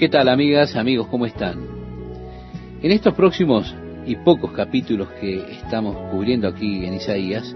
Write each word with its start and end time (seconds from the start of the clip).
¿Qué 0.00 0.08
tal 0.08 0.30
amigas, 0.30 0.76
amigos? 0.76 1.08
¿Cómo 1.08 1.26
están? 1.26 1.60
En 2.80 2.90
estos 2.90 3.12
próximos 3.12 3.74
y 4.06 4.16
pocos 4.16 4.50
capítulos 4.52 5.10
que 5.20 5.42
estamos 5.52 5.94
cubriendo 6.10 6.48
aquí 6.48 6.86
en 6.86 6.94
Isaías, 6.94 7.54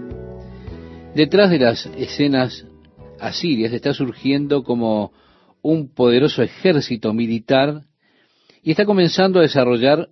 detrás 1.15 1.49
de 1.49 1.57
las 1.57 1.87
escenas 1.97 2.67
asirias 3.19 3.73
está 3.73 3.95
surgiendo 3.95 4.63
como 4.63 5.11
un 5.63 5.91
poderoso 5.91 6.43
ejército 6.43 7.15
militar 7.15 7.81
y 8.61 8.69
está 8.69 8.85
comenzando 8.85 9.39
a 9.39 9.41
desarrollar 9.41 10.09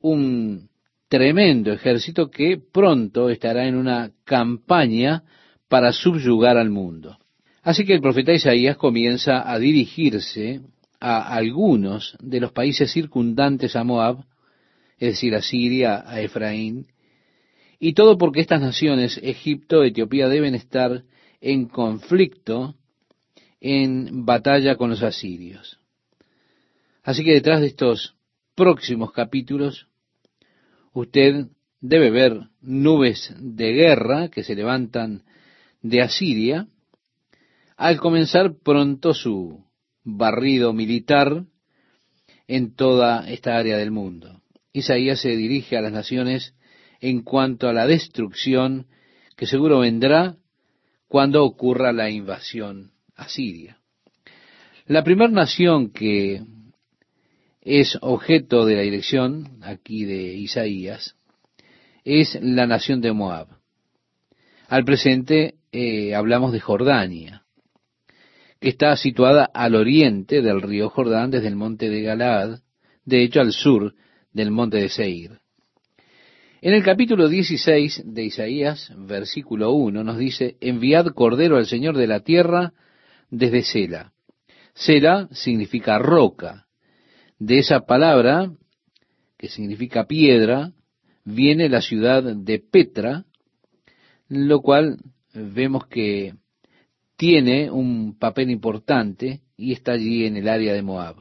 un 0.00 0.70
tremendo 1.10 1.74
ejército 1.74 2.30
que 2.30 2.56
pronto 2.56 3.28
estará 3.28 3.66
en 3.66 3.74
una 3.74 4.12
campaña 4.24 5.24
para 5.68 5.92
subyugar 5.92 6.56
al 6.56 6.70
mundo. 6.70 7.18
Así 7.62 7.84
que 7.84 7.92
el 7.92 8.00
profeta 8.00 8.32
Isaías 8.32 8.78
comienza 8.78 9.52
a 9.52 9.58
dirigirse 9.58 10.62
a 11.00 11.34
algunos 11.34 12.16
de 12.20 12.40
los 12.40 12.52
países 12.52 12.92
circundantes 12.92 13.76
a 13.76 13.84
Moab, 13.84 14.24
es 14.98 15.14
decir, 15.14 15.34
a 15.34 15.42
Siria, 15.42 16.02
a 16.06 16.20
Efraín, 16.20 16.86
y 17.78 17.92
todo 17.92 18.16
porque 18.16 18.40
estas 18.40 18.60
naciones, 18.60 19.20
Egipto, 19.22 19.84
Etiopía, 19.84 20.28
deben 20.28 20.54
estar 20.54 21.04
en 21.40 21.66
conflicto, 21.66 22.74
en 23.60 24.24
batalla 24.24 24.76
con 24.76 24.90
los 24.90 25.02
asirios. 25.02 25.78
Así 27.02 27.22
que 27.22 27.34
detrás 27.34 27.60
de 27.60 27.66
estos 27.66 28.16
próximos 28.54 29.12
capítulos, 29.12 29.88
usted 30.92 31.48
debe 31.80 32.10
ver 32.10 32.48
nubes 32.62 33.34
de 33.38 33.72
guerra 33.72 34.28
que 34.28 34.42
se 34.42 34.54
levantan 34.54 35.24
de 35.82 36.00
Asiria, 36.00 36.66
al 37.76 37.98
comenzar 37.98 38.54
pronto 38.54 39.12
su 39.12 39.65
barrido 40.06 40.72
militar 40.72 41.44
en 42.46 42.74
toda 42.74 43.28
esta 43.28 43.58
área 43.58 43.76
del 43.76 43.90
mundo. 43.90 44.40
Isaías 44.72 45.20
se 45.20 45.36
dirige 45.36 45.76
a 45.76 45.82
las 45.82 45.92
naciones 45.92 46.54
en 47.00 47.22
cuanto 47.22 47.68
a 47.68 47.72
la 47.72 47.86
destrucción 47.86 48.86
que 49.36 49.46
seguro 49.46 49.80
vendrá 49.80 50.36
cuando 51.08 51.44
ocurra 51.44 51.92
la 51.92 52.08
invasión 52.08 52.92
a 53.16 53.28
Siria. 53.28 53.78
La 54.86 55.02
primera 55.02 55.30
nación 55.30 55.90
que 55.90 56.42
es 57.60 57.98
objeto 58.00 58.64
de 58.64 58.76
la 58.76 58.82
dirección 58.82 59.58
aquí 59.62 60.04
de 60.04 60.34
Isaías 60.34 61.16
es 62.04 62.38
la 62.40 62.68
nación 62.68 63.00
de 63.00 63.12
Moab. 63.12 63.48
Al 64.68 64.84
presente 64.84 65.56
eh, 65.72 66.14
hablamos 66.14 66.52
de 66.52 66.60
Jordania 66.60 67.45
que 68.60 68.70
está 68.70 68.96
situada 68.96 69.44
al 69.44 69.74
oriente 69.74 70.42
del 70.42 70.62
río 70.62 70.88
Jordán 70.88 71.30
desde 71.30 71.48
el 71.48 71.56
monte 71.56 71.90
de 71.90 72.02
Galaad, 72.02 72.60
de 73.04 73.22
hecho 73.22 73.40
al 73.40 73.52
sur 73.52 73.94
del 74.32 74.50
monte 74.50 74.78
de 74.78 74.88
Seir. 74.88 75.38
En 76.62 76.72
el 76.72 76.82
capítulo 76.82 77.28
16 77.28 78.02
de 78.06 78.24
Isaías, 78.24 78.92
versículo 78.96 79.72
1, 79.72 80.02
nos 80.02 80.18
dice, 80.18 80.56
enviad 80.60 81.06
cordero 81.08 81.58
al 81.58 81.66
Señor 81.66 81.96
de 81.96 82.06
la 82.06 82.20
tierra 82.20 82.72
desde 83.30 83.62
Sela. 83.62 84.12
Sela 84.74 85.28
significa 85.32 85.98
roca. 85.98 86.66
De 87.38 87.58
esa 87.58 87.80
palabra, 87.80 88.50
que 89.36 89.48
significa 89.48 90.06
piedra, 90.06 90.72
viene 91.24 91.68
la 91.68 91.82
ciudad 91.82 92.22
de 92.22 92.58
Petra, 92.58 93.26
lo 94.28 94.60
cual 94.60 94.98
vemos 95.34 95.86
que 95.86 96.34
tiene 97.16 97.70
un 97.70 98.18
papel 98.18 98.50
importante 98.50 99.40
y 99.56 99.72
está 99.72 99.92
allí 99.92 100.26
en 100.26 100.36
el 100.36 100.48
área 100.48 100.74
de 100.74 100.82
Moab. 100.82 101.16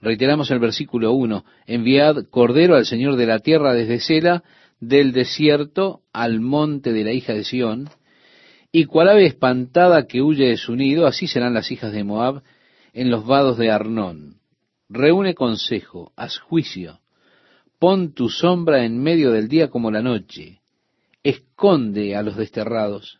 Reiteramos 0.00 0.50
el 0.50 0.60
versículo 0.60 1.12
1, 1.12 1.44
enviad 1.66 2.26
cordero 2.30 2.76
al 2.76 2.86
Señor 2.86 3.16
de 3.16 3.26
la 3.26 3.40
tierra 3.40 3.74
desde 3.74 4.00
Sela, 4.00 4.42
del 4.80 5.12
desierto 5.12 6.00
al 6.12 6.40
monte 6.40 6.92
de 6.92 7.04
la 7.04 7.12
hija 7.12 7.34
de 7.34 7.44
Sión, 7.44 7.90
y 8.72 8.84
cual 8.86 9.10
ave 9.10 9.26
espantada 9.26 10.06
que 10.06 10.22
huye 10.22 10.46
de 10.46 10.56
su 10.56 10.74
nido, 10.74 11.06
así 11.06 11.26
serán 11.26 11.54
las 11.54 11.70
hijas 11.70 11.92
de 11.92 12.04
Moab 12.04 12.42
en 12.92 13.10
los 13.10 13.26
vados 13.26 13.58
de 13.58 13.70
Arnón. 13.70 14.36
Reúne 14.88 15.34
consejo, 15.34 16.12
haz 16.16 16.38
juicio, 16.38 17.00
pon 17.78 18.14
tu 18.14 18.28
sombra 18.28 18.84
en 18.84 19.02
medio 19.02 19.32
del 19.32 19.48
día 19.48 19.68
como 19.68 19.90
la 19.90 20.02
noche, 20.02 20.60
esconde 21.22 22.16
a 22.16 22.22
los 22.22 22.36
desterrados, 22.36 23.19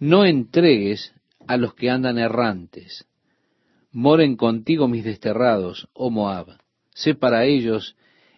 no 0.00 0.24
entregues 0.24 1.14
a 1.46 1.58
los 1.58 1.74
que 1.74 1.90
andan 1.90 2.18
errantes. 2.18 3.06
Moren 3.92 4.36
contigo 4.36 4.88
mis 4.88 5.04
desterrados, 5.04 5.88
oh 5.92 6.10
Moab. 6.10 6.58
Sé 6.94 7.14
para 7.14 7.44
ellos 7.44 7.96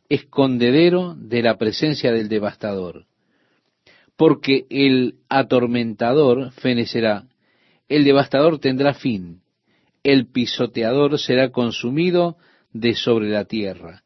escondedero 0.09 1.15
de 1.15 1.43
la 1.43 1.57
presencia 1.57 2.13
del 2.13 2.29
devastador. 2.29 3.07
Porque 4.17 4.67
el 4.71 5.17
atormentador 5.29 6.51
fenecerá, 6.53 7.29
el 7.89 8.05
devastador 8.05 8.59
tendrá 8.59 8.95
fin, 8.95 9.43
el 10.03 10.27
pisoteador 10.27 11.19
será 11.19 11.51
consumido 11.51 12.37
de 12.73 12.95
sobre 12.95 13.31
la 13.31 13.45
tierra, 13.45 14.03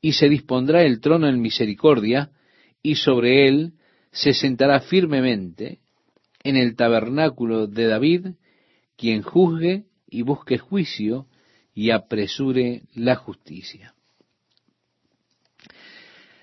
y 0.00 0.12
se 0.12 0.28
dispondrá 0.28 0.82
el 0.84 1.00
trono 1.00 1.28
en 1.28 1.40
misericordia, 1.40 2.30
y 2.82 2.94
sobre 2.94 3.48
él 3.48 3.72
se 4.12 4.32
sentará 4.32 4.80
firmemente, 4.80 5.80
en 6.42 6.56
el 6.56 6.76
tabernáculo 6.76 7.66
de 7.66 7.86
David, 7.86 8.26
quien 8.96 9.22
juzgue 9.22 9.84
y 10.08 10.22
busque 10.22 10.58
juicio 10.58 11.26
y 11.74 11.90
apresure 11.90 12.82
la 12.94 13.16
justicia. 13.16 13.94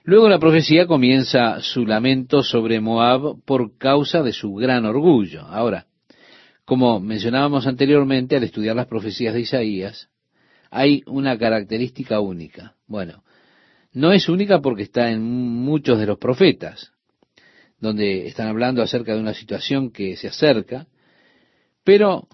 Luego 0.04 0.30
la 0.30 0.40
profecía 0.40 0.88
comienza 0.88 1.60
su 1.62 1.86
lamento 1.86 2.42
sobre 2.42 2.80
Moab 2.80 3.44
por 3.44 3.78
causa 3.78 4.24
de 4.24 4.32
su 4.32 4.54
gran 4.56 4.86
orgullo. 4.86 5.42
Ahora, 5.42 5.88
como 6.64 7.00
mencionábamos 7.02 7.68
anteriormente 7.68 8.38
al 8.38 8.44
estudiar 8.44 8.76
las 8.76 8.88
profecías 8.88 9.34
de 9.34 9.42
Isaías, 9.42 10.10
hay 10.72 11.04
una 11.08 11.38
característica 11.38 12.22
única. 12.22 12.76
Bueno, 12.88 13.24
no 13.92 14.14
es 14.14 14.30
única 14.30 14.62
porque 14.62 14.84
está 14.84 15.12
en 15.12 15.24
muchos 15.24 16.00
de 16.00 16.06
los 16.06 16.18
profetas 16.18 16.94
donde 17.80 18.28
están 18.28 18.48
hablando 18.48 18.82
acerca 18.82 19.14
de 19.14 19.22
una 19.22 19.34
situación 19.34 19.92
que 19.92 20.16
se 20.16 20.28
acerca, 20.28 20.88
pero 21.84 22.28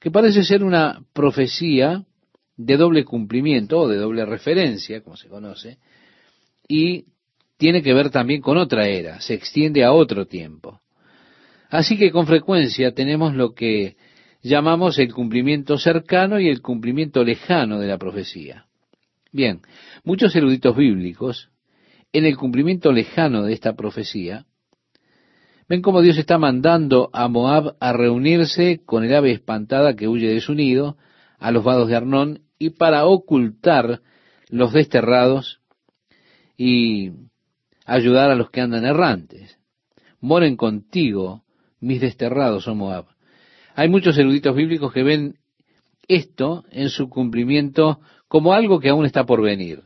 que 0.00 0.10
parece 0.10 0.44
ser 0.44 0.62
una 0.64 1.02
profecía 1.12 2.04
de 2.56 2.76
doble 2.76 3.04
cumplimiento 3.04 3.80
o 3.80 3.88
de 3.88 3.96
doble 3.96 4.24
referencia, 4.24 5.00
como 5.02 5.16
se 5.16 5.28
conoce, 5.28 5.78
y 6.66 7.06
tiene 7.56 7.82
que 7.82 7.94
ver 7.94 8.10
también 8.10 8.40
con 8.40 8.58
otra 8.58 8.86
era, 8.88 9.20
se 9.20 9.34
extiende 9.34 9.84
a 9.84 9.92
otro 9.92 10.26
tiempo. 10.26 10.80
Así 11.70 11.96
que 11.98 12.10
con 12.10 12.26
frecuencia 12.26 12.92
tenemos 12.92 13.34
lo 13.34 13.54
que 13.54 13.96
llamamos 14.42 14.98
el 14.98 15.12
cumplimiento 15.12 15.78
cercano 15.78 16.40
y 16.40 16.48
el 16.48 16.62
cumplimiento 16.62 17.24
lejano 17.24 17.78
de 17.78 17.88
la 17.88 17.98
profecía. 17.98 18.66
Bien, 19.32 19.60
muchos 20.04 20.34
eruditos 20.34 20.76
bíblicos, 20.76 21.50
en 22.12 22.24
el 22.24 22.36
cumplimiento 22.36 22.92
lejano 22.92 23.42
de 23.42 23.52
esta 23.52 23.74
profecía, 23.74 24.46
Ven 25.68 25.82
cómo 25.82 26.00
Dios 26.00 26.16
está 26.16 26.38
mandando 26.38 27.10
a 27.12 27.28
Moab 27.28 27.76
a 27.78 27.92
reunirse 27.92 28.80
con 28.86 29.04
el 29.04 29.14
ave 29.14 29.32
espantada 29.32 29.94
que 29.94 30.08
huye 30.08 30.28
de 30.28 30.40
su 30.40 30.54
nido, 30.54 30.96
a 31.38 31.50
los 31.50 31.62
vados 31.62 31.88
de 31.88 31.96
Arnón, 31.96 32.40
y 32.58 32.70
para 32.70 33.04
ocultar 33.04 34.00
los 34.48 34.72
desterrados 34.72 35.60
y 36.56 37.12
ayudar 37.84 38.30
a 38.30 38.34
los 38.34 38.50
que 38.50 38.62
andan 38.62 38.86
errantes. 38.86 39.58
Moren 40.20 40.56
contigo, 40.56 41.44
mis 41.80 42.00
desterrados, 42.00 42.66
oh 42.66 42.74
Moab. 42.74 43.04
Hay 43.74 43.90
muchos 43.90 44.16
eruditos 44.16 44.56
bíblicos 44.56 44.92
que 44.92 45.02
ven 45.02 45.36
esto 46.08 46.64
en 46.70 46.88
su 46.88 47.10
cumplimiento 47.10 48.00
como 48.26 48.54
algo 48.54 48.80
que 48.80 48.88
aún 48.88 49.04
está 49.04 49.26
por 49.26 49.42
venir. 49.42 49.82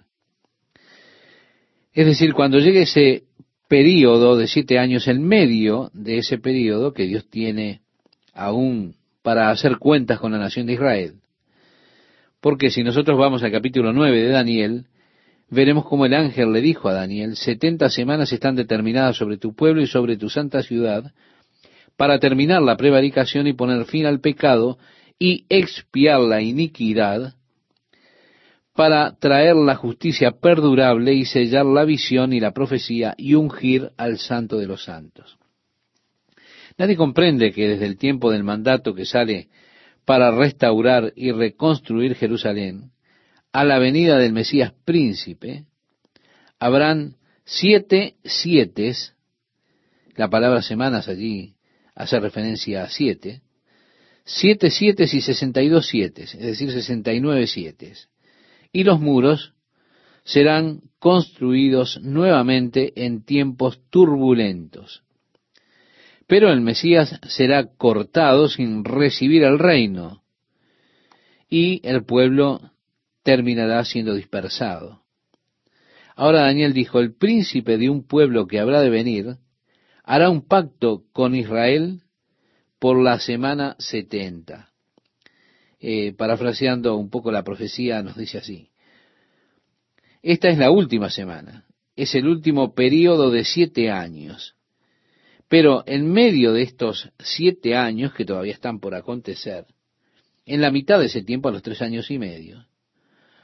Es 1.92 2.06
decir, 2.06 2.32
cuando 2.32 2.58
llegue 2.58 2.82
ese 2.82 3.24
periodo 3.72 4.36
de 4.36 4.48
siete 4.48 4.78
años, 4.78 5.08
en 5.08 5.26
medio 5.26 5.90
de 5.94 6.18
ese 6.18 6.36
periodo 6.36 6.92
que 6.92 7.04
Dios 7.04 7.30
tiene 7.30 7.80
aún 8.34 8.96
para 9.22 9.48
hacer 9.48 9.78
cuentas 9.78 10.20
con 10.20 10.32
la 10.32 10.36
nación 10.38 10.66
de 10.66 10.74
Israel. 10.74 11.14
Porque 12.42 12.68
si 12.68 12.82
nosotros 12.82 13.18
vamos 13.18 13.42
al 13.42 13.50
capítulo 13.50 13.94
9 13.94 14.24
de 14.24 14.28
Daniel, 14.28 14.84
veremos 15.48 15.86
cómo 15.86 16.04
el 16.04 16.12
ángel 16.12 16.52
le 16.52 16.60
dijo 16.60 16.90
a 16.90 16.92
Daniel, 16.92 17.34
setenta 17.34 17.88
semanas 17.88 18.30
están 18.30 18.56
determinadas 18.56 19.16
sobre 19.16 19.38
tu 19.38 19.54
pueblo 19.54 19.80
y 19.80 19.86
sobre 19.86 20.18
tu 20.18 20.28
santa 20.28 20.62
ciudad, 20.62 21.10
para 21.96 22.18
terminar 22.18 22.60
la 22.60 22.76
prevaricación 22.76 23.46
y 23.46 23.54
poner 23.54 23.86
fin 23.86 24.04
al 24.04 24.20
pecado 24.20 24.76
y 25.18 25.46
expiar 25.48 26.20
la 26.20 26.42
iniquidad, 26.42 27.36
para 28.74 29.16
traer 29.16 29.54
la 29.56 29.76
justicia 29.76 30.32
perdurable 30.32 31.12
y 31.12 31.24
sellar 31.24 31.66
la 31.66 31.84
visión 31.84 32.32
y 32.32 32.40
la 32.40 32.52
profecía 32.52 33.14
y 33.18 33.34
ungir 33.34 33.90
al 33.96 34.18
santo 34.18 34.58
de 34.58 34.66
los 34.66 34.84
santos. 34.84 35.38
Nadie 36.78 36.96
comprende 36.96 37.52
que 37.52 37.68
desde 37.68 37.86
el 37.86 37.98
tiempo 37.98 38.30
del 38.30 38.44
mandato 38.44 38.94
que 38.94 39.04
sale 39.04 39.48
para 40.04 40.30
restaurar 40.30 41.12
y 41.14 41.32
reconstruir 41.32 42.14
Jerusalén, 42.14 42.92
a 43.52 43.64
la 43.64 43.78
venida 43.78 44.18
del 44.18 44.32
Mesías 44.32 44.72
príncipe, 44.84 45.66
habrán 46.58 47.16
siete 47.44 48.16
siete, 48.24 48.94
la 50.16 50.28
palabra 50.30 50.62
semanas 50.62 51.08
allí 51.08 51.54
hace 51.94 52.18
referencia 52.18 52.84
a 52.84 52.88
siete, 52.88 53.42
siete 54.24 54.70
siete 54.70 55.04
y 55.04 55.20
sesenta 55.20 55.60
y 55.62 55.68
dos 55.68 55.86
siete, 55.86 56.22
es 56.22 56.38
decir, 56.38 56.72
sesenta 56.72 57.12
y 57.12 57.20
nueve 57.20 57.46
siete. 57.46 57.92
Y 58.72 58.84
los 58.84 59.00
muros 59.00 59.54
serán 60.24 60.80
construidos 60.98 62.00
nuevamente 62.02 62.92
en 63.04 63.24
tiempos 63.24 63.80
turbulentos. 63.90 65.02
Pero 66.26 66.50
el 66.50 66.60
Mesías 66.60 67.18
será 67.28 67.66
cortado 67.66 68.48
sin 68.48 68.84
recibir 68.84 69.42
el 69.42 69.58
reino 69.58 70.22
y 71.50 71.86
el 71.86 72.04
pueblo 72.04 72.70
terminará 73.22 73.84
siendo 73.84 74.14
dispersado. 74.14 75.02
Ahora 76.16 76.42
Daniel 76.42 76.72
dijo, 76.72 77.00
el 77.00 77.14
príncipe 77.14 77.76
de 77.76 77.90
un 77.90 78.06
pueblo 78.06 78.46
que 78.46 78.60
habrá 78.60 78.80
de 78.80 78.90
venir 78.90 79.36
hará 80.04 80.30
un 80.30 80.46
pacto 80.46 81.04
con 81.12 81.34
Israel 81.34 82.02
por 82.78 83.02
la 83.02 83.18
semana 83.18 83.76
setenta. 83.78 84.71
Eh, 85.84 86.14
parafraseando 86.16 86.96
un 86.96 87.10
poco 87.10 87.32
la 87.32 87.42
profecía, 87.42 88.04
nos 88.04 88.16
dice 88.16 88.38
así. 88.38 88.70
Esta 90.22 90.48
es 90.48 90.56
la 90.56 90.70
última 90.70 91.10
semana, 91.10 91.66
es 91.96 92.14
el 92.14 92.28
último 92.28 92.72
periodo 92.72 93.32
de 93.32 93.44
siete 93.44 93.90
años. 93.90 94.54
Pero 95.48 95.82
en 95.86 96.08
medio 96.10 96.52
de 96.52 96.62
estos 96.62 97.10
siete 97.18 97.74
años 97.74 98.14
que 98.14 98.24
todavía 98.24 98.52
están 98.52 98.78
por 98.78 98.94
acontecer, 98.94 99.66
en 100.46 100.60
la 100.60 100.70
mitad 100.70 101.00
de 101.00 101.06
ese 101.06 101.24
tiempo, 101.24 101.48
a 101.48 101.52
los 101.52 101.62
tres 101.62 101.82
años 101.82 102.12
y 102.12 102.18
medio, 102.18 102.64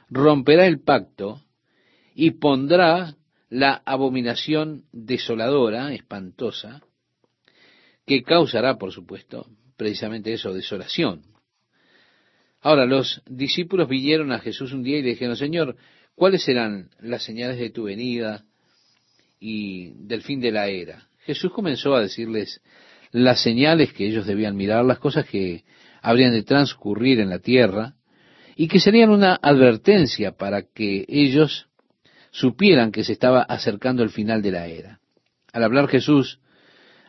romperá 0.07 0.65
el 0.65 0.79
pacto 0.79 1.43
y 2.15 2.31
pondrá 2.31 3.17
la 3.49 3.81
abominación 3.85 4.85
desoladora, 4.93 5.93
espantosa, 5.93 6.81
que 8.05 8.23
causará, 8.23 8.77
por 8.77 8.93
supuesto, 8.93 9.45
precisamente 9.75 10.31
eso, 10.31 10.53
desolación. 10.53 11.38
Ahora, 12.61 12.85
los 12.85 13.21
discípulos 13.25 13.87
vinieron 13.87 14.31
a 14.31 14.39
Jesús 14.39 14.73
un 14.73 14.83
día 14.83 14.97
y 14.97 15.01
le 15.01 15.09
dijeron, 15.09 15.35
Señor, 15.35 15.77
¿cuáles 16.15 16.43
serán 16.43 16.89
las 16.99 17.23
señales 17.23 17.57
de 17.57 17.69
tu 17.69 17.83
venida 17.83 18.43
y 19.39 19.91
del 20.05 20.21
fin 20.21 20.41
de 20.41 20.51
la 20.51 20.67
era? 20.67 21.07
Jesús 21.19 21.51
comenzó 21.51 21.95
a 21.95 22.01
decirles 22.01 22.61
las 23.11 23.41
señales 23.41 23.93
que 23.93 24.07
ellos 24.07 24.25
debían 24.25 24.55
mirar, 24.55 24.83
las 24.83 24.99
cosas 24.99 25.25
que 25.25 25.63
habrían 26.01 26.31
de 26.31 26.43
transcurrir 26.43 27.19
en 27.19 27.29
la 27.29 27.39
tierra, 27.39 27.95
y 28.55 28.67
que 28.67 28.79
serían 28.79 29.09
una 29.09 29.39
advertencia 29.41 30.33
para 30.33 30.63
que 30.63 31.05
ellos 31.07 31.67
supieran 32.31 32.91
que 32.91 33.05
se 33.05 33.13
estaba 33.13 33.41
acercando 33.41 34.03
el 34.03 34.09
final 34.09 34.41
de 34.41 34.51
la 34.51 34.67
era. 34.67 34.99
Al 35.53 35.63
hablar 35.63 35.87
Jesús 35.87 36.39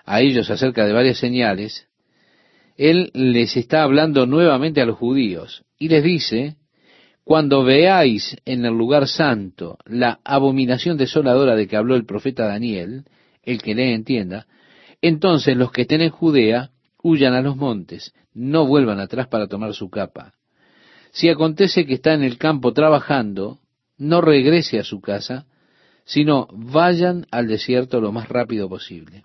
a 0.04 0.20
ellos 0.20 0.48
acerca 0.48 0.86
de 0.86 0.92
varias 0.92 1.18
señales, 1.18 1.88
Él 2.76 3.10
les 3.14 3.56
está 3.56 3.82
hablando 3.82 4.26
nuevamente 4.26 4.80
a 4.80 4.86
los 4.86 4.96
judíos 4.96 5.62
y 5.78 5.88
les 5.88 6.02
dice, 6.02 6.56
cuando 7.24 7.62
veáis 7.62 8.36
en 8.44 8.64
el 8.64 8.72
lugar 8.72 9.06
santo 9.06 9.78
la 9.84 10.20
abominación 10.24 10.96
desoladora 10.96 11.54
de 11.54 11.66
que 11.66 11.76
habló 11.76 11.94
el 11.94 12.06
profeta 12.06 12.46
Daniel, 12.46 13.04
el 13.42 13.62
que 13.62 13.74
le 13.74 13.94
entienda, 13.94 14.46
entonces 15.02 15.56
los 15.56 15.72
que 15.72 15.82
estén 15.82 16.00
en 16.00 16.10
Judea 16.10 16.70
huyan 17.02 17.34
a 17.34 17.42
los 17.42 17.56
montes, 17.56 18.12
no 18.34 18.66
vuelvan 18.66 19.00
atrás 19.00 19.28
para 19.28 19.48
tomar 19.48 19.74
su 19.74 19.90
capa. 19.90 20.34
Si 21.12 21.28
acontece 21.28 21.86
que 21.86 21.94
está 21.94 22.14
en 22.14 22.22
el 22.22 22.38
campo 22.38 22.72
trabajando, 22.72 23.58
no 23.96 24.20
regrese 24.20 24.78
a 24.78 24.84
su 24.84 25.00
casa, 25.00 25.46
sino 26.04 26.48
vayan 26.52 27.26
al 27.30 27.46
desierto 27.46 28.00
lo 28.00 28.12
más 28.12 28.28
rápido 28.28 28.68
posible. 28.68 29.24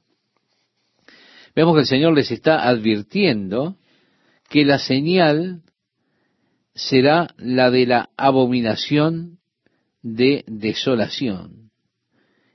Vemos 1.55 1.75
que 1.75 1.81
el 1.81 1.87
Señor 1.87 2.13
les 2.13 2.31
está 2.31 2.67
advirtiendo 2.67 3.77
que 4.49 4.65
la 4.65 4.77
señal 4.77 5.61
será 6.73 7.33
la 7.37 7.71
de 7.71 7.85
la 7.85 8.09
abominación 8.17 9.39
de 10.01 10.43
desolación. 10.47 11.71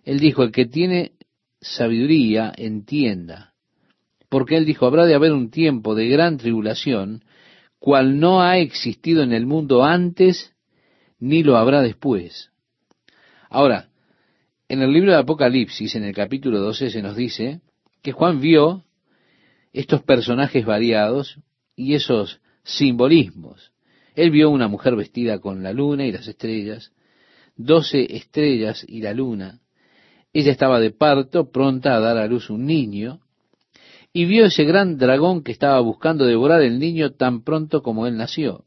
Él 0.04 0.20
dijo, 0.20 0.42
el 0.42 0.52
que 0.52 0.66
tiene 0.66 1.12
sabiduría, 1.60 2.52
entienda. 2.56 3.54
Porque 4.28 4.56
él 4.56 4.66
dijo, 4.66 4.86
habrá 4.86 5.06
de 5.06 5.14
haber 5.14 5.32
un 5.32 5.50
tiempo 5.50 5.94
de 5.94 6.08
gran 6.08 6.36
tribulación, 6.36 7.24
cual 7.78 8.20
no 8.20 8.42
ha 8.42 8.58
existido 8.58 9.22
en 9.22 9.32
el 9.32 9.46
mundo 9.46 9.82
antes 9.84 10.54
ni 11.18 11.42
lo 11.42 11.56
habrá 11.56 11.82
después. 11.82 12.50
Ahora, 13.48 13.88
en 14.68 14.82
el 14.82 14.92
libro 14.92 15.12
de 15.12 15.18
Apocalipsis, 15.18 15.94
en 15.96 16.04
el 16.04 16.14
capítulo 16.14 16.60
12, 16.60 16.90
se 16.90 17.02
nos 17.02 17.16
dice 17.16 17.60
que 18.02 18.12
Juan 18.12 18.40
vio 18.40 18.84
estos 19.72 20.02
personajes 20.02 20.64
variados 20.64 21.38
y 21.76 21.94
esos 21.94 22.40
simbolismos. 22.62 23.72
Él 24.14 24.30
vio 24.30 24.50
una 24.50 24.68
mujer 24.68 24.96
vestida 24.96 25.38
con 25.38 25.62
la 25.62 25.72
luna 25.72 26.06
y 26.06 26.12
las 26.12 26.26
estrellas, 26.26 26.92
doce 27.56 28.16
estrellas 28.16 28.84
y 28.86 29.00
la 29.02 29.14
luna. 29.14 29.60
Ella 30.32 30.52
estaba 30.52 30.80
de 30.80 30.90
parto, 30.90 31.50
pronta 31.50 31.96
a 31.96 32.00
dar 32.00 32.16
a 32.18 32.26
luz 32.26 32.50
un 32.50 32.66
niño, 32.66 33.20
y 34.12 34.24
vio 34.24 34.46
ese 34.46 34.64
gran 34.64 34.98
dragón 34.98 35.42
que 35.42 35.52
estaba 35.52 35.78
buscando 35.80 36.24
devorar 36.24 36.62
el 36.62 36.78
niño 36.78 37.12
tan 37.12 37.42
pronto 37.42 37.82
como 37.82 38.06
él 38.06 38.16
nació. 38.16 38.64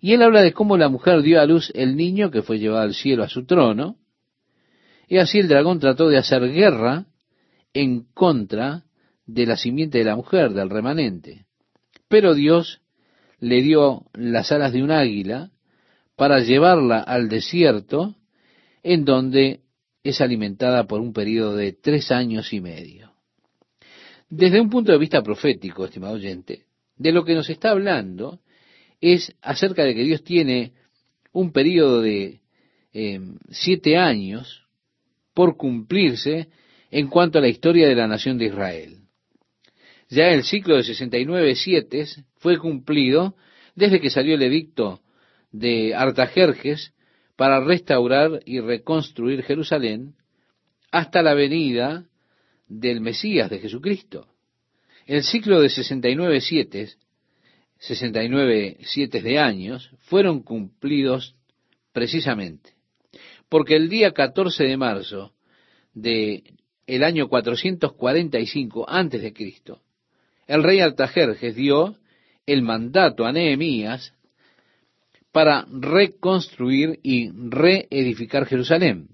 Y 0.00 0.14
él 0.14 0.22
habla 0.22 0.42
de 0.42 0.52
cómo 0.52 0.76
la 0.76 0.88
mujer 0.88 1.22
dio 1.22 1.40
a 1.40 1.46
luz 1.46 1.70
el 1.74 1.96
niño 1.96 2.30
que 2.30 2.42
fue 2.42 2.58
llevado 2.58 2.82
al 2.82 2.94
cielo 2.94 3.22
a 3.22 3.28
su 3.28 3.44
trono. 3.44 3.96
Y 5.06 5.18
así 5.18 5.38
el 5.38 5.48
dragón 5.48 5.78
trató 5.78 6.08
de 6.08 6.18
hacer 6.18 6.50
guerra 6.50 7.06
en 7.74 8.06
contra 8.12 8.84
de 9.26 9.46
la 9.46 9.56
simiente 9.56 9.98
de 9.98 10.04
la 10.04 10.16
mujer, 10.16 10.50
del 10.52 10.70
remanente. 10.70 11.46
Pero 12.08 12.34
Dios 12.34 12.80
le 13.38 13.62
dio 13.62 14.06
las 14.14 14.52
alas 14.52 14.72
de 14.72 14.82
un 14.82 14.90
águila 14.90 15.50
para 16.16 16.40
llevarla 16.40 17.00
al 17.00 17.28
desierto, 17.28 18.14
en 18.82 19.04
donde 19.04 19.60
es 20.04 20.20
alimentada 20.20 20.86
por 20.86 21.00
un 21.00 21.12
periodo 21.12 21.56
de 21.56 21.72
tres 21.72 22.10
años 22.10 22.52
y 22.52 22.60
medio. 22.60 23.12
Desde 24.28 24.60
un 24.60 24.70
punto 24.70 24.92
de 24.92 24.98
vista 24.98 25.22
profético, 25.22 25.84
estimado 25.84 26.14
oyente, 26.14 26.64
de 26.96 27.12
lo 27.12 27.24
que 27.24 27.34
nos 27.34 27.50
está 27.50 27.70
hablando 27.70 28.40
es 29.00 29.34
acerca 29.42 29.84
de 29.84 29.94
que 29.94 30.04
Dios 30.04 30.22
tiene 30.22 30.72
un 31.32 31.52
periodo 31.52 32.00
de 32.00 32.40
eh, 32.92 33.20
siete 33.50 33.96
años 33.96 34.66
por 35.34 35.56
cumplirse 35.56 36.48
en 36.90 37.08
cuanto 37.08 37.38
a 37.38 37.42
la 37.42 37.48
historia 37.48 37.88
de 37.88 37.94
la 37.94 38.06
nación 38.06 38.38
de 38.38 38.46
Israel. 38.46 39.01
Ya 40.12 40.28
el 40.28 40.44
ciclo 40.44 40.76
de 40.76 40.84
69 40.84 41.54
siete 41.54 42.04
fue 42.36 42.58
cumplido 42.58 43.34
desde 43.74 43.98
que 43.98 44.10
salió 44.10 44.34
el 44.34 44.42
edicto 44.42 45.00
de 45.52 45.94
Artajerjes 45.94 46.92
para 47.34 47.64
restaurar 47.64 48.42
y 48.44 48.60
reconstruir 48.60 49.42
Jerusalén 49.42 50.14
hasta 50.90 51.22
la 51.22 51.32
venida 51.32 52.04
del 52.68 53.00
Mesías 53.00 53.48
de 53.48 53.60
Jesucristo. 53.60 54.26
El 55.06 55.22
ciclo 55.22 55.62
de 55.62 55.70
69 55.70 56.42
siete 56.42 56.90
69 57.78 58.80
siete 58.82 59.22
de 59.22 59.38
años 59.38 59.92
fueron 60.00 60.42
cumplidos 60.42 61.36
precisamente 61.94 62.74
porque 63.48 63.76
el 63.76 63.88
día 63.88 64.12
14 64.12 64.64
de 64.64 64.76
marzo 64.76 65.32
de 65.94 66.44
año 67.02 67.28
445 67.30 68.84
antes 68.86 69.22
de 69.22 69.32
Cristo, 69.32 69.80
el 70.52 70.62
rey 70.62 70.78
Artajerjes 70.80 71.56
dio 71.56 71.96
el 72.44 72.60
mandato 72.60 73.24
a 73.24 73.32
Nehemías 73.32 74.12
para 75.32 75.66
reconstruir 75.70 77.00
y 77.02 77.30
reedificar 77.30 78.44
Jerusalén. 78.44 79.08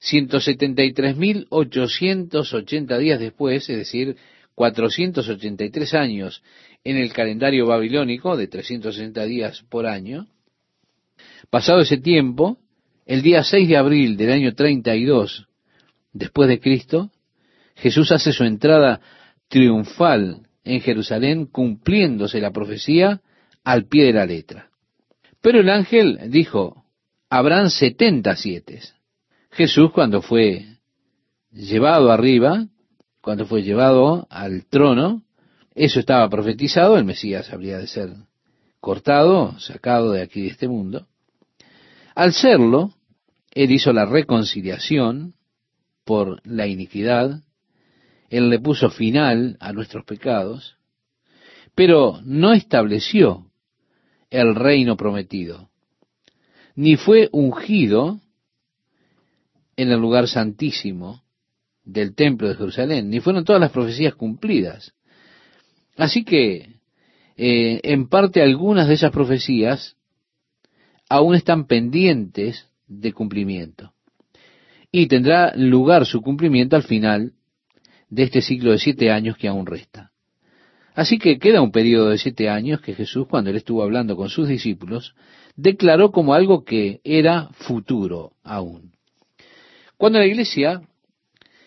173.880 0.00 2.98
días 2.98 3.20
después, 3.20 3.68
es 3.68 3.76
decir, 3.76 4.16
483 4.54 5.92
años 5.92 6.42
en 6.82 6.96
el 6.96 7.12
calendario 7.12 7.66
babilónico 7.66 8.34
de 8.34 8.48
360 8.48 9.26
días 9.26 9.62
por 9.68 9.86
año. 9.86 10.28
Pasado 11.50 11.80
ese 11.80 11.98
tiempo, 11.98 12.56
el 13.04 13.20
día 13.20 13.44
6 13.44 13.68
de 13.68 13.76
abril 13.76 14.16
del 14.16 14.32
año 14.32 14.54
32 14.54 15.46
después 16.14 16.48
de 16.48 16.58
Cristo, 16.58 17.10
Jesús 17.76 18.10
hace 18.12 18.32
su 18.32 18.44
entrada 18.44 19.02
triunfal 19.52 20.46
en 20.64 20.80
Jerusalén, 20.80 21.44
cumpliéndose 21.44 22.40
la 22.40 22.52
profecía 22.52 23.20
al 23.62 23.84
pie 23.84 24.06
de 24.06 24.12
la 24.14 24.24
letra. 24.24 24.70
Pero 25.42 25.60
el 25.60 25.68
ángel 25.68 26.18
dijo, 26.30 26.86
habrán 27.28 27.68
setenta 27.68 28.34
siete. 28.34 28.80
Jesús 29.50 29.92
cuando 29.92 30.22
fue 30.22 30.64
llevado 31.50 32.10
arriba, 32.10 32.66
cuando 33.20 33.44
fue 33.44 33.62
llevado 33.62 34.26
al 34.30 34.64
trono, 34.64 35.22
eso 35.74 36.00
estaba 36.00 36.30
profetizado, 36.30 36.96
el 36.96 37.04
Mesías 37.04 37.52
habría 37.52 37.76
de 37.76 37.88
ser 37.88 38.08
cortado, 38.80 39.60
sacado 39.60 40.12
de 40.12 40.22
aquí 40.22 40.40
de 40.40 40.48
este 40.48 40.66
mundo. 40.66 41.08
Al 42.14 42.32
serlo, 42.32 42.94
Él 43.50 43.70
hizo 43.70 43.92
la 43.92 44.06
reconciliación 44.06 45.34
por 46.06 46.40
la 46.46 46.66
iniquidad, 46.66 47.42
Él 48.32 48.48
le 48.48 48.58
puso 48.58 48.88
final 48.88 49.58
a 49.60 49.74
nuestros 49.74 50.06
pecados, 50.06 50.78
pero 51.74 52.18
no 52.24 52.54
estableció 52.54 53.50
el 54.30 54.54
reino 54.54 54.96
prometido, 54.96 55.68
ni 56.74 56.96
fue 56.96 57.28
ungido 57.30 58.20
en 59.76 59.90
el 59.92 60.00
lugar 60.00 60.28
santísimo 60.28 61.22
del 61.84 62.14
templo 62.14 62.48
de 62.48 62.54
Jerusalén, 62.54 63.10
ni 63.10 63.20
fueron 63.20 63.44
todas 63.44 63.60
las 63.60 63.70
profecías 63.70 64.14
cumplidas. 64.14 64.94
Así 65.98 66.24
que, 66.24 66.76
eh, 67.36 67.80
en 67.82 68.08
parte, 68.08 68.40
algunas 68.40 68.88
de 68.88 68.94
esas 68.94 69.12
profecías 69.12 69.98
aún 71.10 71.34
están 71.34 71.66
pendientes 71.66 72.66
de 72.86 73.12
cumplimiento. 73.12 73.92
Y 74.90 75.06
tendrá 75.06 75.54
lugar 75.54 76.06
su 76.06 76.22
cumplimiento 76.22 76.76
al 76.76 76.84
final 76.84 77.34
de 78.12 78.24
este 78.24 78.42
ciclo 78.42 78.72
de 78.72 78.78
siete 78.78 79.10
años 79.10 79.38
que 79.38 79.48
aún 79.48 79.64
resta. 79.64 80.10
Así 80.94 81.18
que 81.18 81.38
queda 81.38 81.62
un 81.62 81.72
periodo 81.72 82.10
de 82.10 82.18
siete 82.18 82.50
años 82.50 82.82
que 82.82 82.94
Jesús, 82.94 83.26
cuando 83.26 83.48
él 83.48 83.56
estuvo 83.56 83.82
hablando 83.82 84.16
con 84.16 84.28
sus 84.28 84.48
discípulos, 84.48 85.14
declaró 85.56 86.12
como 86.12 86.34
algo 86.34 86.62
que 86.62 87.00
era 87.04 87.48
futuro 87.54 88.32
aún. 88.44 88.92
Cuando 89.96 90.18
la 90.18 90.26
iglesia 90.26 90.82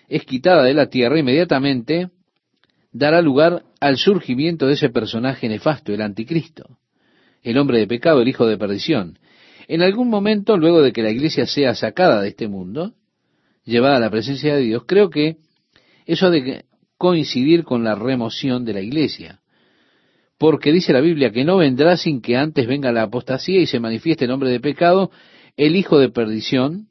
es 0.08 0.24
quitada 0.24 0.64
de 0.64 0.76
la 0.76 0.88
tierra, 0.88 1.18
inmediatamente 1.18 2.10
dará 2.92 3.24
lugar 3.24 3.64
al 3.80 3.98
surgimiento 3.98 4.68
de 4.68 4.74
ese 4.74 4.90
personaje 4.90 5.50
nefasto, 5.50 5.94
el 5.94 6.02
anticristo, 6.02 6.78
el 7.42 7.58
hombre 7.58 7.80
de 7.80 7.88
pecado, 7.88 8.22
el 8.22 8.28
hijo 8.28 8.46
de 8.46 8.60
perdición. 8.60 9.18
En 9.68 9.82
algún 9.82 10.10
momento, 10.10 10.58
luego 10.58 10.84
de 10.84 10.94
que 10.94 11.02
la 11.02 11.10
iglesia 11.10 11.48
sea 11.48 11.74
sacada 11.74 12.22
de 12.22 12.28
este 12.28 12.48
mundo, 12.48 12.94
llevada 13.64 13.98
a 13.98 14.00
la 14.00 14.12
presencia 14.12 14.56
de 14.56 14.62
Dios, 14.62 14.84
creo 14.86 15.10
que 15.10 15.38
eso 16.06 16.30
de 16.30 16.66
coincidir 16.98 17.64
con 17.64 17.84
la 17.84 17.96
remoción 17.96 18.66
de 18.66 18.74
la 18.74 18.82
iglesia. 18.82 19.42
Porque 20.38 20.72
dice 20.72 20.94
la 20.94 21.02
Biblia 21.02 21.32
que 21.32 21.46
no 21.46 21.58
vendrá 21.58 21.98
sin 21.98 22.22
que 22.22 22.36
antes 22.36 22.68
venga 22.68 22.92
la 22.92 23.04
apostasía 23.04 23.62
y 23.62 23.68
se 23.68 23.80
manifieste 23.80 24.26
el 24.26 24.32
hombre 24.32 24.50
de 24.50 24.60
pecado, 24.60 25.12
el 25.56 25.76
hijo 25.76 25.98
de 25.98 26.10
perdición, 26.10 26.88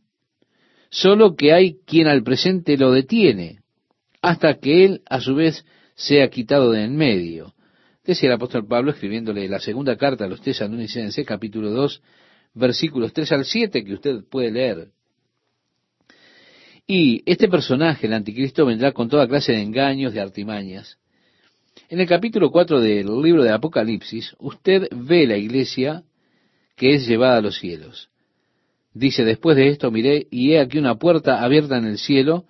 solo 0.91 1.35
que 1.37 1.53
hay 1.53 1.79
quien 1.87 2.07
al 2.07 2.23
presente 2.23 2.77
lo 2.77 2.93
detiene, 2.93 3.61
hasta 4.23 4.55
que 4.55 4.85
él 4.85 5.03
a 5.07 5.21
su 5.21 5.35
vez 5.35 5.65
sea 5.95 6.31
quitado 6.31 6.73
de 6.73 6.85
en 6.85 6.97
medio. 6.97 7.55
Decía 8.05 8.29
el 8.29 8.35
apóstol 8.35 8.67
Pablo 8.67 8.91
escribiéndole 8.91 9.49
la 9.49 9.61
segunda 9.61 9.97
carta 9.97 10.25
a 10.25 10.29
los 10.29 10.41
tesalonicenses, 10.41 11.27
capítulo 11.27 11.71
2, 11.71 12.03
versículos 12.55 13.13
3 13.13 13.33
al 13.33 13.45
7, 13.45 13.85
que 13.85 13.95
usted 13.95 14.25
puede 14.31 14.51
leer. 14.51 14.89
Y 16.87 17.23
este 17.25 17.49
personaje, 17.49 18.07
el 18.07 18.13
anticristo, 18.13 18.67
vendrá 18.67 18.93
con 18.93 19.09
toda 19.09 19.27
clase 19.27 19.53
de 19.53 19.63
engaños, 19.63 20.13
de 20.13 20.21
artimañas. 20.21 20.99
En 21.89 22.01
el 22.01 22.07
capítulo 22.07 22.51
4 22.51 22.81
del 22.81 23.07
libro 23.23 23.43
de 23.43 23.51
Apocalipsis, 23.51 24.35
usted 24.39 24.89
ve 24.93 25.27
la 25.27 25.37
iglesia 25.37 26.03
que 26.77 26.95
es 26.95 27.07
llevada 27.07 27.39
a 27.39 27.41
los 27.41 27.57
cielos. 27.59 28.11
Dice, 28.93 29.25
después 29.25 29.57
de 29.57 29.69
esto 29.69 29.91
miré 29.91 30.27
y 30.31 30.53
he 30.53 30.61
aquí 30.61 30.79
una 30.79 30.97
puerta 30.97 31.43
abierta 31.43 31.79
en 31.79 31.87
el 31.87 31.99
cielo, 31.99 32.45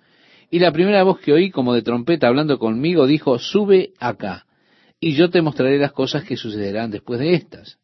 y 0.51 0.59
la 0.59 0.71
primera 0.71 1.03
voz 1.03 1.19
que 1.19 1.33
oí 1.33 1.49
como 1.49 1.73
de 1.73 1.81
trompeta 1.81 2.27
hablando 2.27 2.59
conmigo 2.59 3.07
dijo, 3.07 3.39
sube 3.39 3.93
acá, 3.99 4.45
y 4.99 5.13
yo 5.13 5.29
te 5.29 5.41
mostraré 5.41 5.77
las 5.79 5.91
cosas 5.91 6.23
que 6.23 6.37
sucederán 6.37 6.91
después 6.91 7.19
de 7.19 7.33
estas, 7.33 7.79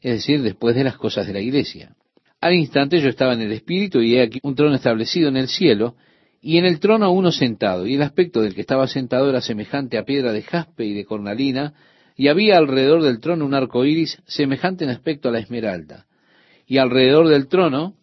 es 0.00 0.12
decir, 0.14 0.42
después 0.42 0.74
de 0.74 0.84
las 0.84 0.96
cosas 0.96 1.26
de 1.26 1.32
la 1.34 1.40
iglesia. 1.40 1.94
Al 2.42 2.54
instante 2.54 3.00
yo 3.00 3.08
estaba 3.08 3.34
en 3.34 3.40
el 3.40 3.52
Espíritu 3.52 4.00
y 4.00 4.16
he 4.16 4.22
aquí 4.22 4.40
un 4.42 4.56
trono 4.56 4.74
establecido 4.74 5.28
en 5.28 5.36
el 5.36 5.46
cielo, 5.46 5.94
y 6.40 6.58
en 6.58 6.64
el 6.64 6.80
trono 6.80 7.12
uno 7.12 7.30
sentado, 7.30 7.86
y 7.86 7.94
el 7.94 8.02
aspecto 8.02 8.42
del 8.42 8.56
que 8.56 8.62
estaba 8.62 8.88
sentado 8.88 9.30
era 9.30 9.40
semejante 9.40 9.96
a 9.96 10.04
piedra 10.04 10.32
de 10.32 10.42
jaspe 10.42 10.84
y 10.84 10.92
de 10.92 11.04
cornalina, 11.04 11.74
y 12.16 12.26
había 12.26 12.58
alrededor 12.58 13.04
del 13.04 13.20
trono 13.20 13.46
un 13.46 13.54
arco 13.54 13.84
iris 13.84 14.20
semejante 14.26 14.82
en 14.82 14.90
aspecto 14.90 15.28
a 15.28 15.32
la 15.32 15.38
esmeralda. 15.38 16.06
Y 16.66 16.78
alrededor 16.78 17.28
del 17.28 17.46
trono 17.46 17.94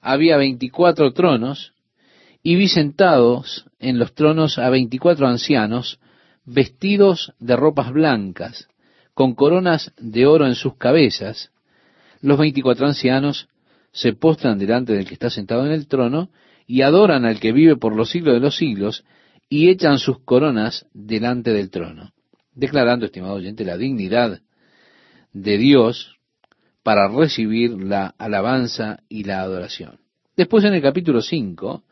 había 0.00 0.38
veinticuatro 0.38 1.12
tronos, 1.12 1.74
y 2.42 2.56
vi 2.56 2.68
sentados 2.68 3.66
en 3.78 3.98
los 3.98 4.14
tronos 4.14 4.56
a 4.56 4.70
veinticuatro 4.70 5.26
ancianos, 5.26 6.00
vestidos 6.46 7.34
de 7.40 7.56
ropas 7.56 7.92
blancas, 7.92 8.68
con 9.12 9.34
coronas 9.34 9.92
de 9.98 10.24
oro 10.24 10.46
en 10.46 10.54
sus 10.54 10.78
cabezas. 10.78 11.50
Los 12.22 12.38
veinticuatro 12.38 12.86
ancianos 12.86 13.48
se 13.92 14.14
postran 14.14 14.58
delante 14.58 14.94
del 14.94 15.06
que 15.06 15.14
está 15.14 15.30
sentado 15.30 15.66
en 15.66 15.72
el 15.72 15.86
trono 15.86 16.30
y 16.66 16.82
adoran 16.82 17.24
al 17.24 17.38
que 17.38 17.52
vive 17.52 17.76
por 17.76 17.94
los 17.94 18.10
siglos 18.10 18.34
de 18.34 18.40
los 18.40 18.56
siglos 18.56 19.04
y 19.48 19.68
echan 19.68 19.98
sus 19.98 20.20
coronas 20.20 20.86
delante 20.94 21.52
del 21.52 21.70
trono, 21.70 22.12
declarando, 22.54 23.06
estimado 23.06 23.34
oyente, 23.34 23.64
la 23.64 23.76
dignidad 23.76 24.40
de 25.32 25.58
Dios 25.58 26.16
para 26.82 27.08
recibir 27.08 27.72
la 27.72 28.14
alabanza 28.18 29.00
y 29.08 29.24
la 29.24 29.42
adoración. 29.42 30.00
Después 30.36 30.64
en 30.64 30.74
el 30.74 30.82
capítulo 30.82 31.20
5, 31.20 31.84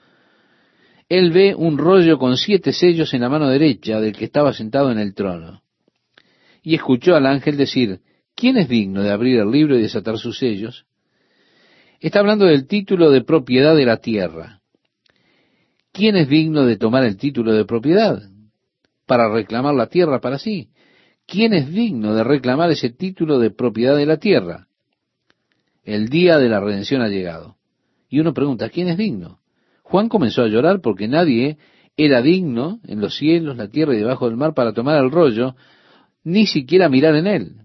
él 1.09 1.31
ve 1.33 1.55
un 1.55 1.77
rollo 1.77 2.19
con 2.19 2.37
siete 2.37 2.73
sellos 2.73 3.13
en 3.13 3.21
la 3.21 3.29
mano 3.29 3.49
derecha 3.49 4.01
del 4.01 4.17
que 4.17 4.25
estaba 4.25 4.53
sentado 4.53 4.91
en 4.91 4.99
el 4.99 5.15
trono. 5.15 5.63
Y 6.63 6.75
escuchó 6.75 7.15
al 7.15 7.27
ángel 7.27 7.57
decir, 7.57 8.01
¿quién 8.35 8.57
es 8.57 8.69
digno 8.69 9.03
de 9.03 9.11
abrir 9.11 9.41
el 9.41 9.51
libro 9.51 9.77
y 9.77 9.83
desatar 9.83 10.19
sus 10.19 10.39
sellos? 10.39 10.87
Está 12.01 12.21
hablando 12.21 12.47
del 12.47 12.67
título 12.67 13.11
de 13.11 13.23
propiedad 13.23 13.77
de 13.77 13.85
la 13.85 13.99
tierra. 13.99 14.63
¿Quién 15.93 16.17
es 16.17 16.29
digno 16.29 16.65
de 16.65 16.79
tomar 16.79 17.05
el 17.05 17.19
título 17.19 17.53
de 17.53 17.67
propiedad 17.67 18.23
para 19.07 19.31
reclamar 19.31 19.75
la 19.75 19.89
tierra 19.89 20.19
para 20.21 20.39
sí? 20.39 20.71
¿Quién 21.27 21.53
es 21.53 21.71
digno 21.71 22.15
de 22.15 22.25
reclamar 22.25 22.71
ese 22.71 22.89
título 22.89 23.39
de 23.39 23.51
propiedad 23.51 23.97
de 23.97 24.07
la 24.07 24.17
tierra? 24.17 24.67
El 25.85 26.09
día 26.09 26.39
de 26.39 26.49
la 26.49 26.61
redención 26.61 27.03
ha 27.03 27.09
llegado. 27.09 27.57
Y 28.09 28.21
uno 28.21 28.33
pregunta, 28.33 28.71
¿quién 28.71 28.89
es 28.89 28.97
digno? 28.97 29.41
Juan 29.83 30.09
comenzó 30.09 30.43
a 30.43 30.49
llorar 30.49 30.81
porque 30.81 31.07
nadie 31.07 31.59
era 31.99 32.23
digno 32.23 32.81
en 32.87 33.01
los 33.01 33.17
cielos, 33.17 33.59
la 33.59 33.69
tierra 33.69 33.95
y 33.95 33.99
debajo 33.99 34.27
del 34.27 34.39
mar 34.39 34.55
para 34.55 34.73
tomar 34.73 35.05
el 35.05 35.11
rollo, 35.11 35.55
ni 36.25 36.47
siquiera 36.47 36.89
mirar 36.89 37.15
en 37.17 37.27
él. 37.27 37.57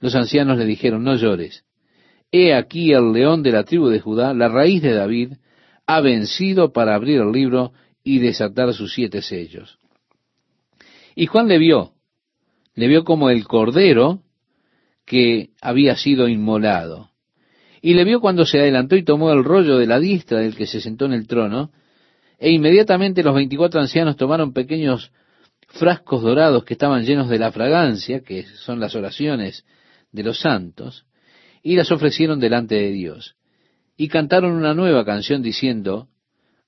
Los 0.00 0.14
ancianos 0.14 0.56
le 0.56 0.64
dijeron, 0.64 1.04
no 1.04 1.14
llores. 1.14 1.67
He 2.30 2.54
aquí 2.54 2.92
el 2.92 3.12
león 3.12 3.42
de 3.42 3.52
la 3.52 3.64
tribu 3.64 3.88
de 3.88 4.00
Judá, 4.00 4.34
la 4.34 4.48
raíz 4.48 4.82
de 4.82 4.92
David, 4.92 5.32
ha 5.86 6.00
vencido 6.00 6.72
para 6.72 6.94
abrir 6.94 7.20
el 7.20 7.32
libro 7.32 7.72
y 8.04 8.18
desatar 8.18 8.74
sus 8.74 8.92
siete 8.92 9.22
sellos. 9.22 9.78
Y 11.14 11.26
Juan 11.26 11.48
le 11.48 11.58
vio, 11.58 11.92
le 12.74 12.86
vio 12.86 13.04
como 13.04 13.30
el 13.30 13.44
cordero 13.46 14.22
que 15.04 15.50
había 15.60 15.96
sido 15.96 16.28
inmolado. 16.28 17.10
Y 17.80 17.94
le 17.94 18.04
vio 18.04 18.20
cuando 18.20 18.44
se 18.44 18.60
adelantó 18.60 18.96
y 18.96 19.04
tomó 19.04 19.32
el 19.32 19.42
rollo 19.42 19.78
de 19.78 19.86
la 19.86 19.98
diestra 19.98 20.40
del 20.40 20.54
que 20.54 20.66
se 20.66 20.80
sentó 20.80 21.06
en 21.06 21.14
el 21.14 21.26
trono, 21.26 21.72
e 22.38 22.50
inmediatamente 22.50 23.22
los 23.22 23.34
veinticuatro 23.34 23.80
ancianos 23.80 24.16
tomaron 24.16 24.52
pequeños 24.52 25.10
frascos 25.68 26.22
dorados 26.22 26.64
que 26.64 26.74
estaban 26.74 27.04
llenos 27.04 27.28
de 27.28 27.38
la 27.38 27.50
fragancia, 27.50 28.20
que 28.20 28.44
son 28.44 28.80
las 28.80 28.94
oraciones 28.94 29.64
de 30.12 30.22
los 30.22 30.38
santos, 30.40 31.04
y 31.62 31.76
las 31.76 31.90
ofrecieron 31.90 32.40
delante 32.40 32.74
de 32.74 32.90
Dios. 32.92 33.36
Y 33.96 34.08
cantaron 34.08 34.52
una 34.52 34.74
nueva 34.74 35.04
canción 35.04 35.42
diciendo, 35.42 36.08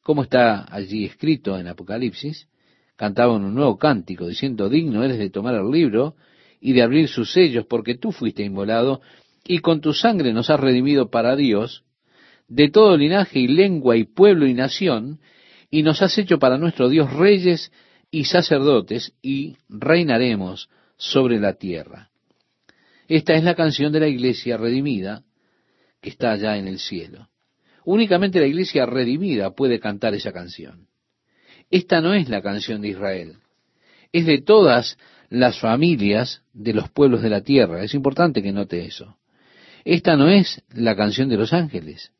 como 0.03 0.23
está 0.25 0.67
allí 0.75 1.05
escrito 1.05 1.59
en 1.59 1.69
Apocalipsis, 1.69 2.49
cantaban 2.97 3.45
un 3.45 3.55
nuevo 3.55 3.79
cántico 3.79 4.27
diciendo, 4.27 4.69
digno 4.69 5.05
eres 5.05 5.19
de 5.19 5.31
tomar 5.31 5.55
el 5.55 5.71
libro 5.71 6.17
y 6.61 6.73
de 6.73 6.83
abrir 6.83 7.09
sus 7.09 7.33
sellos, 7.33 7.65
porque 7.67 7.95
tú 7.95 8.13
fuiste 8.13 8.43
inmolado 8.43 9.01
y 9.45 9.61
con 9.61 9.81
tu 9.81 9.93
sangre 9.93 10.33
nos 10.33 10.51
has 10.51 10.61
redimido 10.61 11.11
para 11.11 11.37
Dios, 11.37 11.85
de 12.49 12.69
todo 12.69 12.97
linaje 12.97 13.39
y 13.39 13.49
lengua 13.49 13.97
y 13.97 14.05
pueblo 14.05 14.47
y 14.47 14.55
nación, 14.55 15.21
y 15.71 15.83
nos 15.83 16.03
has 16.03 16.19
hecho 16.19 16.39
para 16.39 16.59
nuestro 16.59 16.89
Dios 16.89 17.13
reyes 17.13 17.73
y 18.11 18.25
sacerdotes, 18.25 19.15
y 19.23 19.57
reinaremos 19.69 20.69
sobre 20.97 21.39
la 21.39 21.55
tierra. 21.55 22.10
Esta 23.11 23.35
es 23.35 23.43
la 23.43 23.57
canción 23.57 23.91
de 23.91 23.99
la 23.99 24.07
iglesia 24.07 24.57
redimida 24.57 25.25
que 26.01 26.11
está 26.11 26.31
allá 26.31 26.57
en 26.59 26.69
el 26.69 26.79
cielo. 26.79 27.29
Únicamente 27.85 28.39
la 28.39 28.47
iglesia 28.47 28.87
redimida 28.87 29.51
puede 29.51 29.81
cantar 29.81 30.15
esa 30.15 30.31
canción. 30.31 30.87
Esta 31.71 32.01
no 32.01 32.15
es 32.15 32.29
la 32.29 32.41
canción 32.41 32.81
de 32.81 32.91
Israel. 32.91 33.39
Es 34.13 34.27
de 34.27 34.41
todas 34.41 34.97
las 35.29 35.59
familias 35.59 36.43
de 36.53 36.73
los 36.73 36.89
pueblos 36.89 37.21
de 37.21 37.31
la 37.31 37.41
tierra. 37.41 37.83
Es 37.83 37.95
importante 37.95 38.45
que 38.45 38.53
note 38.53 38.85
eso. 38.85 39.17
Esta 39.85 40.15
no 40.15 40.29
es 40.29 40.63
la 40.73 40.95
canción 40.95 41.29
de 41.29 41.37
los 41.37 41.53
ángeles. 41.53 42.13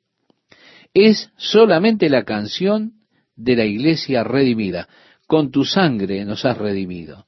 Es 0.93 1.31
solamente 1.37 2.11
la 2.11 2.25
canción 2.25 2.95
de 3.37 3.55
la 3.55 3.65
iglesia 3.65 4.25
redimida. 4.25 4.89
Con 5.29 5.53
tu 5.53 5.65
sangre 5.65 6.25
nos 6.25 6.45
has 6.45 6.59
redimido. 6.59 7.27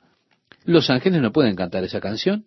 Los 0.65 0.91
ángeles 0.91 1.23
no 1.23 1.31
pueden 1.31 1.55
cantar 1.55 1.85
esa 1.85 2.01
canción 2.01 2.47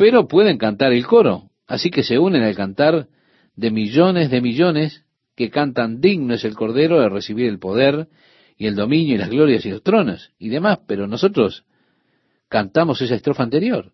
pero 0.00 0.26
pueden 0.26 0.56
cantar 0.56 0.94
el 0.94 1.06
coro, 1.06 1.50
así 1.66 1.90
que 1.90 2.02
se 2.02 2.18
unen 2.18 2.42
al 2.42 2.56
cantar 2.56 3.08
de 3.54 3.70
millones 3.70 4.30
de 4.30 4.40
millones 4.40 5.04
que 5.36 5.50
cantan 5.50 6.00
digno 6.00 6.32
es 6.32 6.44
el 6.46 6.54
Cordero 6.54 7.02
de 7.02 7.10
recibir 7.10 7.50
el 7.50 7.58
poder 7.58 8.08
y 8.56 8.66
el 8.66 8.76
dominio 8.76 9.16
y 9.16 9.18
las 9.18 9.28
glorias 9.28 9.66
y 9.66 9.70
los 9.70 9.82
tronos 9.82 10.32
y 10.38 10.48
demás, 10.48 10.78
pero 10.86 11.06
nosotros 11.06 11.66
cantamos 12.48 13.02
esa 13.02 13.14
estrofa 13.14 13.42
anterior. 13.42 13.92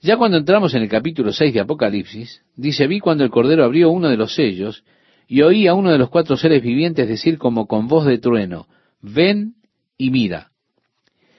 Ya 0.00 0.16
cuando 0.16 0.38
entramos 0.38 0.74
en 0.74 0.82
el 0.82 0.88
capítulo 0.88 1.32
6 1.32 1.54
de 1.54 1.60
Apocalipsis, 1.60 2.42
dice, 2.56 2.88
vi 2.88 2.98
cuando 2.98 3.22
el 3.22 3.30
Cordero 3.30 3.62
abrió 3.62 3.90
uno 3.90 4.08
de 4.08 4.16
los 4.16 4.34
sellos 4.34 4.82
y 5.28 5.42
oí 5.42 5.68
a 5.68 5.74
uno 5.74 5.92
de 5.92 5.98
los 5.98 6.10
cuatro 6.10 6.36
seres 6.36 6.64
vivientes 6.64 7.06
decir 7.06 7.38
como 7.38 7.68
con 7.68 7.86
voz 7.86 8.06
de 8.06 8.18
trueno, 8.18 8.66
ven 9.02 9.54
y 9.96 10.10
mira. 10.10 10.50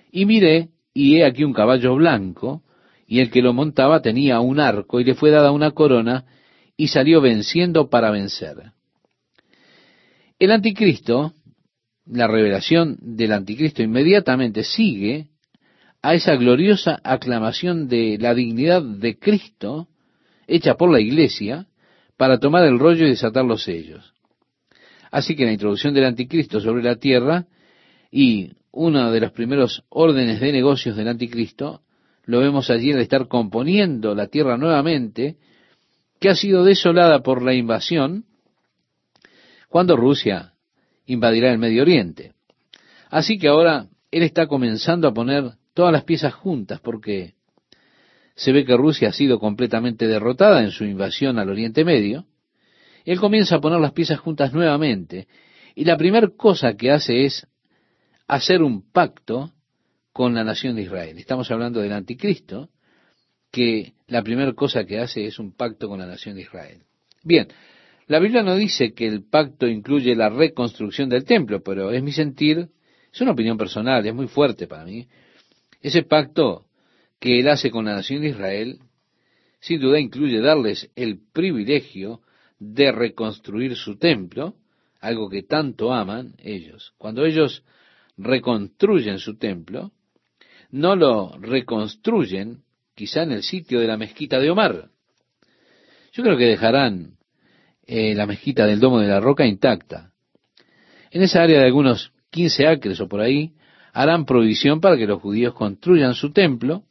Y 0.09 0.25
miré, 0.25 0.69
y 0.93 1.17
he 1.17 1.25
aquí 1.25 1.43
un 1.43 1.51
caballo 1.51 1.95
blanco, 1.95 2.63
y 3.09 3.21
el 3.21 3.31
que 3.31 3.41
lo 3.41 3.53
montaba 3.53 4.03
tenía 4.03 4.39
un 4.39 4.59
arco, 4.59 4.99
y 4.99 5.03
le 5.03 5.15
fue 5.15 5.31
dada 5.31 5.51
una 5.51 5.71
corona, 5.71 6.25
y 6.77 6.89
salió 6.89 7.21
venciendo 7.21 7.89
para 7.89 8.11
vencer. 8.11 8.71
El 10.37 10.51
anticristo, 10.51 11.33
la 12.05 12.27
revelación 12.27 12.97
del 13.01 13.33
anticristo 13.33 13.81
inmediatamente 13.81 14.63
sigue 14.63 15.29
a 16.03 16.13
esa 16.13 16.35
gloriosa 16.35 16.99
aclamación 17.03 17.87
de 17.87 18.19
la 18.19 18.35
dignidad 18.35 18.83
de 18.83 19.17
Cristo 19.17 19.87
hecha 20.47 20.75
por 20.75 20.91
la 20.91 21.01
iglesia 21.01 21.65
para 22.15 22.37
tomar 22.37 22.63
el 22.65 22.77
rollo 22.77 23.07
y 23.07 23.09
desatar 23.09 23.43
los 23.43 23.63
sellos. 23.63 24.13
Así 25.09 25.35
que 25.35 25.45
la 25.45 25.51
introducción 25.51 25.95
del 25.95 26.05
anticristo 26.05 26.61
sobre 26.61 26.83
la 26.83 26.97
tierra 26.97 27.47
y 28.11 28.51
uno 28.71 29.11
de 29.11 29.19
los 29.19 29.31
primeros 29.31 29.83
órdenes 29.89 30.39
de 30.39 30.51
negocios 30.51 30.95
del 30.95 31.07
anticristo 31.07 31.81
lo 32.29 32.41
vemos 32.41 32.69
allí 32.69 32.91
al 32.91 32.99
estar 32.99 33.27
componiendo 33.27 34.13
la 34.13 34.27
tierra 34.27 34.55
nuevamente, 34.55 35.37
que 36.19 36.29
ha 36.29 36.35
sido 36.35 36.63
desolada 36.63 37.23
por 37.23 37.41
la 37.41 37.55
invasión, 37.55 38.25
cuando 39.67 39.97
Rusia 39.97 40.53
invadirá 41.07 41.51
el 41.51 41.57
Medio 41.57 41.81
Oriente. 41.81 42.33
Así 43.09 43.39
que 43.39 43.47
ahora 43.47 43.87
él 44.11 44.21
está 44.21 44.45
comenzando 44.45 45.07
a 45.07 45.13
poner 45.13 45.53
todas 45.73 45.91
las 45.91 46.03
piezas 46.03 46.35
juntas 46.35 46.79
porque 46.81 47.33
se 48.35 48.51
ve 48.51 48.63
que 48.63 48.77
Rusia 48.77 49.09
ha 49.09 49.13
sido 49.13 49.39
completamente 49.39 50.05
derrotada 50.05 50.61
en 50.61 50.69
su 50.69 50.85
invasión 50.85 51.39
al 51.39 51.49
Oriente 51.49 51.83
Medio. 51.83 52.27
Él 53.05 53.19
comienza 53.19 53.55
a 53.55 53.59
poner 53.59 53.79
las 53.79 53.93
piezas 53.93 54.19
juntas 54.19 54.53
nuevamente 54.53 55.27
y 55.73 55.83
la 55.83 55.97
primera 55.97 56.27
cosa 56.37 56.75
que 56.75 56.91
hace 56.91 57.25
es 57.25 57.47
hacer 58.27 58.61
un 58.61 58.87
pacto 58.91 59.51
con 60.19 60.33
la 60.33 60.43
nación 60.43 60.75
de 60.75 60.81
Israel. 60.81 61.17
Estamos 61.17 61.49
hablando 61.49 61.79
del 61.79 61.93
anticristo, 61.93 62.67
que 63.49 63.93
la 64.07 64.21
primera 64.21 64.51
cosa 64.51 64.83
que 64.83 64.99
hace 64.99 65.25
es 65.25 65.39
un 65.39 65.55
pacto 65.55 65.87
con 65.87 65.99
la 65.99 66.07
nación 66.07 66.35
de 66.35 66.41
Israel. 66.41 66.81
Bien, 67.23 67.47
la 68.07 68.19
Biblia 68.19 68.43
no 68.43 68.57
dice 68.57 68.91
que 68.93 69.07
el 69.07 69.23
pacto 69.23 69.65
incluye 69.65 70.17
la 70.17 70.27
reconstrucción 70.27 71.07
del 71.07 71.23
templo, 71.23 71.63
pero 71.63 71.91
es 71.91 72.03
mi 72.03 72.11
sentir, 72.11 72.67
es 73.13 73.21
una 73.21 73.31
opinión 73.31 73.57
personal, 73.57 74.05
es 74.05 74.13
muy 74.13 74.27
fuerte 74.27 74.67
para 74.67 74.83
mí, 74.83 75.07
ese 75.79 76.03
pacto 76.03 76.65
que 77.17 77.39
él 77.39 77.47
hace 77.47 77.71
con 77.71 77.85
la 77.85 77.95
nación 77.95 78.21
de 78.21 78.27
Israel, 78.27 78.79
sin 79.61 79.79
duda 79.79 80.01
incluye 80.01 80.41
darles 80.41 80.91
el 80.97 81.21
privilegio 81.31 82.19
de 82.59 82.91
reconstruir 82.91 83.77
su 83.77 83.95
templo, 83.97 84.55
algo 84.99 85.29
que 85.29 85.43
tanto 85.43 85.93
aman 85.93 86.33
ellos. 86.39 86.91
Cuando 86.97 87.23
ellos 87.23 87.63
reconstruyen 88.17 89.19
su 89.19 89.37
templo, 89.37 89.93
no 90.69 90.95
lo 90.95 91.37
reconstruyen 91.39 92.63
quizá 92.95 93.23
en 93.23 93.31
el 93.31 93.43
sitio 93.43 93.79
de 93.79 93.87
la 93.87 93.97
mezquita 93.97 94.39
de 94.39 94.49
Omar. 94.49 94.89
Yo 96.11 96.23
creo 96.23 96.37
que 96.37 96.45
dejarán 96.45 97.17
eh, 97.85 98.13
la 98.15 98.25
mezquita 98.25 98.65
del 98.65 98.79
Domo 98.79 98.99
de 98.99 99.07
la 99.07 99.19
Roca 99.19 99.45
intacta. 99.45 100.11
En 101.11 101.21
esa 101.21 101.41
área 101.41 101.59
de 101.59 101.65
algunos 101.65 102.11
15 102.31 102.67
acres 102.67 102.99
o 102.99 103.07
por 103.07 103.21
ahí, 103.21 103.53
harán 103.93 104.25
provisión 104.25 104.81
para 104.81 104.97
que 104.97 105.07
los 105.07 105.21
judíos 105.21 105.53
construyan 105.53 106.13
su 106.13 106.31
templo, 106.31 106.83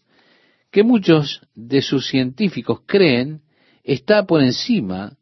que 0.70 0.82
muchos 0.82 1.42
de 1.54 1.82
sus 1.82 2.08
científicos 2.08 2.80
creen 2.86 3.42
está 3.84 4.26
por 4.26 4.42
encima 4.42 5.16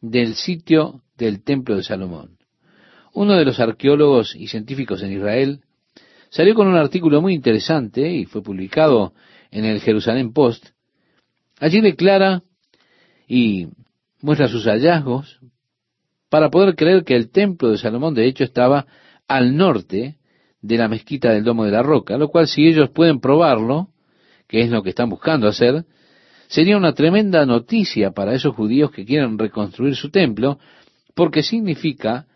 del 0.00 0.34
sitio 0.34 1.02
del 1.16 1.42
templo 1.42 1.76
de 1.76 1.82
Salomón. 1.82 2.38
Uno 3.12 3.34
de 3.34 3.44
los 3.44 3.58
arqueólogos 3.58 4.36
y 4.36 4.48
científicos 4.48 5.02
en 5.02 5.12
Israel 5.12 5.62
salió 6.30 6.54
con 6.54 6.68
un 6.68 6.76
artículo 6.76 7.20
muy 7.20 7.34
interesante 7.34 8.10
y 8.10 8.24
fue 8.24 8.42
publicado 8.42 9.12
en 9.50 9.64
el 9.64 9.80
Jerusalén 9.80 10.32
Post. 10.32 10.68
Allí 11.60 11.80
declara 11.80 12.42
y 13.26 13.68
muestra 14.20 14.48
sus 14.48 14.64
hallazgos 14.66 15.40
para 16.28 16.50
poder 16.50 16.74
creer 16.74 17.04
que 17.04 17.16
el 17.16 17.30
templo 17.30 17.70
de 17.70 17.78
Salomón 17.78 18.14
de 18.14 18.26
hecho 18.26 18.44
estaba 18.44 18.86
al 19.26 19.56
norte 19.56 20.18
de 20.60 20.76
la 20.76 20.88
mezquita 20.88 21.32
del 21.32 21.44
Domo 21.44 21.64
de 21.64 21.70
la 21.70 21.82
Roca, 21.82 22.16
lo 22.16 22.28
cual 22.28 22.48
si 22.48 22.66
ellos 22.66 22.90
pueden 22.90 23.20
probarlo, 23.20 23.88
que 24.46 24.60
es 24.60 24.70
lo 24.70 24.82
que 24.82 24.90
están 24.90 25.08
buscando 25.08 25.46
hacer, 25.46 25.84
sería 26.48 26.76
una 26.76 26.94
tremenda 26.94 27.44
noticia 27.46 28.10
para 28.12 28.34
esos 28.34 28.54
judíos 28.54 28.90
que 28.90 29.04
quieren 29.04 29.38
reconstruir 29.38 29.94
su 29.94 30.10
templo, 30.10 30.58
porque 31.14 31.42
significa 31.42 32.26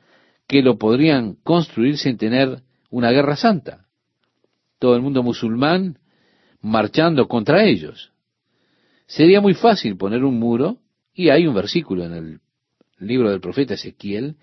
que 0.47 0.63
lo 0.63 0.77
podrían 0.77 1.35
construir 1.43 1.99
sin 1.99 2.17
tener 2.17 2.63
una 2.93 3.11
guerra 3.11 3.37
santa. 3.37 3.87
Todo 4.79 4.95
el 4.95 5.03
mundo 5.03 5.23
musulmán 5.23 5.99
marchando 6.61 7.27
contra 7.27 7.65
ellos. 7.65 8.13
Sería 9.07 9.41
muy 9.41 9.55
fácil 9.55 9.97
poner 9.97 10.25
un 10.25 10.39
muro, 10.39 10.79
y 11.15 11.31
hay 11.31 11.47
un 11.47 11.55
versículo 11.55 12.05
en 12.05 12.13
el 12.13 12.41
libro 12.99 13.31
del 13.31 13.41
profeta 13.41 13.75
Ezequiel 13.75 14.37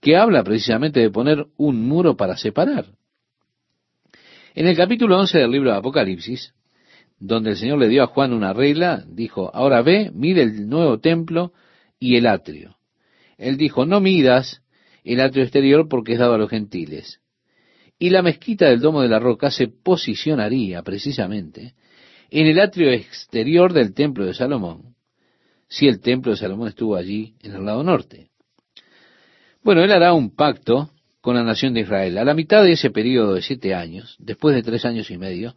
que 0.00 0.16
habla 0.16 0.44
precisamente 0.44 1.00
de 1.00 1.10
poner 1.10 1.46
un 1.56 1.88
muro 1.88 2.16
para 2.16 2.36
separar. 2.36 2.86
En 4.54 4.66
el 4.66 4.76
capítulo 4.76 5.18
11 5.18 5.38
del 5.38 5.50
libro 5.50 5.70
de 5.70 5.78
Apocalipsis, 5.78 6.54
donde 7.18 7.50
el 7.50 7.56
Señor 7.56 7.78
le 7.78 7.88
dio 7.88 8.02
a 8.02 8.08
Juan 8.08 8.34
una 8.34 8.52
regla, 8.52 9.04
dijo, 9.08 9.50
ahora 9.54 9.80
ve, 9.80 10.10
mide 10.14 10.42
el 10.42 10.68
nuevo 10.68 11.00
templo 11.00 11.52
y 11.98 12.16
el 12.16 12.26
atrio. 12.26 12.76
Él 13.38 13.56
dijo, 13.56 13.86
no 13.86 14.00
midas 14.00 14.62
el 15.02 15.20
atrio 15.20 15.44
exterior 15.44 15.88
porque 15.88 16.12
es 16.12 16.18
dado 16.18 16.34
a 16.34 16.38
los 16.38 16.50
gentiles. 16.50 17.20
Y 17.98 18.10
la 18.10 18.22
mezquita 18.22 18.66
del 18.66 18.80
Domo 18.80 19.02
de 19.02 19.08
la 19.08 19.18
Roca 19.18 19.50
se 19.50 19.68
posicionaría 19.68 20.82
precisamente 20.82 21.74
en 22.30 22.46
el 22.46 22.60
atrio 22.60 22.90
exterior 22.90 23.72
del 23.72 23.94
templo 23.94 24.26
de 24.26 24.34
Salomón, 24.34 24.96
si 25.68 25.86
el 25.86 26.00
templo 26.00 26.32
de 26.32 26.38
Salomón 26.38 26.68
estuvo 26.68 26.96
allí 26.96 27.34
en 27.42 27.54
el 27.54 27.64
lado 27.64 27.82
norte. 27.82 28.28
Bueno, 29.62 29.82
él 29.82 29.92
hará 29.92 30.12
un 30.12 30.34
pacto 30.34 30.90
con 31.20 31.34
la 31.34 31.42
nación 31.42 31.74
de 31.74 31.80
Israel. 31.80 32.18
A 32.18 32.24
la 32.24 32.34
mitad 32.34 32.62
de 32.62 32.72
ese 32.72 32.90
periodo 32.90 33.34
de 33.34 33.42
siete 33.42 33.74
años, 33.74 34.16
después 34.20 34.54
de 34.54 34.62
tres 34.62 34.84
años 34.84 35.10
y 35.10 35.18
medio, 35.18 35.56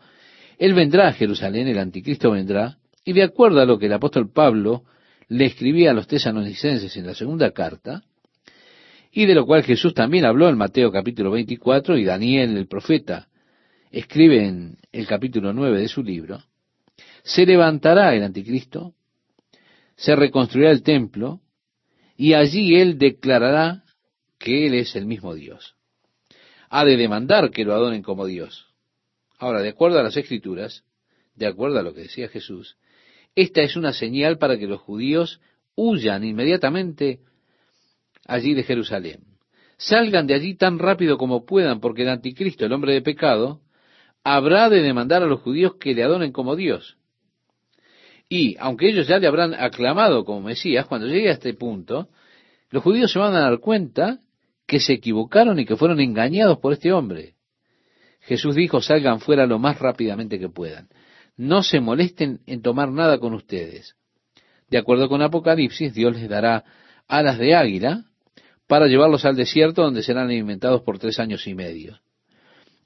él 0.58 0.74
vendrá 0.74 1.08
a 1.08 1.14
Jerusalén, 1.14 1.68
el 1.68 1.78
anticristo 1.78 2.32
vendrá, 2.32 2.80
y 3.06 3.14
de 3.14 3.24
acuerdo 3.24 3.62
a 3.62 3.66
lo 3.66 3.78
que 3.78 3.86
el 3.86 3.94
apóstol 3.94 4.32
Pablo 4.32 4.84
le 5.28 5.46
escribía 5.46 5.92
a 5.92 5.94
los 5.94 6.08
tesanonicenses 6.08 6.98
en 6.98 7.06
la 7.06 7.14
segunda 7.14 7.52
carta, 7.52 8.04
y 9.12 9.26
de 9.26 9.36
lo 9.36 9.46
cual 9.46 9.64
Jesús 9.64 9.94
también 9.94 10.26
habló 10.26 10.50
en 10.50 10.58
Mateo 10.58 10.92
capítulo 10.92 11.32
24 11.32 11.98
y 11.98 12.06
Daniel 12.06 12.58
el 12.58 12.68
profeta 12.68 13.28
escribe 13.92 14.46
en 14.46 14.78
el 14.92 15.08
capítulo 15.08 15.52
9 15.54 15.80
de 15.80 15.88
su 15.88 16.04
libro, 16.04 16.44
se 17.24 17.46
levantará 17.46 18.14
el 18.16 18.24
anticristo, 18.24 18.94
se 19.96 20.16
reconstruirá 20.16 20.72
el 20.72 20.84
templo, 20.84 21.42
y 22.16 22.34
allí 22.34 22.76
él 22.76 22.98
declarará 22.98 23.84
que 24.38 24.68
Él 24.68 24.74
es 24.74 24.96
el 24.96 25.06
mismo 25.06 25.36
Dios. 25.36 25.76
Ha 26.70 26.86
de 26.86 26.98
demandar 26.98 27.52
que 27.52 27.66
lo 27.66 27.74
adoren 27.74 28.02
como 28.02 28.26
Dios. 28.26 28.68
Ahora, 29.38 29.62
de 29.62 29.70
acuerdo 29.70 30.00
a 30.00 30.04
las 30.04 30.18
escrituras, 30.18 30.84
de 31.36 31.48
acuerdo 31.48 31.80
a 31.80 31.84
lo 31.84 31.94
que 31.94 32.02
decía 32.02 32.30
Jesús, 32.30 32.78
esta 33.36 33.62
es 33.62 33.76
una 33.76 33.94
señal 33.94 34.38
para 34.38 34.58
que 34.58 34.68
los 34.68 34.82
judíos 34.82 35.40
huyan 35.76 36.24
inmediatamente 36.24 37.20
allí 38.30 38.54
de 38.54 38.64
Jerusalén. 38.64 39.22
Salgan 39.78 40.28
de 40.28 40.36
allí 40.36 40.56
tan 40.56 40.80
rápido 40.80 41.18
como 41.18 41.46
puedan, 41.46 41.80
porque 41.80 42.04
el 42.04 42.10
anticristo, 42.10 42.66
el 42.66 42.74
hombre 42.74 42.94
de 42.94 43.02
pecado, 43.02 43.62
habrá 44.24 44.70
de 44.70 44.82
demandar 44.82 45.24
a 45.24 45.26
los 45.26 45.42
judíos 45.42 45.76
que 45.80 45.94
le 45.94 46.04
adoren 46.04 46.32
como 46.32 46.56
Dios. 46.56 46.98
Y 48.28 48.58
aunque 48.60 48.90
ellos 48.90 49.08
ya 49.08 49.18
le 49.18 49.28
habrán 49.28 49.54
aclamado 49.54 50.24
como 50.24 50.42
Mesías, 50.42 50.86
cuando 50.86 51.08
llegue 51.08 51.30
a 51.30 51.34
este 51.34 51.54
punto, 51.54 52.10
los 52.70 52.84
judíos 52.84 53.12
se 53.12 53.20
van 53.20 53.34
a 53.36 53.40
dar 53.40 53.60
cuenta 53.60 54.20
que 54.68 54.80
se 54.80 54.94
equivocaron 54.94 55.60
y 55.60 55.66
que 55.66 55.76
fueron 55.76 56.00
engañados 56.00 56.60
por 56.60 56.74
este 56.74 56.94
hombre. 56.94 57.34
Jesús 58.22 58.56
dijo, 58.56 58.82
salgan 58.82 59.22
fuera 59.22 59.48
lo 59.48 59.58
más 59.58 59.80
rápidamente 59.80 60.38
que 60.40 60.50
puedan. 60.50 60.90
No 61.38 61.64
se 61.64 61.80
molesten 61.80 62.42
en 62.46 62.62
tomar 62.62 62.92
nada 62.92 63.18
con 63.18 63.34
ustedes. 63.34 63.96
De 64.70 64.78
acuerdo 64.78 65.10
con 65.10 65.22
Apocalipsis, 65.22 65.94
Dios 65.94 66.14
les 66.14 66.30
dará 66.30 66.64
alas 67.08 67.40
de 67.40 67.56
águila 67.56 68.09
para 68.70 68.86
llevarlos 68.86 69.26
al 69.26 69.36
desierto 69.36 69.82
donde 69.82 70.04
serán 70.04 70.28
alimentados 70.28 70.84
por 70.84 71.00
tres 71.00 71.20
años 71.20 71.48
y 71.48 71.56
medio. 71.56 72.00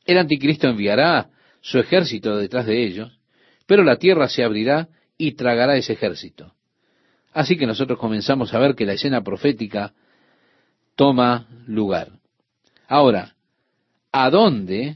El 0.05 0.17
anticristo 0.17 0.69
enviará 0.69 1.29
su 1.59 1.77
ejército 1.77 2.37
detrás 2.37 2.65
de 2.65 2.85
ellos, 2.85 3.19
pero 3.65 3.83
la 3.83 3.97
tierra 3.97 4.29
se 4.29 4.45
abrirá 4.45 4.87
y 5.17 5.33
tragará 5.33 5.75
ese 5.75 5.91
ejército. 5.91 6.53
Así 7.33 7.57
que 7.57 7.67
nosotros 7.67 7.99
comenzamos 7.99 8.53
a 8.53 8.59
ver 8.59 8.75
que 8.75 8.85
la 8.85 8.93
escena 8.93 9.25
profética 9.25 9.93
toma 10.95 11.49
lugar. 11.67 12.13
Ahora, 12.87 13.35
¿a 14.13 14.29
dónde 14.29 14.95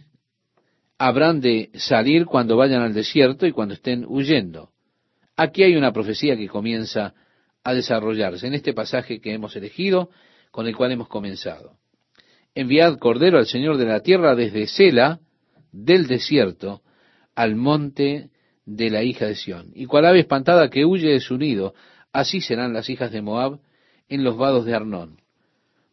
habrán 0.97 1.41
de 1.41 1.69
salir 1.73 2.25
cuando 2.25 2.55
vayan 2.55 2.81
al 2.81 2.93
desierto 2.93 3.45
y 3.45 3.51
cuando 3.51 3.73
estén 3.73 4.05
huyendo? 4.07 4.69
Aquí 5.35 5.63
hay 5.63 5.75
una 5.75 5.91
profecía 5.91 6.37
que 6.37 6.47
comienza 6.47 7.13
a 7.61 7.73
desarrollarse 7.73 8.47
en 8.47 8.53
este 8.53 8.73
pasaje 8.73 9.19
que 9.19 9.33
hemos 9.33 9.53
elegido, 9.57 10.11
con 10.51 10.67
el 10.67 10.75
cual 10.75 10.91
hemos 10.91 11.07
comenzado. 11.07 11.77
Enviad 12.55 12.97
cordero 12.97 13.37
al 13.37 13.45
Señor 13.45 13.77
de 13.77 13.85
la 13.85 14.01
tierra 14.01 14.35
desde 14.35 14.67
Sela, 14.67 15.19
del 15.71 16.07
desierto, 16.07 16.81
al 17.35 17.55
monte 17.55 18.31
de 18.65 18.89
la 18.89 19.03
hija 19.03 19.25
de 19.25 19.35
Sión. 19.35 19.71
Y 19.75 19.85
cual 19.85 20.05
ave 20.05 20.19
espantada 20.19 20.69
que 20.69 20.85
huye 20.85 21.09
de 21.09 21.19
su 21.19 21.37
nido, 21.37 21.73
así 22.11 22.41
serán 22.41 22.73
las 22.73 22.89
hijas 22.89 23.11
de 23.11 23.21
Moab 23.21 23.59
en 24.09 24.23
los 24.23 24.37
vados 24.37 24.65
de 24.65 24.73
Arnón. 24.73 25.21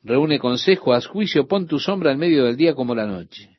Reúne 0.02 0.38
consejo, 0.38 0.92
haz 0.92 1.06
juicio, 1.06 1.46
pon 1.48 1.66
tu 1.66 1.78
sombra 1.78 2.12
en 2.12 2.18
medio 2.18 2.44
del 2.44 2.56
día 2.56 2.74
como 2.74 2.94
la 2.94 3.06
noche. 3.06 3.58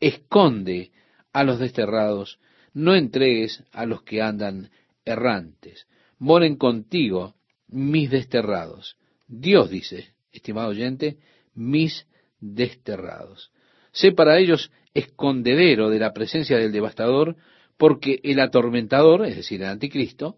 Esconde 0.00 0.90
a 1.32 1.44
los 1.44 1.58
desterrados, 1.58 2.38
no 2.72 2.94
entregues 2.94 3.62
a 3.72 3.86
los 3.86 4.02
que 4.02 4.22
andan 4.22 4.70
errantes. 5.04 5.86
Moren 6.18 6.56
contigo 6.56 7.34
mis 7.68 8.10
desterrados. 8.10 8.96
Dios 9.28 9.70
dice, 9.70 10.14
estimado 10.36 10.68
oyente, 10.68 11.16
mis 11.54 12.06
desterrados. 12.40 13.50
Sé 13.92 14.12
para 14.12 14.38
ellos 14.38 14.70
escondedero 14.94 15.90
de 15.90 15.98
la 15.98 16.12
presencia 16.12 16.56
del 16.58 16.72
devastador, 16.72 17.36
porque 17.76 18.20
el 18.22 18.40
atormentador, 18.40 19.26
es 19.26 19.36
decir, 19.36 19.62
el 19.62 19.68
anticristo, 19.68 20.36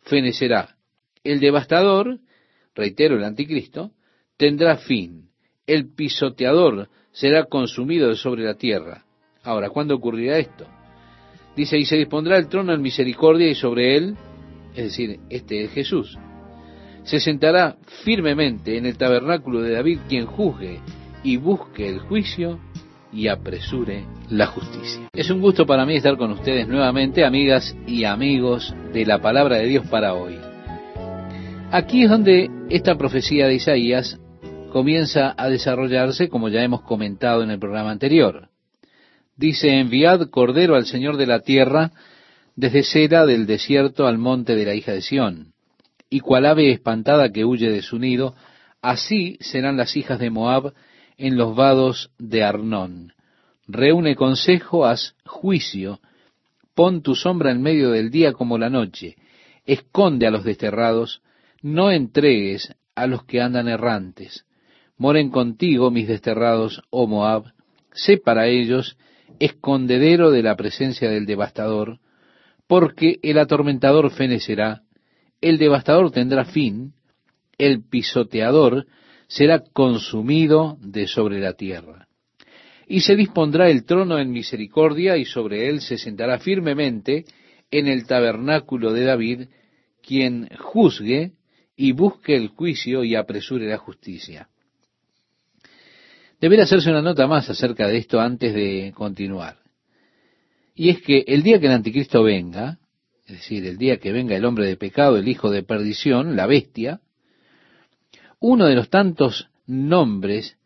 fenecerá. 0.00 0.76
El 1.22 1.40
devastador, 1.40 2.18
reitero, 2.74 3.16
el 3.16 3.24
anticristo, 3.24 3.92
tendrá 4.36 4.76
fin. 4.76 5.28
El 5.66 5.94
pisoteador 5.94 6.88
será 7.12 7.44
consumido 7.44 8.14
sobre 8.16 8.44
la 8.44 8.54
tierra. 8.54 9.04
Ahora, 9.44 9.70
¿cuándo 9.70 9.94
ocurrirá 9.94 10.38
esto? 10.38 10.66
Dice, 11.56 11.78
y 11.78 11.84
se 11.84 11.96
dispondrá 11.96 12.38
el 12.38 12.48
trono 12.48 12.72
en 12.72 12.80
misericordia 12.80 13.48
y 13.48 13.54
sobre 13.54 13.96
él, 13.96 14.16
es 14.74 14.84
decir, 14.84 15.20
este 15.28 15.64
es 15.64 15.72
Jesús, 15.72 16.18
se 17.04 17.20
sentará 17.20 17.76
firmemente 18.04 18.76
en 18.76 18.86
el 18.86 18.96
tabernáculo 18.96 19.60
de 19.60 19.72
David 19.72 20.00
quien 20.08 20.26
juzgue 20.26 20.80
y 21.22 21.36
busque 21.36 21.88
el 21.88 22.00
juicio 22.00 22.58
y 23.12 23.28
apresure 23.28 24.04
la 24.30 24.46
justicia. 24.46 25.08
Es 25.12 25.30
un 25.30 25.40
gusto 25.40 25.66
para 25.66 25.84
mí 25.84 25.96
estar 25.96 26.16
con 26.16 26.32
ustedes 26.32 26.66
nuevamente, 26.66 27.24
amigas 27.24 27.76
y 27.86 28.04
amigos 28.04 28.74
de 28.92 29.04
la 29.04 29.20
palabra 29.20 29.56
de 29.56 29.66
Dios 29.66 29.86
para 29.88 30.14
hoy. 30.14 30.38
Aquí 31.70 32.04
es 32.04 32.10
donde 32.10 32.50
esta 32.70 32.96
profecía 32.96 33.46
de 33.46 33.54
Isaías 33.54 34.18
comienza 34.72 35.34
a 35.36 35.48
desarrollarse, 35.48 36.28
como 36.28 36.48
ya 36.48 36.62
hemos 36.62 36.82
comentado 36.82 37.42
en 37.42 37.50
el 37.50 37.58
programa 37.58 37.90
anterior. 37.90 38.48
Dice, 39.36 39.78
enviad 39.78 40.28
cordero 40.30 40.76
al 40.76 40.86
Señor 40.86 41.16
de 41.16 41.26
la 41.26 41.40
tierra, 41.40 41.92
desde 42.56 42.82
Sera 42.82 43.26
del 43.26 43.46
desierto 43.46 44.06
al 44.06 44.18
monte 44.18 44.56
de 44.56 44.64
la 44.64 44.74
hija 44.74 44.92
de 44.92 45.02
Sión. 45.02 45.51
Y 46.12 46.20
cual 46.20 46.44
ave 46.44 46.70
espantada 46.70 47.32
que 47.32 47.46
huye 47.46 47.70
de 47.70 47.80
su 47.80 47.98
nido, 47.98 48.34
así 48.82 49.38
serán 49.40 49.78
las 49.78 49.96
hijas 49.96 50.18
de 50.18 50.28
Moab 50.28 50.74
en 51.16 51.38
los 51.38 51.56
vados 51.56 52.10
de 52.18 52.44
Arnón. 52.44 53.14
Reúne 53.66 54.14
consejo, 54.14 54.84
haz 54.84 55.14
juicio, 55.24 56.00
pon 56.74 57.00
tu 57.00 57.14
sombra 57.14 57.50
en 57.50 57.62
medio 57.62 57.90
del 57.92 58.10
día 58.10 58.34
como 58.34 58.58
la 58.58 58.68
noche, 58.68 59.16
esconde 59.64 60.26
a 60.26 60.30
los 60.30 60.44
desterrados, 60.44 61.22
no 61.62 61.90
entregues 61.90 62.76
a 62.94 63.06
los 63.06 63.24
que 63.24 63.40
andan 63.40 63.68
errantes. 63.68 64.44
Moren 64.98 65.30
contigo 65.30 65.90
mis 65.90 66.08
desterrados, 66.08 66.82
oh 66.90 67.06
Moab, 67.06 67.54
sé 67.92 68.18
para 68.18 68.48
ellos 68.48 68.98
escondedero 69.38 70.30
de 70.30 70.42
la 70.42 70.56
presencia 70.56 71.08
del 71.08 71.24
devastador, 71.24 72.00
porque 72.66 73.18
el 73.22 73.38
atormentador 73.38 74.10
fenecerá, 74.10 74.82
el 75.42 75.58
devastador 75.58 76.10
tendrá 76.10 76.46
fin, 76.46 76.94
el 77.58 77.82
pisoteador 77.84 78.86
será 79.26 79.62
consumido 79.72 80.78
de 80.80 81.06
sobre 81.06 81.40
la 81.40 81.54
tierra. 81.54 82.06
Y 82.86 83.00
se 83.00 83.16
dispondrá 83.16 83.68
el 83.68 83.84
trono 83.84 84.18
en 84.18 84.30
misericordia 84.30 85.16
y 85.16 85.24
sobre 85.24 85.68
él 85.68 85.80
se 85.80 85.98
sentará 85.98 86.38
firmemente 86.38 87.24
en 87.70 87.88
el 87.88 88.06
tabernáculo 88.06 88.92
de 88.92 89.04
David, 89.04 89.48
quien 90.02 90.48
juzgue 90.58 91.32
y 91.76 91.92
busque 91.92 92.36
el 92.36 92.48
juicio 92.48 93.02
y 93.02 93.14
apresure 93.14 93.66
la 93.66 93.78
justicia. 93.78 94.48
Debería 96.40 96.64
hacerse 96.64 96.90
una 96.90 97.02
nota 97.02 97.26
más 97.26 97.48
acerca 97.48 97.86
de 97.86 97.98
esto 97.98 98.20
antes 98.20 98.52
de 98.52 98.92
continuar. 98.94 99.58
Y 100.74 100.90
es 100.90 101.00
que 101.00 101.24
el 101.26 101.42
día 101.42 101.60
que 101.60 101.66
el 101.66 101.72
anticristo 101.72 102.22
venga, 102.22 102.78
es 103.32 103.40
decir, 103.40 103.66
el 103.66 103.78
día 103.78 103.96
que 103.96 104.12
venga 104.12 104.36
el 104.36 104.44
hombre 104.44 104.66
de 104.66 104.76
pecado, 104.76 105.16
el 105.16 105.26
hijo 105.26 105.50
de 105.50 105.62
perdición, 105.62 106.36
la 106.36 106.46
bestia, 106.46 107.00
uno 108.40 108.66
de 108.66 108.74
los 108.74 108.90
tantos 108.90 109.48
nombres 109.66 110.58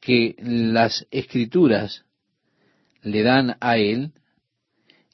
que 0.00 0.34
las 0.40 1.06
escrituras 1.12 2.04
le 3.02 3.22
dan 3.22 3.56
a 3.60 3.78
él 3.78 4.10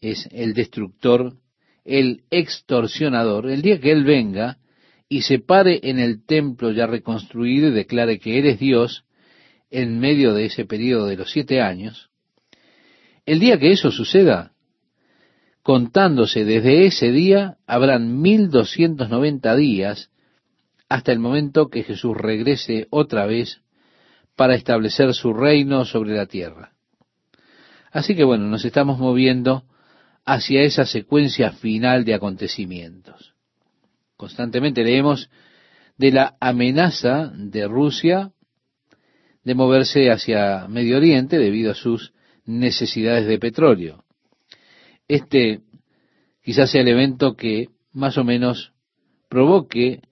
es 0.01 0.27
el 0.33 0.55
destructor, 0.55 1.35
el 1.85 2.23
extorsionador. 2.31 3.51
El 3.51 3.61
día 3.61 3.81
que 3.81 3.93
él 3.93 4.05
venga 4.05 4.57
y 5.07 5.23
se 5.23 5.40
pare 5.40 5.81
en 5.83 5.99
el 5.99 6.25
templo 6.25 6.73
ya 6.73 6.87
reconstruido 6.87 7.69
y 7.69 7.73
declare 7.73 8.19
que 8.19 8.38
eres 8.38 8.59
Dios 8.59 9.05
en 9.71 9.99
medio 9.99 10.33
de 10.33 10.47
ese 10.47 10.64
periodo 10.64 11.07
de 11.07 11.17
los 11.17 11.31
siete 11.31 11.61
años, 11.61 12.09
el 13.27 13.40
día 13.40 13.59
que 13.59 13.73
eso 13.73 13.90
suceda, 13.90 14.54
contándose 15.64 16.44
desde 16.44 16.85
ese 16.85 17.11
día, 17.11 17.57
habrán 17.66 18.20
mil 18.20 18.50
doscientos 18.50 19.09
noventa 19.09 19.57
días 19.57 20.11
hasta 20.90 21.11
el 21.11 21.18
momento 21.18 21.70
que 21.70 21.83
Jesús 21.83 22.14
regrese 22.14 22.87
otra 22.90 23.24
vez 23.24 23.62
para 24.37 24.57
establecer 24.57 25.14
su 25.14 25.33
reino 25.33 25.87
sobre 25.87 26.14
la 26.14 26.27
tierra. 26.27 26.72
Así 27.90 28.14
que 28.14 28.24
bueno, 28.24 28.44
nos 28.44 28.66
estamos 28.66 28.98
moviendo 28.98 29.64
hacia 30.27 30.61
esa 30.61 30.85
secuencia 30.85 31.53
final 31.53 32.05
de 32.05 32.12
acontecimientos. 32.12 33.33
Constantemente 34.18 34.85
leemos 34.85 35.31
de 35.96 36.12
la 36.12 36.37
amenaza 36.40 37.33
de 37.35 37.66
Rusia 37.66 38.33
de 39.44 39.55
moverse 39.55 40.11
hacia 40.11 40.68
Medio 40.68 40.98
Oriente 40.98 41.38
debido 41.38 41.72
a 41.72 41.74
sus 41.74 42.12
necesidades 42.44 43.27
de 43.27 43.38
petróleo. 43.38 44.04
Este 45.09 45.61
quizás 46.43 46.71
sea 46.71 46.83
el 46.83 46.88
evento 46.88 47.37
que 47.37 47.69
más 47.93 48.19
o 48.19 48.25
menos 48.25 48.73
provoque 49.29 50.03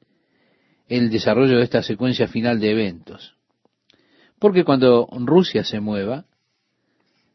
el 0.88 1.10
desarrollo 1.10 1.58
de 1.58 1.64
esta 1.64 1.82
secuencia 1.82 2.28
final 2.28 2.60
de 2.60 2.70
eventos. 2.70 3.36
Porque 4.38 4.64
cuando 4.64 5.08
Rusia 5.10 5.64
se 5.64 5.80
mueva, 5.80 6.26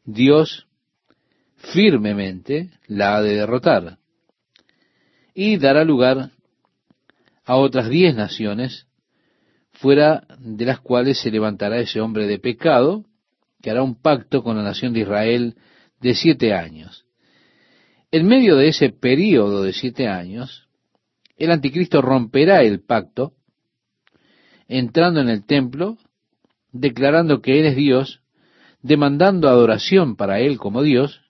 Dios 0.03 0.67
firmemente 1.55 2.71
la 2.87 3.15
ha 3.15 3.21
de 3.21 3.35
derrotar 3.35 3.97
y 5.33 5.57
dará 5.57 5.83
lugar 5.83 6.31
a 7.45 7.55
otras 7.55 7.89
diez 7.89 8.15
naciones 8.15 8.87
fuera 9.71 10.27
de 10.39 10.65
las 10.65 10.79
cuales 10.79 11.19
se 11.19 11.31
levantará 11.31 11.79
ese 11.79 12.01
hombre 12.01 12.27
de 12.27 12.39
pecado 12.39 13.05
que 13.61 13.71
hará 13.71 13.83
un 13.83 13.99
pacto 13.99 14.43
con 14.43 14.57
la 14.57 14.63
nación 14.63 14.93
de 14.93 15.01
Israel 15.01 15.55
de 15.99 16.13
siete 16.13 16.53
años. 16.53 17.06
En 18.09 18.25
medio 18.25 18.55
de 18.55 18.69
ese 18.69 18.89
período 18.89 19.63
de 19.63 19.73
siete 19.73 20.07
años, 20.07 20.69
el 21.35 21.51
anticristo 21.51 22.01
romperá 22.01 22.63
el 22.63 22.81
pacto 22.81 23.33
entrando 24.69 25.19
en 25.19 25.29
el 25.29 25.45
templo, 25.45 25.97
declarando 26.71 27.41
que 27.41 27.59
Él 27.59 27.65
es 27.65 27.75
Dios, 27.75 28.21
demandando 28.81 29.49
adoración 29.49 30.15
para 30.15 30.39
Él 30.39 30.57
como 30.57 30.83
Dios, 30.83 31.21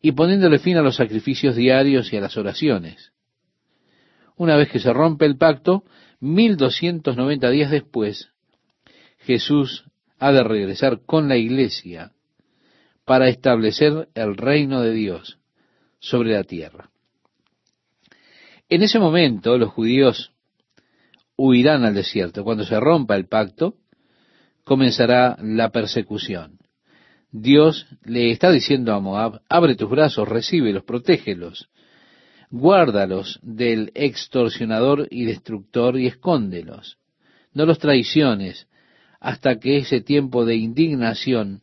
y 0.00 0.12
poniéndole 0.12 0.58
fin 0.58 0.76
a 0.76 0.82
los 0.82 0.96
sacrificios 0.96 1.56
diarios 1.56 2.12
y 2.12 2.16
a 2.16 2.20
las 2.20 2.36
oraciones. 2.36 3.12
Una 4.36 4.56
vez 4.56 4.70
que 4.70 4.78
se 4.78 4.92
rompe 4.92 5.26
el 5.26 5.36
pacto, 5.36 5.84
1290 6.20 7.50
días 7.50 7.70
después, 7.70 8.30
Jesús 9.18 9.84
ha 10.18 10.32
de 10.32 10.42
regresar 10.44 11.00
con 11.04 11.28
la 11.28 11.36
iglesia 11.36 12.12
para 13.04 13.28
establecer 13.28 14.08
el 14.14 14.36
reino 14.36 14.80
de 14.82 14.92
Dios 14.92 15.39
sobre 16.00 16.32
la 16.32 16.44
tierra. 16.44 16.90
En 18.68 18.82
ese 18.82 18.98
momento 18.98 19.56
los 19.58 19.70
judíos 19.70 20.32
huirán 21.36 21.84
al 21.84 21.94
desierto. 21.94 22.44
Cuando 22.44 22.64
se 22.64 22.78
rompa 22.78 23.16
el 23.16 23.26
pacto, 23.26 23.76
comenzará 24.64 25.36
la 25.40 25.70
persecución. 25.70 26.58
Dios 27.32 27.86
le 28.04 28.30
está 28.30 28.50
diciendo 28.50 28.92
a 28.92 29.00
Moab, 29.00 29.40
abre 29.48 29.76
tus 29.76 29.88
brazos, 29.88 30.28
recíbelos, 30.28 30.84
protégelos. 30.84 31.68
Guárdalos 32.50 33.38
del 33.42 33.92
extorsionador 33.94 35.06
y 35.10 35.24
destructor 35.24 35.98
y 35.98 36.06
escóndelos. 36.06 36.98
No 37.52 37.66
los 37.66 37.78
traiciones 37.78 38.66
hasta 39.20 39.58
que 39.58 39.78
ese 39.78 40.00
tiempo 40.00 40.44
de 40.44 40.56
indignación 40.56 41.62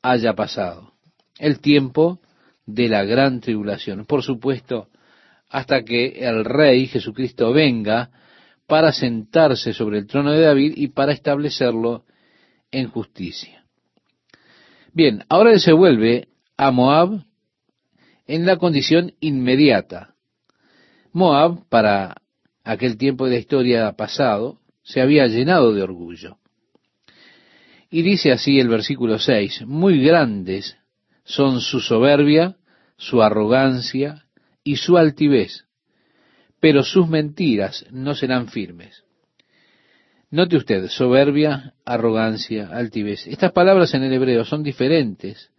haya 0.00 0.34
pasado. 0.34 0.94
El 1.38 1.60
tiempo 1.60 2.20
de 2.66 2.88
la 2.88 3.04
gran 3.04 3.40
tribulación. 3.40 4.04
Por 4.06 4.22
supuesto, 4.22 4.88
hasta 5.48 5.82
que 5.82 6.18
el 6.20 6.44
Rey 6.44 6.86
Jesucristo 6.86 7.52
venga 7.52 8.10
para 8.66 8.92
sentarse 8.92 9.72
sobre 9.72 9.98
el 9.98 10.06
trono 10.06 10.32
de 10.32 10.40
David 10.40 10.74
y 10.76 10.88
para 10.88 11.12
establecerlo 11.12 12.04
en 12.70 12.88
justicia. 12.88 13.64
Bien, 14.94 15.24
ahora 15.28 15.52
él 15.52 15.60
se 15.60 15.72
vuelve 15.72 16.28
a 16.56 16.70
Moab 16.70 17.24
en 18.26 18.46
la 18.46 18.56
condición 18.56 19.12
inmediata. 19.20 20.14
Moab, 21.12 21.68
para 21.68 22.14
aquel 22.64 22.96
tiempo 22.96 23.26
de 23.26 23.32
la 23.32 23.38
historia 23.38 23.92
pasado, 23.92 24.58
se 24.82 25.00
había 25.00 25.26
llenado 25.26 25.74
de 25.74 25.82
orgullo. 25.82 26.38
Y 27.90 28.02
dice 28.02 28.32
así 28.32 28.58
el 28.58 28.68
versículo 28.68 29.18
6, 29.18 29.66
muy 29.66 30.02
grandes 30.02 30.78
son 31.24 31.60
su 31.60 31.80
soberbia, 31.80 32.56
su 32.96 33.22
arrogancia 33.22 34.24
y 34.64 34.76
su 34.76 34.96
altivez, 34.96 35.66
pero 36.60 36.82
sus 36.82 37.08
mentiras 37.08 37.86
no 37.90 38.14
serán 38.14 38.48
firmes. 38.48 39.04
Note 40.30 40.56
usted, 40.56 40.88
soberbia, 40.88 41.74
arrogancia, 41.84 42.70
altivez. 42.72 43.26
Estas 43.26 43.52
palabras 43.52 43.92
en 43.92 44.02
el 44.02 44.14
hebreo 44.14 44.44
son 44.46 44.62
diferentes, 44.62 45.50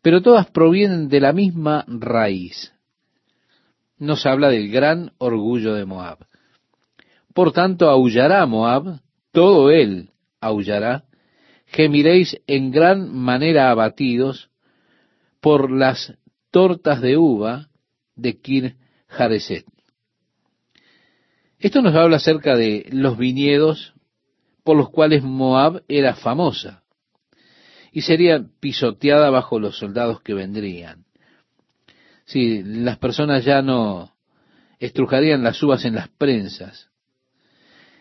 pero 0.00 0.22
todas 0.22 0.48
provienen 0.50 1.08
de 1.08 1.20
la 1.20 1.32
misma 1.32 1.84
raíz. 1.88 2.72
Nos 3.98 4.24
habla 4.26 4.48
del 4.48 4.70
gran 4.70 5.12
orgullo 5.18 5.74
de 5.74 5.86
Moab. 5.86 6.18
Por 7.34 7.52
tanto, 7.52 7.88
aullará 7.88 8.46
Moab, 8.46 9.00
todo 9.32 9.70
él 9.70 10.10
aullará, 10.40 11.04
gemiréis 11.66 12.36
en 12.46 12.70
gran 12.70 13.12
manera 13.12 13.70
abatidos 13.70 14.50
por 15.42 15.72
las 15.72 16.14
tortas 16.52 17.02
de 17.02 17.16
uva 17.16 17.68
de 18.14 18.40
Kir 18.40 18.76
Jareset. 19.08 19.66
Esto 21.58 21.82
nos 21.82 21.94
habla 21.96 22.16
acerca 22.16 22.56
de 22.56 22.86
los 22.92 23.18
viñedos 23.18 23.92
por 24.62 24.76
los 24.76 24.88
cuales 24.90 25.24
Moab 25.24 25.82
era 25.88 26.14
famosa 26.14 26.84
y 27.90 28.02
sería 28.02 28.44
pisoteada 28.60 29.30
bajo 29.30 29.58
los 29.58 29.76
soldados 29.76 30.22
que 30.22 30.32
vendrían. 30.32 31.04
Si 32.24 32.62
las 32.62 32.98
personas 32.98 33.44
ya 33.44 33.62
no 33.62 34.14
estrujarían 34.78 35.42
las 35.42 35.60
uvas 35.60 35.84
en 35.84 35.96
las 35.96 36.08
prensas. 36.08 36.88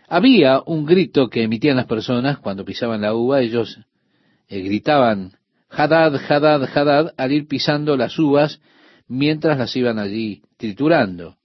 Había 0.08 0.62
un 0.66 0.86
grito 0.86 1.28
que 1.30 1.44
emitían 1.44 1.78
las 1.78 1.88
personas 1.88 2.38
cuando 2.38 2.66
pisaban 2.66 3.02
la 3.02 3.16
uva, 3.16 3.42
ellos 3.42 3.80
eh, 4.48 4.62
gritaban 4.62 5.41
Hadad, 5.72 6.16
Hadad, 6.30 6.70
Hadad 6.76 7.14
al 7.18 7.32
ir 7.32 7.48
pisando 7.48 7.96
las 7.96 8.20
uvas 8.20 8.60
mientras 9.08 9.58
las 9.58 9.76
iban 9.76 10.00
allí 10.00 10.42
triturando. 10.58 11.38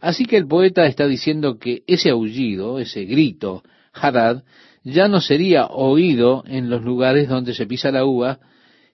Así 0.00 0.24
que 0.24 0.36
el 0.36 0.46
poeta 0.46 0.86
está 0.86 1.06
diciendo 1.06 1.58
que 1.58 1.82
ese 1.86 2.10
aullido, 2.10 2.78
ese 2.78 3.04
grito, 3.04 3.62
Hadad, 3.92 4.42
ya 4.82 5.08
no 5.08 5.20
sería 5.20 5.66
oído 5.66 6.42
en 6.46 6.68
los 6.68 6.82
lugares 6.82 7.28
donde 7.28 7.54
se 7.54 7.66
pisa 7.66 7.90
la 7.90 8.04
uva, 8.04 8.38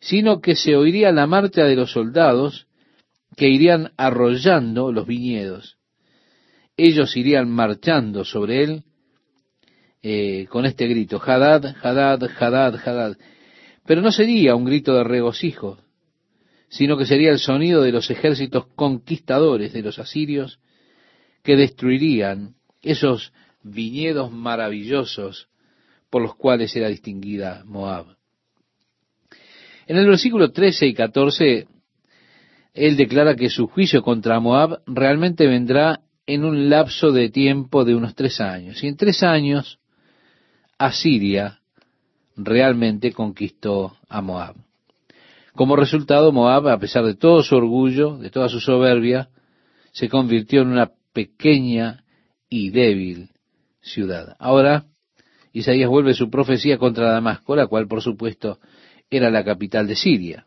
sino 0.01 0.41
que 0.41 0.55
se 0.55 0.77
oiría 0.77 1.13
la 1.13 1.27
marcha 1.27 1.65
de 1.65 1.77
los 1.77 1.93
soldados 1.93 2.67
que 3.37 3.49
irían 3.49 3.93
arrollando 3.97 4.93
los 4.93 5.07
viñedos. 5.07 5.79
Ellos 6.77 7.17
irían 7.17 7.51
marchando 7.51 8.25
sobre 8.25 8.63
él 8.63 8.85
eh, 10.03 10.47
con 10.49 10.65
este 10.65 10.87
grito, 10.87 11.21
Hadad, 11.25 11.75
Hadad, 11.83 12.23
Hadad, 12.39 12.77
Hadad. 12.87 13.17
Pero 13.91 14.03
no 14.03 14.13
sería 14.13 14.55
un 14.55 14.65
grito 14.65 14.95
de 14.95 15.03
regocijo, 15.03 15.79
sino 16.69 16.97
que 16.97 17.05
sería 17.05 17.33
el 17.33 17.41
sonido 17.41 17.83
de 17.83 17.91
los 17.91 18.09
ejércitos 18.09 18.67
conquistadores 18.77 19.73
de 19.73 19.83
los 19.83 19.99
asirios 19.99 20.61
que 21.43 21.57
destruirían 21.57 22.55
esos 22.83 23.33
viñedos 23.65 24.31
maravillosos 24.31 25.49
por 26.09 26.23
los 26.23 26.37
cuales 26.37 26.77
era 26.77 26.87
distinguida 26.87 27.65
Moab. 27.67 28.15
En 29.89 29.97
el 29.97 30.07
versículo 30.07 30.53
13 30.53 30.87
y 30.87 30.95
14, 30.95 31.67
él 32.75 32.97
declara 32.97 33.35
que 33.35 33.51
su 33.51 33.67
juicio 33.67 34.03
contra 34.03 34.39
Moab 34.39 34.83
realmente 34.87 35.49
vendrá 35.49 35.99
en 36.27 36.45
un 36.45 36.71
lapso 36.71 37.11
de 37.11 37.29
tiempo 37.29 37.85
de 37.85 37.97
unos 37.97 38.15
tres 38.15 38.41
años. 38.41 38.85
Y 38.85 38.87
en 38.87 38.97
tres 38.97 39.25
años, 39.25 39.81
Asiria 40.79 41.60
realmente 42.45 43.13
conquistó 43.13 43.97
a 44.09 44.21
Moab. 44.21 44.57
Como 45.55 45.77
resultado, 45.77 46.33
Moab, 46.33 46.69
a 46.69 46.79
pesar 46.79 47.05
de 47.05 47.15
todo 47.15 47.43
su 47.43 47.57
orgullo, 47.57 48.17
de 48.19 48.31
toda 48.31 48.49
su 48.49 48.61
soberbia, 48.61 49.29
se 49.93 50.09
convirtió 50.09 50.63
en 50.63 50.69
una 50.69 50.91
pequeña 51.13 52.05
y 52.49 52.71
débil 52.71 53.31
ciudad. 53.81 54.37
Ahora, 54.39 54.85
Isaías 55.53 55.89
vuelve 55.89 56.15
su 56.15 56.31
profecía 56.31 56.79
contra 56.79 57.11
Damasco, 57.11 57.57
la 57.57 57.67
cual 57.67 57.89
por 57.89 58.03
supuesto 58.03 58.59
era 59.11 59.31
la 59.31 59.45
capital 59.45 59.87
de 59.87 59.97
Siria. 59.97 60.47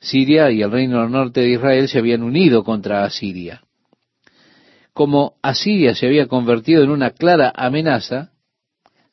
Siria 0.00 0.50
y 0.50 0.62
el 0.62 0.70
reino 0.70 1.00
del 1.00 1.10
norte 1.10 1.40
de 1.40 1.50
Israel 1.50 1.88
se 1.88 1.98
habían 1.98 2.22
unido 2.22 2.64
contra 2.64 3.04
Asiria. 3.04 3.62
Como 4.92 5.34
Asiria 5.42 5.94
se 5.94 6.06
había 6.06 6.26
convertido 6.26 6.82
en 6.82 6.90
una 6.90 7.10
clara 7.10 7.52
amenaza, 7.54 8.30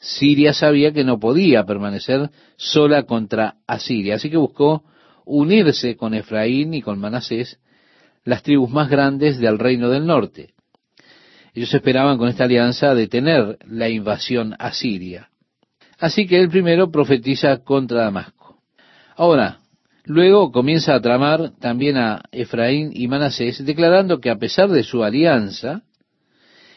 Siria 0.01 0.51
sabía 0.51 0.91
que 0.91 1.03
no 1.03 1.19
podía 1.19 1.63
permanecer 1.63 2.31
sola 2.57 3.03
contra 3.03 3.57
Asiria, 3.67 4.15
así 4.15 4.31
que 4.31 4.37
buscó 4.37 4.83
unirse 5.25 5.95
con 5.95 6.15
Efraín 6.15 6.73
y 6.73 6.81
con 6.81 6.99
Manasés, 6.99 7.59
las 8.25 8.41
tribus 8.41 8.71
más 8.71 8.89
grandes 8.89 9.37
del 9.39 9.59
reino 9.59 9.89
del 9.89 10.07
norte. 10.07 10.55
Ellos 11.53 11.71
esperaban 11.71 12.17
con 12.17 12.29
esta 12.29 12.45
alianza 12.45 12.95
detener 12.95 13.59
la 13.67 13.89
invasión 13.89 14.55
a 14.57 14.73
Siria. 14.73 15.29
Así 15.99 16.25
que 16.25 16.39
él 16.39 16.49
primero 16.49 16.89
profetiza 16.89 17.57
contra 17.57 18.01
Damasco. 18.01 18.59
Ahora, 19.15 19.59
luego 20.05 20.51
comienza 20.51 20.95
a 20.95 21.01
tramar 21.01 21.51
también 21.59 21.97
a 21.97 22.23
Efraín 22.31 22.89
y 22.91 23.07
Manasés, 23.07 23.63
declarando 23.63 24.19
que 24.19 24.31
a 24.31 24.37
pesar 24.37 24.69
de 24.69 24.81
su 24.81 25.03
alianza, 25.03 25.83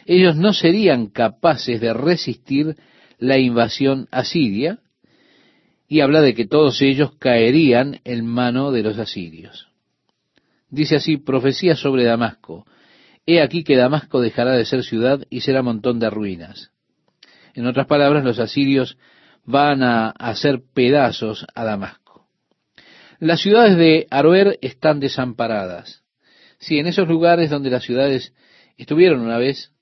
ellos 0.04 0.36
no 0.36 0.52
serían 0.52 1.06
capaces 1.06 1.80
de 1.80 1.94
resistir 1.94 2.76
la 3.18 3.38
invasión 3.38 4.08
a 4.10 4.24
Siria, 4.24 4.78
y 5.88 6.00
habla 6.00 6.20
de 6.20 6.34
que 6.34 6.46
todos 6.46 6.80
ellos 6.82 7.12
caerían 7.18 8.00
en 8.04 8.26
mano 8.26 8.72
de 8.72 8.82
los 8.82 8.98
asirios. 8.98 9.68
Dice 10.70 10.96
así, 10.96 11.18
profecía 11.18 11.76
sobre 11.76 12.04
Damasco. 12.04 12.66
He 13.26 13.40
aquí 13.40 13.62
que 13.64 13.76
Damasco 13.76 14.20
dejará 14.20 14.52
de 14.52 14.64
ser 14.64 14.82
ciudad 14.82 15.24
y 15.30 15.40
será 15.40 15.62
montón 15.62 15.98
de 15.98 16.10
ruinas. 16.10 16.72
En 17.54 17.66
otras 17.66 17.86
palabras, 17.86 18.24
los 18.24 18.38
asirios 18.38 18.98
van 19.44 19.82
a 19.82 20.10
hacer 20.10 20.62
pedazos 20.74 21.46
a 21.54 21.64
Damasco. 21.64 22.26
Las 23.20 23.40
ciudades 23.40 23.76
de 23.76 24.06
Aroer 24.10 24.58
están 24.60 25.00
desamparadas. 25.00 26.02
Sí, 26.58 26.78
en 26.78 26.86
esos 26.86 27.06
lugares 27.06 27.50
donde 27.50 27.70
las 27.70 27.84
ciudades 27.84 28.34
estuvieron 28.76 29.20
una 29.20 29.38
vez, 29.38 29.72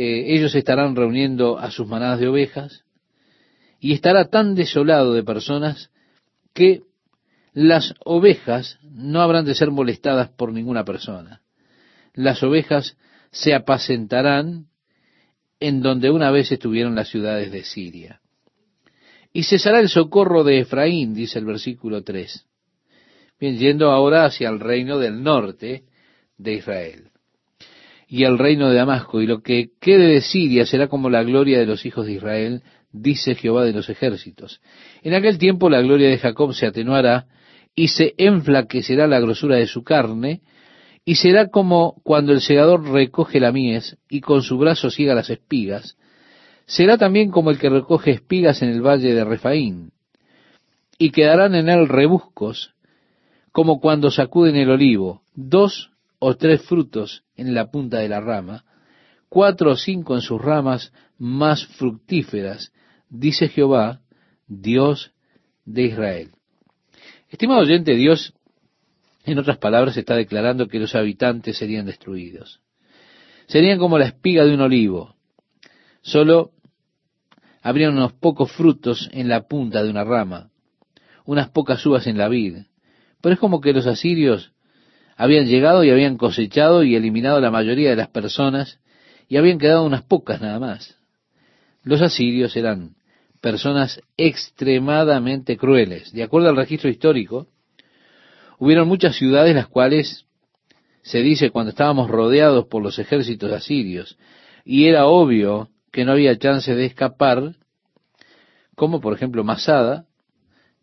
eh, 0.00 0.32
ellos 0.36 0.54
estarán 0.54 0.94
reuniendo 0.94 1.58
a 1.58 1.72
sus 1.72 1.88
manadas 1.88 2.20
de 2.20 2.28
ovejas 2.28 2.84
y 3.80 3.94
estará 3.94 4.28
tan 4.28 4.54
desolado 4.54 5.12
de 5.12 5.24
personas 5.24 5.90
que 6.54 6.82
las 7.52 7.94
ovejas 8.04 8.78
no 8.84 9.22
habrán 9.22 9.44
de 9.44 9.56
ser 9.56 9.72
molestadas 9.72 10.28
por 10.28 10.52
ninguna 10.52 10.84
persona. 10.84 11.42
Las 12.14 12.44
ovejas 12.44 12.96
se 13.32 13.54
apacentarán 13.54 14.66
en 15.58 15.82
donde 15.82 16.12
una 16.12 16.30
vez 16.30 16.52
estuvieron 16.52 16.94
las 16.94 17.08
ciudades 17.08 17.50
de 17.50 17.64
Siria. 17.64 18.20
Y 19.32 19.42
cesará 19.42 19.80
el 19.80 19.88
socorro 19.88 20.44
de 20.44 20.60
Efraín, 20.60 21.12
dice 21.12 21.40
el 21.40 21.44
versículo 21.44 22.04
3. 22.04 22.46
Bien, 23.40 23.58
yendo 23.58 23.90
ahora 23.90 24.26
hacia 24.26 24.48
el 24.48 24.60
reino 24.60 24.96
del 25.00 25.24
norte 25.24 25.82
de 26.36 26.54
Israel. 26.54 27.10
Y 28.08 28.24
el 28.24 28.38
reino 28.38 28.70
de 28.70 28.76
Damasco, 28.76 29.20
y 29.20 29.26
lo 29.26 29.42
que 29.42 29.68
quede 29.80 30.06
de 30.06 30.20
Siria 30.22 30.64
será 30.64 30.88
como 30.88 31.10
la 31.10 31.22
gloria 31.22 31.58
de 31.58 31.66
los 31.66 31.84
hijos 31.84 32.06
de 32.06 32.14
Israel, 32.14 32.62
dice 32.90 33.34
Jehová 33.34 33.64
de 33.64 33.74
los 33.74 33.90
ejércitos. 33.90 34.62
En 35.02 35.12
aquel 35.12 35.36
tiempo 35.36 35.68
la 35.68 35.82
gloria 35.82 36.08
de 36.08 36.18
Jacob 36.18 36.54
se 36.54 36.66
atenuará 36.66 37.26
y 37.74 37.88
se 37.88 38.14
enflaquecerá 38.16 39.06
la 39.06 39.20
grosura 39.20 39.56
de 39.56 39.66
su 39.66 39.84
carne, 39.84 40.40
y 41.04 41.16
será 41.16 41.48
como 41.48 42.00
cuando 42.02 42.32
el 42.32 42.40
segador 42.40 42.90
recoge 42.90 43.40
la 43.40 43.52
mies 43.52 43.98
y 44.08 44.20
con 44.20 44.42
su 44.42 44.58
brazo 44.58 44.90
ciega 44.90 45.14
las 45.14 45.30
espigas, 45.30 45.96
será 46.66 46.98
también 46.98 47.30
como 47.30 47.50
el 47.50 47.58
que 47.58 47.70
recoge 47.70 48.10
espigas 48.12 48.62
en 48.62 48.70
el 48.70 48.82
valle 48.82 49.14
de 49.14 49.24
Refaín, 49.24 49.92
y 50.98 51.10
quedarán 51.10 51.54
en 51.54 51.68
él 51.68 51.88
rebuscos, 51.88 52.74
como 53.52 53.80
cuando 53.80 54.10
sacuden 54.10 54.56
el 54.56 54.70
olivo, 54.70 55.22
dos 55.34 55.92
o 56.18 56.36
tres 56.36 56.62
frutos 56.62 57.24
en 57.36 57.54
la 57.54 57.70
punta 57.70 57.98
de 57.98 58.08
la 58.08 58.20
rama, 58.20 58.64
cuatro 59.28 59.72
o 59.72 59.76
cinco 59.76 60.14
en 60.14 60.20
sus 60.20 60.40
ramas 60.40 60.92
más 61.18 61.66
fructíferas, 61.66 62.72
dice 63.08 63.48
Jehová, 63.48 64.00
Dios 64.46 65.12
de 65.64 65.82
Israel. 65.84 66.30
Estimado 67.28 67.60
oyente, 67.60 67.94
Dios, 67.94 68.34
en 69.24 69.38
otras 69.38 69.58
palabras, 69.58 69.96
está 69.96 70.16
declarando 70.16 70.68
que 70.68 70.78
los 70.78 70.94
habitantes 70.94 71.58
serían 71.58 71.86
destruidos. 71.86 72.60
Serían 73.46 73.78
como 73.78 73.98
la 73.98 74.06
espiga 74.06 74.44
de 74.44 74.54
un 74.54 74.60
olivo. 74.60 75.14
Solo 76.00 76.52
habrían 77.62 77.92
unos 77.92 78.12
pocos 78.14 78.50
frutos 78.52 79.10
en 79.12 79.28
la 79.28 79.46
punta 79.46 79.82
de 79.82 79.90
una 79.90 80.04
rama, 80.04 80.50
unas 81.24 81.50
pocas 81.50 81.84
uvas 81.84 82.06
en 82.06 82.16
la 82.16 82.28
vid. 82.28 82.56
Pero 83.20 83.34
es 83.34 83.40
como 83.40 83.60
que 83.60 83.72
los 83.72 83.86
asirios 83.86 84.52
habían 85.18 85.46
llegado 85.46 85.82
y 85.82 85.90
habían 85.90 86.16
cosechado 86.16 86.84
y 86.84 86.94
eliminado 86.94 87.40
la 87.40 87.50
mayoría 87.50 87.90
de 87.90 87.96
las 87.96 88.08
personas 88.08 88.78
y 89.28 89.36
habían 89.36 89.58
quedado 89.58 89.84
unas 89.84 90.02
pocas 90.02 90.40
nada 90.40 90.60
más. 90.60 90.96
Los 91.82 92.00
asirios 92.00 92.56
eran 92.56 92.94
personas 93.40 94.00
extremadamente 94.16 95.56
crueles. 95.56 96.12
De 96.12 96.22
acuerdo 96.22 96.48
al 96.48 96.56
registro 96.56 96.88
histórico, 96.88 97.48
hubieron 98.58 98.86
muchas 98.86 99.16
ciudades 99.16 99.56
las 99.56 99.66
cuales 99.66 100.24
se 101.02 101.20
dice 101.20 101.50
cuando 101.50 101.70
estábamos 101.70 102.08
rodeados 102.08 102.66
por 102.66 102.80
los 102.80 103.00
ejércitos 103.00 103.50
asirios 103.52 104.16
y 104.64 104.86
era 104.86 105.06
obvio 105.06 105.68
que 105.90 106.04
no 106.04 106.12
había 106.12 106.38
chance 106.38 106.72
de 106.72 106.86
escapar, 106.86 107.56
como 108.76 109.00
por 109.00 109.14
ejemplo 109.14 109.42
Masada, 109.42 110.04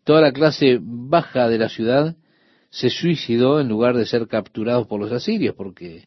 toda 0.04 0.20
la 0.20 0.32
clase 0.32 0.78
baja 0.78 1.48
de 1.48 1.58
la 1.58 1.70
ciudad 1.70 2.16
se 2.76 2.90
suicidó 2.90 3.58
en 3.58 3.68
lugar 3.68 3.96
de 3.96 4.04
ser 4.04 4.28
capturados 4.28 4.86
por 4.86 5.00
los 5.00 5.10
asirios, 5.10 5.54
porque 5.54 6.04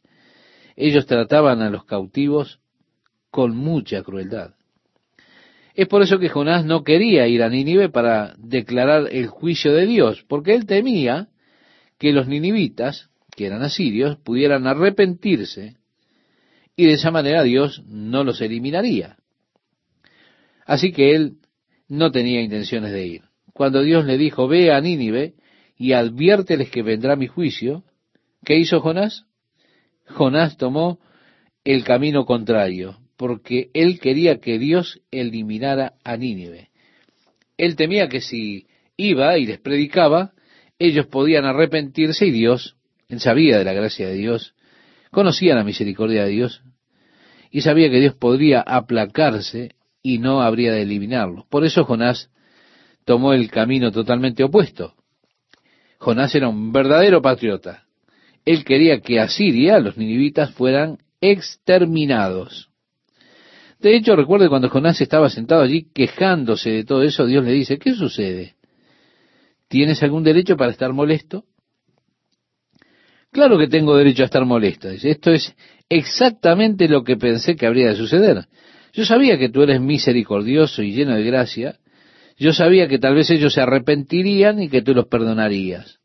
ellos 0.75 1.07
trataban 1.07 1.63
a 1.63 1.71
los 1.71 1.83
cautivos 1.83 2.59
con 3.31 3.57
mucha 3.57 4.03
crueldad. 4.03 4.53
Es 5.73 5.87
por 5.87 6.03
eso 6.03 6.19
que 6.19 6.29
Jonás 6.29 6.65
no 6.65 6.83
quería 6.83 7.27
ir 7.27 7.41
a 7.41 7.49
Nínive 7.49 7.89
para 7.89 8.35
declarar 8.37 9.07
el 9.11 9.25
juicio 9.25 9.73
de 9.73 9.87
Dios, 9.87 10.23
porque 10.27 10.53
él 10.53 10.67
temía 10.67 11.29
que 11.97 12.13
los 12.13 12.27
ninivitas, 12.27 13.09
que 13.35 13.47
eran 13.47 13.63
asirios, 13.63 14.17
pudieran 14.17 14.67
arrepentirse 14.67 15.75
y 16.75 16.85
de 16.85 16.93
esa 16.93 17.09
manera 17.09 17.41
Dios 17.41 17.83
no 17.87 18.23
los 18.23 18.41
eliminaría. 18.41 19.17
Así 20.67 20.91
que 20.91 21.15
él 21.15 21.37
no 21.87 22.11
tenía 22.11 22.41
intenciones 22.41 22.91
de 22.91 23.07
ir. 23.07 23.21
Cuando 23.53 23.81
Dios 23.81 24.05
le 24.05 24.19
dijo, 24.19 24.47
ve 24.47 24.71
a 24.71 24.79
Nínive 24.79 25.33
y 25.79 25.93
adviérteles 25.93 26.69
que 26.69 26.83
vendrá 26.83 27.15
mi 27.15 27.27
juicio, 27.27 27.85
¿qué 28.43 28.59
hizo 28.59 28.81
Jonás? 28.81 29.25
Jonás 30.07 30.57
tomó 30.57 30.99
el 31.63 31.85
camino 31.85 32.25
contrario, 32.25 32.97
porque 33.15 33.69
él 33.73 33.99
quería 33.99 34.39
que 34.39 34.59
Dios 34.59 35.01
eliminara 35.09 35.93
a 36.03 36.17
Nínive. 36.17 36.69
Él 37.57 37.77
temía 37.77 38.09
que 38.09 38.19
si 38.19 38.67
iba 38.97 39.37
y 39.37 39.45
les 39.45 39.59
predicaba, 39.59 40.33
ellos 40.79 41.07
podían 41.07 41.45
arrepentirse 41.45 42.25
y 42.25 42.31
Dios, 42.31 42.75
él 43.07 43.21
sabía 43.21 43.57
de 43.57 43.63
la 43.63 43.73
gracia 43.73 44.09
de 44.09 44.15
Dios, 44.15 44.55
conocía 45.11 45.55
la 45.55 45.63
misericordia 45.63 46.25
de 46.25 46.31
Dios 46.31 46.61
y 47.51 47.61
sabía 47.61 47.89
que 47.89 48.01
Dios 48.01 48.15
podría 48.15 48.59
aplacarse 48.61 49.75
y 50.01 50.17
no 50.17 50.41
habría 50.41 50.73
de 50.73 50.81
eliminarlo. 50.81 51.45
Por 51.49 51.63
eso 51.63 51.85
Jonás 51.85 52.29
tomó 53.05 53.31
el 53.33 53.49
camino 53.49 53.93
totalmente 53.93 54.43
opuesto. 54.43 54.98
Jonás 55.99 56.33
era 56.33 56.47
un 56.47 56.71
verdadero 56.71 57.21
patriota. 57.21 57.83
Él 58.45 58.63
quería 58.63 59.01
que 59.01 59.19
Asiria, 59.19 59.79
los 59.79 59.97
ninivitas, 59.97 60.51
fueran 60.51 60.97
exterminados. 61.21 62.69
De 63.79 63.95
hecho, 63.95 64.15
recuerde 64.15 64.49
cuando 64.49 64.69
Jonás 64.69 64.99
estaba 65.01 65.29
sentado 65.29 65.61
allí 65.61 65.89
quejándose 65.93 66.69
de 66.69 66.83
todo 66.85 67.03
eso, 67.03 67.25
Dios 67.25 67.43
le 67.43 67.51
dice, 67.51 67.77
¿qué 67.77 67.93
sucede? 67.93 68.55
¿Tienes 69.67 70.01
algún 70.01 70.23
derecho 70.23 70.57
para 70.57 70.71
estar 70.71 70.91
molesto? 70.93 71.45
Claro 73.31 73.57
que 73.57 73.67
tengo 73.67 73.95
derecho 73.95 74.23
a 74.23 74.25
estar 74.25 74.43
molesto. 74.45 74.89
Esto 74.89 75.31
es 75.31 75.55
exactamente 75.87 76.87
lo 76.87 77.03
que 77.03 77.17
pensé 77.17 77.55
que 77.55 77.67
habría 77.67 77.89
de 77.89 77.95
suceder. 77.95 78.47
Yo 78.93 79.05
sabía 79.05 79.37
que 79.37 79.49
tú 79.49 79.61
eres 79.61 79.79
misericordioso 79.79 80.81
y 80.81 80.93
lleno 80.93 81.15
de 81.15 81.23
gracia, 81.23 81.77
yo 82.39 82.53
sabía 82.53 82.87
que 82.87 82.99
tal 82.99 83.15
vez 83.15 83.29
ellos 83.29 83.53
se 83.53 83.61
arrepentirían 83.61 84.61
y 84.61 84.69
que 84.69 84.81
tú 84.81 84.93
los 84.93 85.07
perdonarías. 85.07 85.99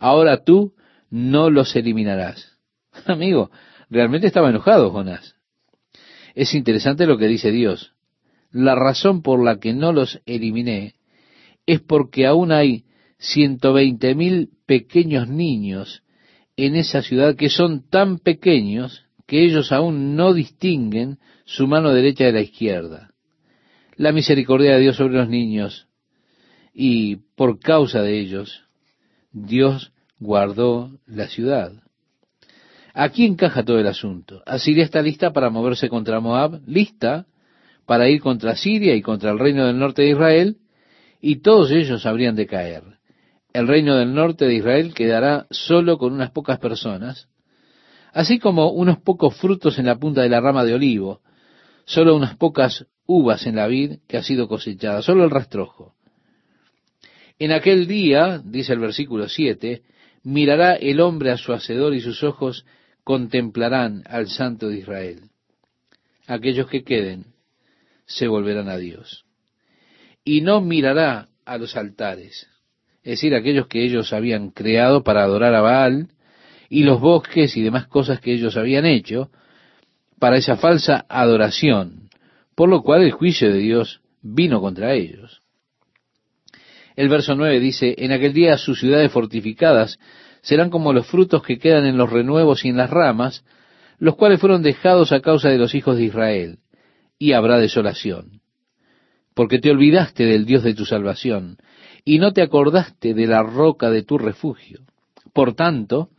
Ahora 0.00 0.42
tú 0.42 0.74
no 1.10 1.48
los 1.48 1.76
eliminarás. 1.76 2.58
Amigo, 3.06 3.50
realmente 3.88 4.26
estaba 4.26 4.50
enojado 4.50 4.90
Jonás. 4.90 5.36
Es 6.34 6.54
interesante 6.54 7.06
lo 7.06 7.18
que 7.18 7.28
dice 7.28 7.52
Dios. 7.52 7.92
La 8.50 8.74
razón 8.74 9.22
por 9.22 9.44
la 9.44 9.60
que 9.60 9.72
no 9.72 9.92
los 9.92 10.20
eliminé 10.26 10.94
es 11.66 11.80
porque 11.80 12.26
aún 12.26 12.50
hay 12.50 12.84
ciento 13.16 13.72
veinte 13.72 14.16
mil 14.16 14.50
pequeños 14.66 15.28
niños 15.28 16.02
en 16.56 16.74
esa 16.74 17.02
ciudad 17.02 17.36
que 17.36 17.48
son 17.48 17.88
tan 17.88 18.18
pequeños 18.18 19.06
que 19.26 19.44
ellos 19.44 19.70
aún 19.70 20.16
no 20.16 20.34
distinguen 20.34 21.18
su 21.44 21.68
mano 21.68 21.94
derecha 21.94 22.24
de 22.24 22.32
la 22.32 22.40
izquierda 22.40 23.13
la 23.96 24.12
misericordia 24.12 24.74
de 24.74 24.80
Dios 24.80 24.96
sobre 24.96 25.14
los 25.14 25.28
niños 25.28 25.88
y 26.72 27.16
por 27.36 27.60
causa 27.60 28.02
de 28.02 28.18
ellos 28.18 28.64
Dios 29.32 29.92
guardó 30.18 30.90
la 31.06 31.28
ciudad. 31.28 31.72
Aquí 32.92 33.26
encaja 33.26 33.64
todo 33.64 33.80
el 33.80 33.86
asunto. 33.88 34.42
Asiria 34.46 34.84
está 34.84 35.02
lista 35.02 35.32
para 35.32 35.50
moverse 35.50 35.88
contra 35.88 36.20
Moab, 36.20 36.60
lista 36.66 37.26
para 37.86 38.08
ir 38.08 38.20
contra 38.20 38.56
Siria 38.56 38.94
y 38.94 39.02
contra 39.02 39.30
el 39.30 39.38
reino 39.38 39.66
del 39.66 39.78
norte 39.78 40.02
de 40.02 40.10
Israel, 40.10 40.56
y 41.20 41.36
todos 41.36 41.70
ellos 41.70 42.06
habrían 42.06 42.36
de 42.36 42.46
caer. 42.46 42.82
El 43.52 43.68
reino 43.68 43.96
del 43.96 44.14
norte 44.14 44.46
de 44.46 44.54
Israel 44.54 44.94
quedará 44.94 45.46
solo 45.50 45.98
con 45.98 46.12
unas 46.12 46.30
pocas 46.30 46.58
personas, 46.58 47.28
así 48.12 48.38
como 48.38 48.70
unos 48.70 48.98
pocos 48.98 49.36
frutos 49.36 49.78
en 49.78 49.86
la 49.86 49.96
punta 49.96 50.22
de 50.22 50.28
la 50.28 50.40
rama 50.40 50.64
de 50.64 50.74
olivo, 50.74 51.20
solo 51.84 52.16
unas 52.16 52.36
pocas 52.36 52.86
uvas 53.06 53.46
en 53.46 53.56
la 53.56 53.66
vid 53.66 53.98
que 54.08 54.16
ha 54.16 54.22
sido 54.22 54.48
cosechada, 54.48 55.02
solo 55.02 55.24
el 55.24 55.30
rastrojo. 55.30 55.94
En 57.38 57.52
aquel 57.52 57.86
día, 57.86 58.40
dice 58.44 58.72
el 58.72 58.78
versículo 58.78 59.28
7, 59.28 59.82
mirará 60.22 60.74
el 60.74 61.00
hombre 61.00 61.30
a 61.30 61.36
su 61.36 61.52
hacedor 61.52 61.94
y 61.94 62.00
sus 62.00 62.22
ojos 62.22 62.64
contemplarán 63.02 64.02
al 64.06 64.28
Santo 64.28 64.68
de 64.68 64.78
Israel. 64.78 65.20
Aquellos 66.26 66.68
que 66.68 66.84
queden 66.84 67.26
se 68.06 68.28
volverán 68.28 68.68
a 68.68 68.78
Dios. 68.78 69.24
Y 70.24 70.40
no 70.40 70.60
mirará 70.60 71.28
a 71.44 71.58
los 71.58 71.76
altares, 71.76 72.48
es 73.02 73.10
decir, 73.10 73.34
aquellos 73.34 73.66
que 73.66 73.84
ellos 73.84 74.14
habían 74.14 74.50
creado 74.50 75.02
para 75.04 75.22
adorar 75.22 75.54
a 75.54 75.60
Baal, 75.60 76.08
y 76.70 76.84
los 76.84 77.00
bosques 77.00 77.56
y 77.56 77.62
demás 77.62 77.86
cosas 77.86 78.20
que 78.20 78.32
ellos 78.32 78.56
habían 78.56 78.86
hecho 78.86 79.30
para 80.18 80.38
esa 80.38 80.56
falsa 80.56 81.04
adoración 81.08 82.03
por 82.54 82.68
lo 82.68 82.82
cual 82.82 83.02
el 83.02 83.12
juicio 83.12 83.52
de 83.52 83.58
Dios 83.58 84.00
vino 84.22 84.60
contra 84.60 84.94
ellos. 84.94 85.42
El 86.96 87.08
verso 87.08 87.34
9 87.34 87.58
dice, 87.58 87.94
en 87.98 88.12
aquel 88.12 88.32
día 88.32 88.56
sus 88.56 88.78
ciudades 88.78 89.10
fortificadas 89.10 89.98
serán 90.42 90.70
como 90.70 90.92
los 90.92 91.06
frutos 91.06 91.42
que 91.42 91.58
quedan 91.58 91.86
en 91.86 91.96
los 91.96 92.10
renuevos 92.10 92.64
y 92.64 92.68
en 92.68 92.76
las 92.76 92.90
ramas, 92.90 93.44
los 93.98 94.16
cuales 94.16 94.40
fueron 94.40 94.62
dejados 94.62 95.12
a 95.12 95.20
causa 95.20 95.48
de 95.48 95.58
los 95.58 95.74
hijos 95.74 95.96
de 95.96 96.04
Israel, 96.04 96.58
y 97.18 97.32
habrá 97.32 97.58
desolación. 97.58 98.40
Porque 99.34 99.58
te 99.58 99.70
olvidaste 99.70 100.24
del 100.24 100.44
Dios 100.44 100.62
de 100.62 100.74
tu 100.74 100.84
salvación, 100.84 101.56
y 102.04 102.18
no 102.18 102.32
te 102.32 102.42
acordaste 102.42 103.14
de 103.14 103.26
la 103.26 103.42
roca 103.42 103.90
de 103.90 104.02
tu 104.02 104.18
refugio. 104.18 104.80
Por 105.32 105.54
tanto, 105.54 106.10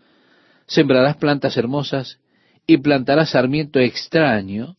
sembrarás 0.66 1.18
plantas 1.18 1.56
hermosas, 1.56 2.20
y 2.68 2.78
plantarás 2.78 3.30
sarmiento 3.30 3.80
extraño, 3.80 4.76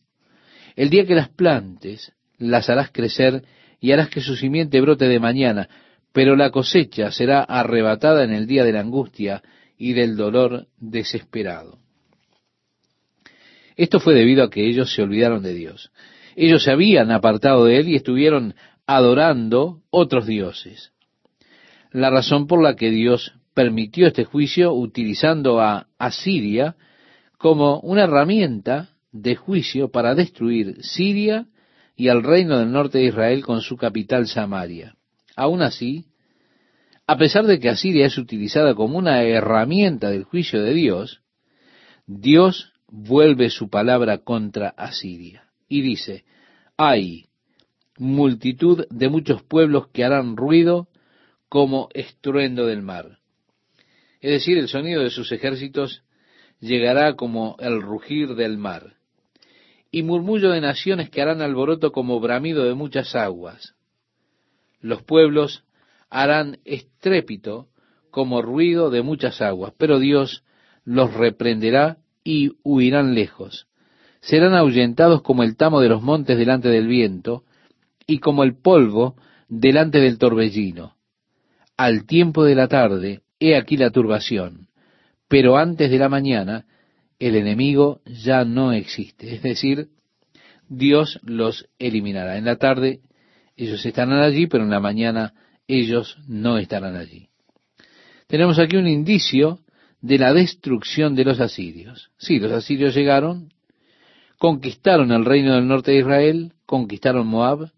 el 0.77 0.91
día 0.91 1.05
que 1.05 1.15
las 1.15 1.29
plantes, 1.29 2.13
las 2.37 2.69
harás 2.69 2.91
crecer 2.91 3.43
y 3.81 3.91
harás 3.91 4.09
que 4.09 4.21
su 4.21 4.35
simiente 4.35 4.79
brote 4.79 5.07
de 5.07 5.19
mañana, 5.19 5.67
pero 6.13 6.35
la 6.35 6.51
cosecha 6.51 7.11
será 7.11 7.41
arrebatada 7.41 8.23
en 8.23 8.31
el 8.31 8.45
día 8.45 8.63
de 8.63 8.71
la 8.71 8.81
angustia 8.81 9.41
y 9.77 9.93
del 9.93 10.15
dolor 10.15 10.67
desesperado. 10.77 11.79
Esto 13.75 13.99
fue 13.99 14.13
debido 14.13 14.43
a 14.43 14.49
que 14.49 14.67
ellos 14.67 14.93
se 14.93 15.01
olvidaron 15.01 15.41
de 15.41 15.53
Dios. 15.53 15.91
Ellos 16.35 16.63
se 16.63 16.71
habían 16.71 17.11
apartado 17.11 17.65
de 17.65 17.79
Él 17.79 17.89
y 17.89 17.95
estuvieron 17.95 18.53
adorando 18.85 19.81
otros 19.89 20.27
dioses. 20.27 20.91
La 21.91 22.11
razón 22.11 22.45
por 22.45 22.61
la 22.61 22.75
que 22.75 22.91
Dios 22.91 23.33
permitió 23.55 24.05
este 24.05 24.25
juicio 24.25 24.73
utilizando 24.73 25.59
a 25.59 25.87
Asiria 25.97 26.75
como 27.39 27.79
una 27.79 28.03
herramienta 28.03 28.89
de 29.21 29.35
juicio 29.35 29.89
para 29.89 30.15
destruir 30.15 30.83
Siria 30.83 31.47
y 31.95 32.09
al 32.09 32.23
reino 32.23 32.59
del 32.59 32.71
norte 32.71 32.99
de 32.99 33.05
Israel 33.05 33.43
con 33.43 33.61
su 33.61 33.77
capital 33.77 34.27
Samaria. 34.27 34.95
Aún 35.35 35.61
así, 35.61 36.05
a 37.07 37.17
pesar 37.17 37.45
de 37.45 37.59
que 37.59 37.69
Asiria 37.69 38.05
es 38.05 38.17
utilizada 38.17 38.75
como 38.75 38.97
una 38.97 39.23
herramienta 39.23 40.09
del 40.09 40.23
juicio 40.23 40.61
de 40.61 40.73
Dios, 40.73 41.21
Dios 42.05 42.73
vuelve 42.87 43.49
su 43.49 43.69
palabra 43.69 44.19
contra 44.19 44.69
Asiria 44.69 45.49
y 45.67 45.81
dice, 45.81 46.23
hay 46.77 47.25
multitud 47.97 48.85
de 48.89 49.09
muchos 49.09 49.41
pueblos 49.43 49.87
que 49.87 50.03
harán 50.03 50.37
ruido 50.37 50.87
como 51.49 51.89
estruendo 51.93 52.65
del 52.65 52.81
mar. 52.81 53.19
Es 54.21 54.31
decir, 54.31 54.57
el 54.57 54.67
sonido 54.67 55.03
de 55.03 55.09
sus 55.09 55.31
ejércitos 55.31 56.03
llegará 56.59 57.15
como 57.15 57.55
el 57.59 57.81
rugir 57.81 58.35
del 58.35 58.57
mar, 58.57 58.96
y 59.91 60.03
murmullo 60.03 60.51
de 60.51 60.61
naciones 60.61 61.09
que 61.09 61.21
harán 61.21 61.41
alboroto 61.41 61.91
como 61.91 62.19
bramido 62.19 62.65
de 62.65 62.73
muchas 62.73 63.15
aguas. 63.15 63.75
Los 64.81 65.03
pueblos 65.03 65.63
harán 66.09 66.59
estrépito 66.65 67.67
como 68.11 68.41
ruido 68.41 68.89
de 68.89 69.01
muchas 69.01 69.41
aguas, 69.41 69.73
pero 69.77 69.99
Dios 69.99 70.43
los 70.83 71.13
reprenderá 71.13 71.97
y 72.23 72.53
huirán 72.63 73.15
lejos. 73.15 73.67
Serán 74.21 74.53
ahuyentados 74.53 75.21
como 75.21 75.43
el 75.43 75.55
tamo 75.55 75.79
de 75.79 75.89
los 75.89 76.01
montes 76.01 76.37
delante 76.37 76.69
del 76.69 76.87
viento, 76.87 77.43
y 78.07 78.19
como 78.19 78.43
el 78.43 78.55
polvo 78.55 79.15
delante 79.49 79.99
del 79.99 80.17
torbellino. 80.17 80.95
Al 81.75 82.05
tiempo 82.05 82.45
de 82.45 82.55
la 82.55 82.67
tarde, 82.67 83.21
he 83.39 83.55
aquí 83.55 83.77
la 83.77 83.91
turbación, 83.91 84.69
pero 85.27 85.57
antes 85.57 85.91
de 85.91 85.99
la 85.99 86.09
mañana, 86.09 86.65
el 87.19 87.35
enemigo 87.35 88.01
ya 88.05 88.45
no 88.45 88.71
existe. 88.71 89.35
Es 89.35 89.41
decir, 89.41 89.89
Dios 90.69 91.19
los 91.23 91.67
eliminará. 91.79 92.37
En 92.37 92.45
la 92.45 92.57
tarde 92.57 93.01
ellos 93.55 93.85
estarán 93.85 94.19
allí, 94.19 94.47
pero 94.47 94.63
en 94.63 94.69
la 94.69 94.79
mañana 94.79 95.33
ellos 95.67 96.17
no 96.27 96.57
estarán 96.57 96.95
allí. 96.95 97.29
Tenemos 98.27 98.59
aquí 98.59 98.75
un 98.75 98.87
indicio 98.87 99.59
de 100.01 100.17
la 100.17 100.33
destrucción 100.33 101.15
de 101.15 101.25
los 101.25 101.39
asirios. 101.39 102.11
Sí, 102.17 102.39
los 102.39 102.51
asirios 102.51 102.93
llegaron, 102.93 103.51
conquistaron 104.37 105.11
el 105.11 105.25
reino 105.25 105.55
del 105.55 105.67
norte 105.67 105.91
de 105.91 105.99
Israel, 105.99 106.53
conquistaron 106.65 107.27
Moab, 107.27 107.71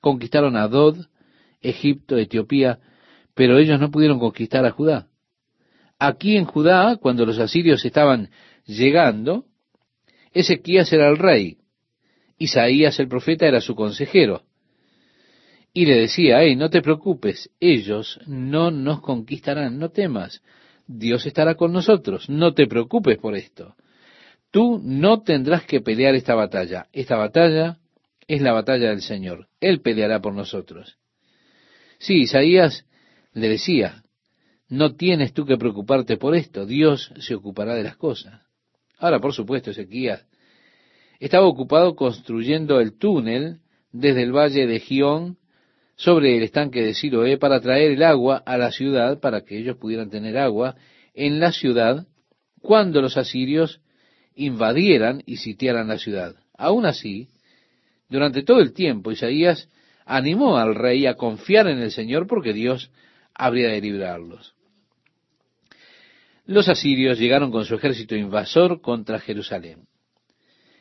conquistaron 0.00 0.56
a 0.56 0.68
Dod, 0.68 1.06
Egipto, 1.60 2.16
Etiopía, 2.16 2.78
pero 3.34 3.58
ellos 3.58 3.80
no 3.80 3.90
pudieron 3.90 4.18
conquistar 4.18 4.64
a 4.64 4.70
Judá. 4.70 5.08
Aquí 5.98 6.36
en 6.36 6.44
Judá, 6.44 6.96
cuando 6.96 7.24
los 7.24 7.38
asirios 7.38 7.84
estaban 7.84 8.28
llegando, 8.66 9.46
Ezequías 10.32 10.92
era 10.92 11.08
el 11.08 11.18
rey, 11.18 11.58
Isaías 12.38 12.98
el 12.98 13.08
profeta 13.08 13.46
era 13.46 13.60
su 13.60 13.74
consejero, 13.74 14.42
y 15.72 15.86
le 15.86 15.96
decía, 15.96 16.40
hey, 16.40 16.54
no 16.56 16.70
te 16.70 16.82
preocupes, 16.82 17.50
ellos 17.58 18.20
no 18.26 18.70
nos 18.70 19.00
conquistarán, 19.00 19.78
no 19.78 19.90
temas, 19.90 20.42
Dios 20.86 21.26
estará 21.26 21.56
con 21.56 21.72
nosotros, 21.72 22.28
no 22.28 22.54
te 22.54 22.66
preocupes 22.66 23.18
por 23.18 23.34
esto. 23.34 23.74
Tú 24.50 24.80
no 24.82 25.22
tendrás 25.22 25.64
que 25.64 25.80
pelear 25.80 26.14
esta 26.14 26.36
batalla, 26.36 26.86
esta 26.92 27.16
batalla 27.16 27.78
es 28.28 28.40
la 28.40 28.52
batalla 28.52 28.90
del 28.90 29.02
Señor, 29.02 29.48
Él 29.60 29.80
peleará 29.80 30.20
por 30.20 30.32
nosotros. 30.32 30.96
Sí, 31.98 32.20
Isaías 32.20 32.86
le 33.32 33.48
decía, 33.48 34.04
no 34.68 34.94
tienes 34.94 35.32
tú 35.32 35.44
que 35.44 35.56
preocuparte 35.56 36.16
por 36.16 36.36
esto, 36.36 36.66
Dios 36.66 37.12
se 37.18 37.34
ocupará 37.34 37.74
de 37.74 37.82
las 37.82 37.96
cosas. 37.96 38.43
Ahora, 38.98 39.20
por 39.20 39.32
supuesto, 39.32 39.70
Ezequías 39.70 40.26
estaba 41.20 41.46
ocupado 41.46 41.94
construyendo 41.96 42.80
el 42.80 42.98
túnel 42.98 43.60
desde 43.92 44.22
el 44.22 44.32
valle 44.32 44.66
de 44.66 44.80
Gión 44.80 45.38
sobre 45.96 46.36
el 46.36 46.42
estanque 46.42 46.82
de 46.82 46.94
Siloé 46.94 47.38
para 47.38 47.60
traer 47.60 47.92
el 47.92 48.02
agua 48.02 48.42
a 48.44 48.58
la 48.58 48.72
ciudad, 48.72 49.20
para 49.20 49.42
que 49.42 49.58
ellos 49.58 49.76
pudieran 49.76 50.10
tener 50.10 50.36
agua 50.36 50.76
en 51.14 51.38
la 51.38 51.52
ciudad 51.52 52.06
cuando 52.60 53.00
los 53.00 53.16
asirios 53.16 53.80
invadieran 54.34 55.22
y 55.26 55.36
sitiaran 55.36 55.88
la 55.88 55.98
ciudad. 55.98 56.34
Aún 56.56 56.86
así, 56.86 57.28
durante 58.08 58.42
todo 58.42 58.60
el 58.60 58.72
tiempo, 58.72 59.12
Isaías 59.12 59.68
animó 60.04 60.56
al 60.58 60.74
rey 60.74 61.06
a 61.06 61.14
confiar 61.14 61.68
en 61.68 61.78
el 61.78 61.90
Señor 61.90 62.26
porque 62.26 62.52
Dios 62.52 62.90
habría 63.34 63.68
de 63.68 63.80
librarlos. 63.80 64.53
Los 66.46 66.68
asirios 66.68 67.18
llegaron 67.18 67.50
con 67.50 67.64
su 67.64 67.74
ejército 67.74 68.14
invasor 68.14 68.80
contra 68.82 69.18
Jerusalén. 69.18 69.86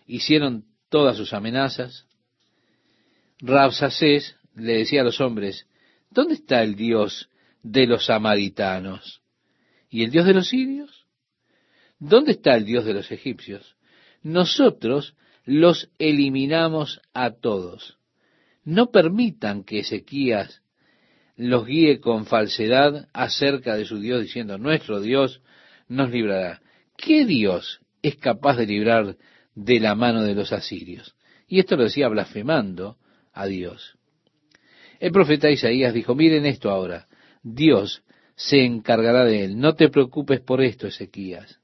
Hicieron 0.06 0.66
todas 0.90 1.16
sus 1.16 1.34
amenazas. 1.34 2.06
Rabsacés 3.40 4.36
le 4.56 4.80
decía 4.80 5.02
a 5.02 5.06
los 5.06 5.22
hombres, 5.22 5.68
¿dónde 6.10 6.36
está 6.36 6.62
el 6.64 6.76
Dios 6.76 7.30
de 7.62 7.88
los 7.88 8.06
samaritanos? 8.06 9.22
¿Y 9.90 10.04
el 10.04 10.12
Dios 10.12 10.26
de 10.26 10.34
los 10.34 10.50
sirios? 10.50 11.06
¿Dónde 11.98 12.34
está 12.34 12.56
el 12.56 12.66
Dios 12.66 12.84
de 12.84 12.94
los 12.94 13.12
egipcios? 13.12 13.78
Nosotros 14.22 15.16
los 15.46 15.90
eliminamos 15.98 17.02
a 17.14 17.32
todos. 17.32 17.98
No 18.66 18.92
permitan 18.92 19.64
que 19.64 19.80
Ezequías 19.80 20.62
los 21.36 21.66
guíe 21.66 22.00
con 22.00 22.26
falsedad 22.26 23.08
acerca 23.14 23.76
de 23.76 23.86
su 23.86 24.00
Dios, 24.00 24.22
diciendo, 24.22 24.58
nuestro 24.58 25.02
Dios 25.02 25.42
nos 25.88 26.10
librará. 26.10 26.62
¿Qué 26.98 27.26
Dios 27.26 27.82
es 28.02 28.16
capaz 28.18 28.58
de 28.58 28.68
librar 28.68 29.18
de 29.56 29.80
la 29.80 29.96
mano 29.96 30.24
de 30.24 30.36
los 30.36 30.54
asirios? 30.54 31.16
Y 31.48 31.60
esto 31.60 31.76
lo 31.76 31.84
decía 31.84 32.08
blasfemando 32.08 32.98
a 33.34 33.46
Dios. 33.46 33.98
El 35.00 35.12
profeta 35.12 35.50
Isaías 35.50 35.94
dijo, 35.94 36.16
miren 36.16 36.46
esto 36.46 36.70
ahora, 36.70 37.08
Dios 37.44 38.04
se 38.36 38.64
encargará 38.64 39.26
de 39.26 39.44
él, 39.44 39.60
no 39.60 39.76
te 39.76 39.90
preocupes 39.90 40.40
por 40.40 40.62
esto, 40.62 40.88
Ezequías. 40.88 41.60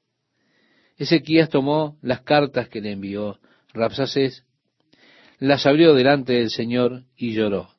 Ezequías 0.98 1.50
tomó 1.50 1.98
las 2.02 2.22
cartas 2.22 2.68
que 2.68 2.82
le 2.82 2.92
envió 2.92 3.40
Rapsacés, 3.74 4.46
las 5.40 5.66
abrió 5.66 5.94
delante 5.94 6.34
del 6.34 6.50
Señor 6.50 7.06
y 7.16 7.34
lloró. 7.34 7.70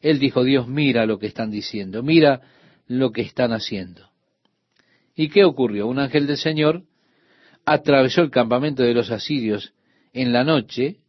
Él 0.00 0.18
dijo, 0.18 0.44
Dios, 0.44 0.68
mira 0.68 1.06
lo 1.06 1.18
que 1.18 1.26
están 1.26 1.50
diciendo, 1.50 2.02
mira 2.02 2.42
lo 2.86 3.10
que 3.10 3.22
están 3.22 3.52
haciendo. 3.52 4.07
¿Y 5.18 5.30
qué 5.30 5.42
ocurrió? 5.42 5.88
Un 5.88 5.98
ángel 5.98 6.28
del 6.28 6.36
Señor 6.36 6.84
atravesó 7.66 8.22
el 8.22 8.30
campamento 8.30 8.84
de 8.84 8.94
los 8.94 9.10
asirios 9.10 9.74
en 10.12 10.32
la 10.32 10.44
noche 10.44 11.00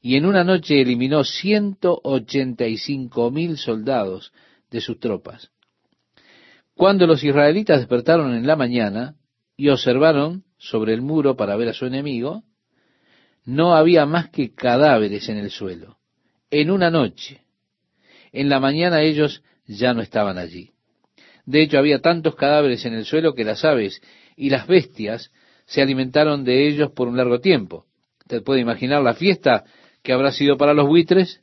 y 0.00 0.14
en 0.14 0.24
una 0.24 0.44
noche 0.44 0.80
eliminó 0.80 1.24
ciento 1.24 2.00
ochenta 2.04 2.68
y 2.68 2.78
cinco 2.78 3.32
mil 3.32 3.58
soldados 3.58 4.32
de 4.70 4.80
sus 4.80 5.00
tropas. 5.00 5.50
Cuando 6.74 7.08
los 7.08 7.24
israelitas 7.24 7.80
despertaron 7.80 8.34
en 8.34 8.46
la 8.46 8.54
mañana 8.54 9.16
y 9.56 9.68
observaron 9.68 10.44
sobre 10.56 10.94
el 10.94 11.02
muro 11.02 11.36
para 11.36 11.56
ver 11.56 11.70
a 11.70 11.74
su 11.74 11.86
enemigo, 11.86 12.44
no 13.44 13.74
había 13.74 14.06
más 14.06 14.30
que 14.30 14.54
cadáveres 14.54 15.28
en 15.28 15.38
el 15.38 15.50
suelo. 15.50 15.98
En 16.52 16.70
una 16.70 16.88
noche. 16.88 17.42
En 18.30 18.48
la 18.48 18.60
mañana 18.60 19.02
ellos 19.02 19.42
ya 19.66 19.92
no 19.92 20.02
estaban 20.02 20.38
allí. 20.38 20.70
De 21.46 21.62
hecho, 21.62 21.78
había 21.78 22.00
tantos 22.00 22.36
cadáveres 22.36 22.84
en 22.84 22.94
el 22.94 23.04
suelo 23.04 23.34
que 23.34 23.44
las 23.44 23.64
aves 23.64 24.00
y 24.36 24.50
las 24.50 24.66
bestias 24.66 25.30
se 25.66 25.82
alimentaron 25.82 26.44
de 26.44 26.66
ellos 26.66 26.90
por 26.92 27.08
un 27.08 27.16
largo 27.16 27.40
tiempo. 27.40 27.86
Usted 28.20 28.42
puede 28.42 28.60
imaginar 28.60 29.02
la 29.02 29.14
fiesta 29.14 29.64
que 30.02 30.12
habrá 30.12 30.32
sido 30.32 30.56
para 30.56 30.74
los 30.74 30.86
buitres. 30.86 31.42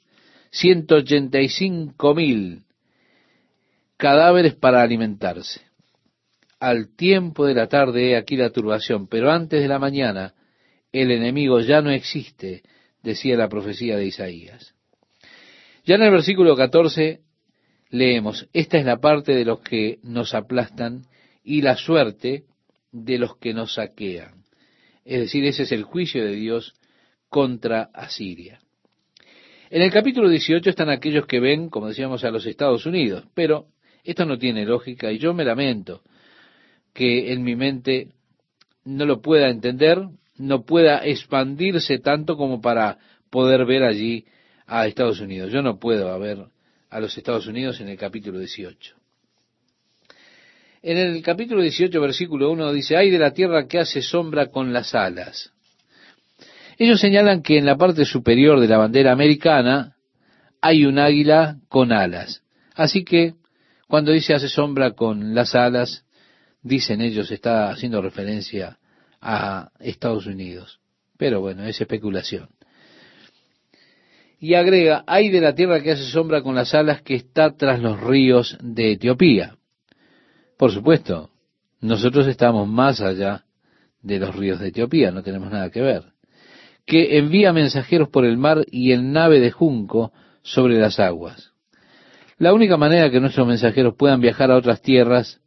185 0.52 2.16
mil 2.16 2.64
cadáveres 3.98 4.56
para 4.56 4.82
alimentarse. 4.82 5.62
Al 6.60 6.96
tiempo 6.96 7.46
de 7.46 7.54
la 7.54 7.68
tarde 7.68 8.12
he 8.12 8.16
aquí 8.16 8.36
la 8.36 8.52
turbación, 8.52 9.08
pero 9.08 9.32
antes 9.32 9.62
de 9.62 9.68
la 9.68 9.80
mañana 9.80 10.34
el 10.92 11.12
enemigo 11.12 11.60
ya 11.60 11.82
no 11.82 11.92
existe, 11.92 12.64
decía 13.04 13.36
la 13.36 13.50
profecía 13.50 13.98
de 13.98 14.06
Isaías. 14.06 14.74
Ya 15.86 15.96
en 15.96 16.04
el 16.04 16.12
versículo 16.12 16.56
14 16.56 17.22
leemos, 17.90 18.48
esta 18.54 18.78
es 18.78 18.86
la 18.86 18.98
parte 18.98 19.34
de 19.34 19.46
los 19.46 19.62
que 19.62 20.00
nos 20.04 20.34
aplastan 20.34 21.06
y 21.44 21.62
la 21.62 21.76
suerte 21.76 22.44
de 22.92 23.18
los 23.18 23.38
que 23.38 23.54
nos 23.54 23.76
saquean. 23.76 24.44
Es 25.06 25.22
decir, 25.22 25.46
ese 25.46 25.64
es 25.64 25.72
el 25.72 25.84
juicio 25.84 26.24
de 26.24 26.34
Dios 26.34 26.74
contra 27.30 27.90
Asiria. 27.94 28.60
En 29.70 29.82
el 29.82 29.92
capítulo 29.92 30.30
18 30.30 30.70
están 30.70 30.90
aquellos 30.90 31.26
que 31.26 31.40
ven, 31.40 31.70
como 31.70 31.88
decíamos, 31.88 32.24
a 32.24 32.32
los 32.32 32.46
Estados 32.46 32.86
Unidos, 32.86 33.26
pero 33.34 33.68
esto 34.04 34.26
no 34.26 34.38
tiene 34.38 34.66
lógica 34.66 35.12
y 35.12 35.18
yo 35.18 35.34
me 35.34 35.44
lamento 35.44 36.02
que 36.94 37.34
en 37.34 37.44
mi 37.44 37.56
mente 37.56 38.10
no 38.86 39.06
lo 39.06 39.22
pueda 39.22 39.50
entender, 39.50 40.00
no 40.38 40.64
pueda 40.64 41.06
expandirse 41.06 42.00
tanto 42.00 42.38
como 42.38 42.62
para 42.62 42.98
poder 43.30 43.66
ver 43.66 43.84
allí 43.84 44.26
a 44.66 44.88
Estados 44.88 45.20
Unidos. 45.20 45.52
Yo 45.52 45.62
no 45.62 45.80
puedo 45.80 46.18
ver 46.20 46.48
a 46.90 47.00
los 47.00 47.18
Estados 47.18 47.48
Unidos 47.48 47.80
en 47.82 47.90
el 47.90 47.98
capítulo 47.98 48.40
18. 48.40 48.96
En 50.84 50.98
el 50.98 51.22
capítulo 51.22 51.62
18, 51.62 52.00
versículo 52.00 52.52
1 52.52 52.72
dice, 52.72 52.96
hay 52.96 53.10
de 53.10 53.20
la 53.20 53.32
tierra 53.32 53.68
que 53.68 53.80
hace 53.80 54.02
sombra 54.02 54.48
con 54.48 54.72
las 54.72 54.96
alas. 54.96 55.52
Ellos 56.78 57.00
señalan 57.00 57.42
que 57.42 57.58
en 57.58 57.66
la 57.66 57.76
parte 57.76 58.06
superior 58.06 58.60
de 58.60 58.68
la 58.68 58.78
bandera 58.78 59.12
americana 59.12 59.96
hay 60.62 60.86
un 60.86 61.00
águila 61.00 61.58
con 61.68 61.92
alas. 61.92 62.44
Así 62.76 63.04
que 63.04 63.34
cuando 63.88 64.12
dice 64.12 64.34
hace 64.34 64.48
sombra 64.48 64.92
con 64.92 65.34
las 65.34 65.56
alas, 65.56 66.06
dicen 66.62 67.02
ellos, 67.02 67.32
está 67.32 67.70
haciendo 67.70 68.02
referencia 68.02 68.78
a 69.22 69.72
Estados 69.80 70.28
Unidos. 70.28 70.80
Pero 71.18 71.42
bueno, 71.42 71.66
es 71.66 71.82
especulación. 71.82 72.50
Y 74.40 74.54
agrega, 74.54 75.04
hay 75.08 75.30
de 75.30 75.42
la 75.42 75.56
tierra 75.56 75.82
que 75.82 75.92
hace 75.92 76.04
sombra 76.04 76.44
con 76.44 76.56
las 76.56 76.74
alas 76.76 77.02
que 77.02 77.16
está 77.16 77.56
tras 77.56 77.82
los 77.82 78.00
ríos 78.00 78.58
de 78.62 78.92
Etiopía. 78.92 79.56
Por 80.58 80.72
supuesto, 80.72 81.32
nosotros 81.82 82.28
estamos 82.28 82.68
más 82.68 83.02
allá 83.02 83.46
de 84.02 84.20
los 84.20 84.36
ríos 84.36 84.60
de 84.60 84.70
Etiopía, 84.70 85.12
no 85.12 85.24
tenemos 85.24 85.52
nada 85.52 85.72
que 85.72 85.82
ver. 85.82 86.04
Que 86.86 87.18
envía 87.18 87.52
mensajeros 87.52 88.10
por 88.10 88.26
el 88.26 88.38
mar 88.38 88.64
y 88.72 88.92
en 88.92 89.12
nave 89.12 89.40
de 89.40 89.52
junco 89.52 90.14
sobre 90.44 90.80
las 90.80 91.00
aguas. 91.00 91.52
La 92.38 92.54
única 92.54 92.78
manera 92.78 93.10
que 93.10 93.20
nuestros 93.20 93.48
mensajeros 93.48 93.96
puedan 93.96 94.22
viajar 94.22 94.52
a 94.52 94.58
otras 94.58 94.82
tierras 94.82 95.42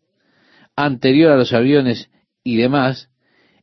anterior 0.75 1.31
a 1.31 1.37
los 1.37 1.53
aviones 1.53 2.11
y 2.43 2.57
demás 2.57 3.09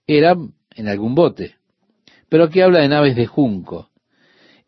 era 0.08 0.36
en 0.76 0.88
algún 0.88 1.16
bote. 1.16 1.56
Pero 2.30 2.46
aquí 2.46 2.62
habla 2.62 2.80
de 2.80 2.88
naves 2.88 3.16
de 3.16 3.26
junco. 3.26 3.90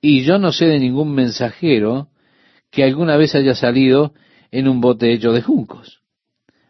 Y 0.01 0.23
yo 0.23 0.39
no 0.39 0.51
sé 0.51 0.65
de 0.65 0.79
ningún 0.79 1.13
mensajero 1.13 2.09
que 2.71 2.83
alguna 2.83 3.17
vez 3.17 3.35
haya 3.35 3.55
salido 3.55 4.13
en 4.51 4.67
un 4.67 4.81
bote 4.81 5.11
hecho 5.11 5.31
de 5.31 5.41
juncos. 5.41 6.01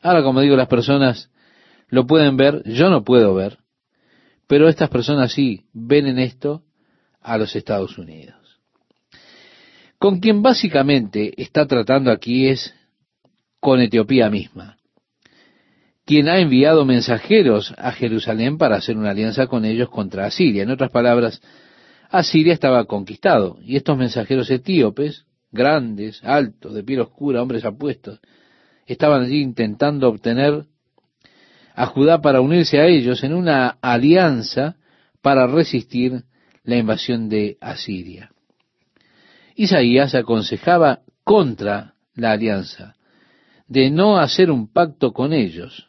Ahora, 0.02 0.24
como 0.24 0.42
digo, 0.42 0.56
las 0.56 0.68
personas 0.68 1.30
lo 1.88 2.06
pueden 2.06 2.38
ver, 2.38 2.64
yo 2.66 2.90
no 2.90 3.04
puedo 3.04 3.34
ver, 3.34 3.60
pero 4.48 4.68
estas 4.68 4.90
personas 4.90 5.34
sí 5.34 5.66
ven 5.74 6.08
en 6.08 6.20
esto 6.20 6.64
a 7.22 7.38
los 7.38 7.56
Estados 7.56 7.98
Unidos. 7.98 8.60
Con 9.98 10.20
quien 10.20 10.42
básicamente 10.42 11.34
está 11.42 11.68
tratando 11.68 12.12
aquí 12.12 12.48
es 12.48 12.74
con 13.60 13.82
Etiopía 13.82 14.30
misma, 14.30 14.78
quien 16.06 16.30
ha 16.30 16.40
enviado 16.40 16.86
mensajeros 16.86 17.74
a 17.78 17.92
Jerusalén 17.92 18.58
para 18.58 18.78
hacer 18.78 18.98
una 18.98 19.12
alianza 19.12 19.48
con 19.48 19.66
ellos 19.66 19.90
contra 19.90 20.26
Asiria. 20.26 20.64
En 20.64 20.72
otras 20.72 20.90
palabras, 20.90 21.42
Asiria 22.10 22.54
estaba 22.54 22.86
conquistado 22.86 23.60
y 23.62 23.76
estos 23.76 23.98
mensajeros 23.98 24.50
etíopes, 24.50 25.26
grandes, 25.52 26.24
altos, 26.24 26.74
de 26.74 26.84
piel 26.84 27.02
oscura, 27.02 27.42
hombres 27.42 27.64
apuestos, 27.66 28.20
estaban 28.88 29.24
allí 29.24 29.42
intentando 29.42 30.10
obtener 30.10 30.66
a 31.76 31.86
Judá 31.86 32.20
para 32.20 32.42
unirse 32.42 32.80
a 32.80 32.88
ellos 32.88 33.24
en 33.24 33.34
una 33.34 33.78
alianza 33.82 34.76
para 35.22 35.46
resistir 35.48 36.24
la 36.64 36.78
invasión 36.78 37.30
de 37.30 37.58
Asiria. 37.62 38.32
Isaías 39.56 40.16
aconsejaba 40.16 41.02
contra 41.24 41.94
la 42.16 42.32
alianza, 42.32 42.96
de 43.68 43.92
no 43.92 44.18
hacer 44.18 44.50
un 44.50 44.72
pacto 44.72 45.14
con 45.14 45.32
ellos. 45.32 45.88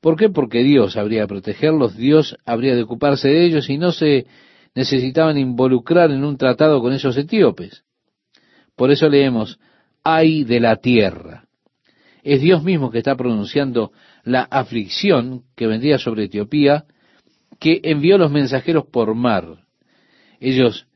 ¿Por 0.00 0.16
qué? 0.16 0.30
Porque 0.30 0.62
Dios 0.62 0.96
habría 0.96 1.22
de 1.22 1.28
protegerlos, 1.28 1.96
Dios 1.96 2.36
habría 2.46 2.74
de 2.74 2.82
ocuparse 2.82 3.28
de 3.28 3.44
ellos 3.44 3.68
y 3.68 3.76
no 3.76 3.92
se 3.92 4.26
necesitaban 4.74 5.38
involucrar 5.38 6.10
en 6.10 6.24
un 6.24 6.36
tratado 6.36 6.80
con 6.80 6.92
esos 6.92 7.16
etíopes. 7.16 7.84
Por 8.76 8.90
eso 8.90 9.08
leemos, 9.08 9.58
ay 10.04 10.44
de 10.44 10.60
la 10.60 10.76
tierra. 10.76 11.44
Es 12.22 12.40
Dios 12.40 12.62
mismo 12.62 12.90
que 12.90 12.98
está 12.98 13.16
pronunciando 13.16 13.92
la 14.24 14.42
aflicción 14.42 15.44
que 15.56 15.66
vendría 15.66 15.98
sobre 15.98 16.24
Etiopía, 16.24 16.84
que 17.58 17.80
envió 17.82 18.18
los 18.18 18.30
mensajeros 18.30 18.86
por 18.86 19.14
mar. 19.14 19.64
Ellos 20.40 20.86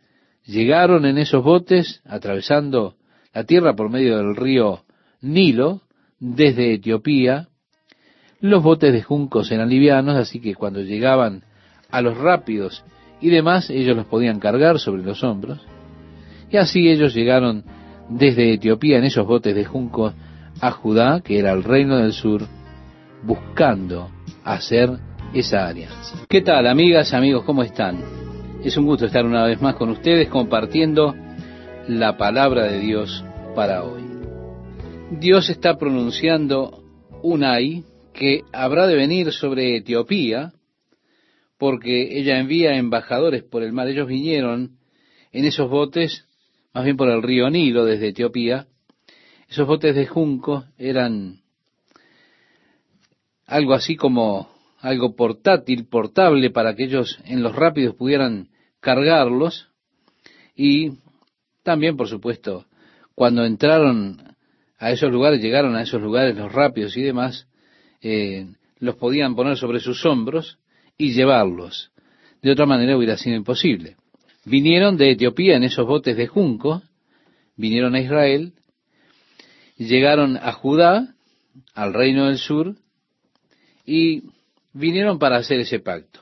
llegaron 0.45 1.07
en 1.07 1.19
esos 1.19 1.43
botes, 1.43 2.03
atravesando 2.05 2.97
la 3.33 3.45
tierra 3.45 3.75
por 3.75 3.91
medio 3.91 4.19
del 4.19 4.37
río 4.37 4.85
Nilo, 5.21 5.83
desde 6.19 6.75
Etiopía. 6.75 7.49
Los 8.41 8.63
botes 8.63 8.93
de 8.93 9.03
juncos 9.03 9.51
eran 9.51 9.71
livianos, 9.71 10.17
así 10.17 10.41
que 10.41 10.55
cuando 10.55 10.81
llegaban 10.83 11.45
a 11.91 12.01
los 12.01 12.17
rápidos 12.17 12.85
y 13.23 13.31
demás, 13.31 13.71
ellos 13.71 13.97
los 13.97 14.07
podían 14.07 14.41
cargar 14.41 14.81
sobre 14.81 15.03
los 15.03 15.23
hombros. 15.23 15.61
Y 16.51 16.57
así 16.57 16.89
ellos 16.89 17.15
llegaron 17.15 17.65
desde 18.09 18.53
Etiopía 18.53 18.99
en 18.99 19.05
esos 19.05 19.27
botes 19.27 19.55
de 19.55 19.65
juncos 19.65 20.13
a 20.61 20.71
Judá, 20.73 21.21
que 21.25 21.39
era 21.39 21.53
el 21.53 21.63
reino 21.63 21.99
del 21.99 22.13
sur, 22.13 22.43
buscando 23.23 24.11
hacer 24.45 24.91
esa 25.33 25.69
alianza. 25.69 26.19
¿Qué 26.29 26.43
tal, 26.43 26.67
amigas, 26.67 27.15
amigos? 27.15 27.45
¿Cómo 27.45 27.63
están? 27.63 28.01
Es 28.65 28.77
un 28.77 28.87
gusto 28.87 29.07
estar 29.07 29.25
una 29.25 29.45
vez 29.45 29.63
más 29.63 29.77
con 29.77 29.91
ustedes 29.91 30.29
compartiendo 30.29 31.15
la 31.87 32.17
palabra 32.17 32.65
de 32.65 32.81
Dios 32.81 33.25
para 33.55 33.85
hoy. 33.85 34.03
Dios 35.13 35.49
está 35.49 35.79
pronunciando 35.79 36.83
un 37.23 37.45
ay 37.45 37.85
que 38.13 38.43
habrá 38.53 38.87
de 38.87 38.97
venir 38.97 39.33
sobre 39.33 39.77
Etiopía, 39.77 40.53
porque 41.63 42.19
ella 42.19 42.41
envía 42.41 42.75
embajadores 42.75 43.45
por 43.45 43.63
el 43.63 43.73
mar. 43.73 43.87
Ellos 43.87 44.09
vinieron 44.09 44.79
en 45.31 45.45
esos 45.45 45.71
botes, 45.71 46.27
más 46.75 46.83
bien 46.83 46.97
por 46.97 47.09
el 47.09 47.23
río 47.23 47.49
Nilo 47.51 47.85
desde 47.85 48.09
Etiopía. 48.09 48.67
Esos 49.49 49.69
botes 49.69 49.95
de 49.95 50.09
junco 50.09 50.65
eran 50.77 51.43
algo 53.47 53.75
así 53.75 53.95
como 53.95 54.51
algo 54.81 55.15
portátil, 55.15 55.87
portable, 55.87 56.51
para 56.51 56.75
que 56.75 56.83
ellos 56.83 57.21
en 57.27 57.45
los 57.45 57.55
rápidos 57.55 57.95
pudieran 57.95 58.49
cargarlos 58.81 59.69
y 60.57 60.99
también, 61.63 61.97
por 61.97 62.09
supuesto, 62.09 62.67
cuando 63.15 63.45
entraron 63.45 64.35
a 64.81 64.91
esos 64.91 65.13
lugares, 65.13 65.41
llegaron 65.41 65.77
a 65.77 65.83
esos 65.83 66.03
lugares 66.03 66.37
los 66.37 66.51
rápidos 66.51 66.97
y 66.97 67.03
demás, 67.03 67.47
eh, 68.01 68.49
los 68.81 68.97
podían 68.97 69.37
poner 69.37 69.57
sobre 69.57 69.79
sus 69.79 70.05
hombros 70.05 70.59
y 70.97 71.13
llevarlos. 71.13 71.91
De 72.43 72.51
otra 72.51 72.67
manera 72.67 72.97
hubiera 72.97 73.17
sido 73.17 73.37
imposible. 73.37 73.97
Vinieron 74.45 74.97
de 74.97 75.13
Etiopía 75.13 75.57
en 75.57 75.63
esos 75.63 75.87
botes 75.87 76.17
de 76.17 76.27
junco, 76.27 76.83
vinieron 77.57 77.95
a 77.95 78.01
Israel, 78.01 78.53
llegaron 79.77 80.37
a 80.37 80.53
Judá, 80.53 81.15
al 81.75 81.95
reino 81.95 82.27
del 82.27 82.39
sur, 82.39 82.75
y 83.87 84.25
vinieron 84.73 85.19
para 85.19 85.37
hacer 85.37 85.61
ese 85.61 85.79
pacto. 85.79 86.21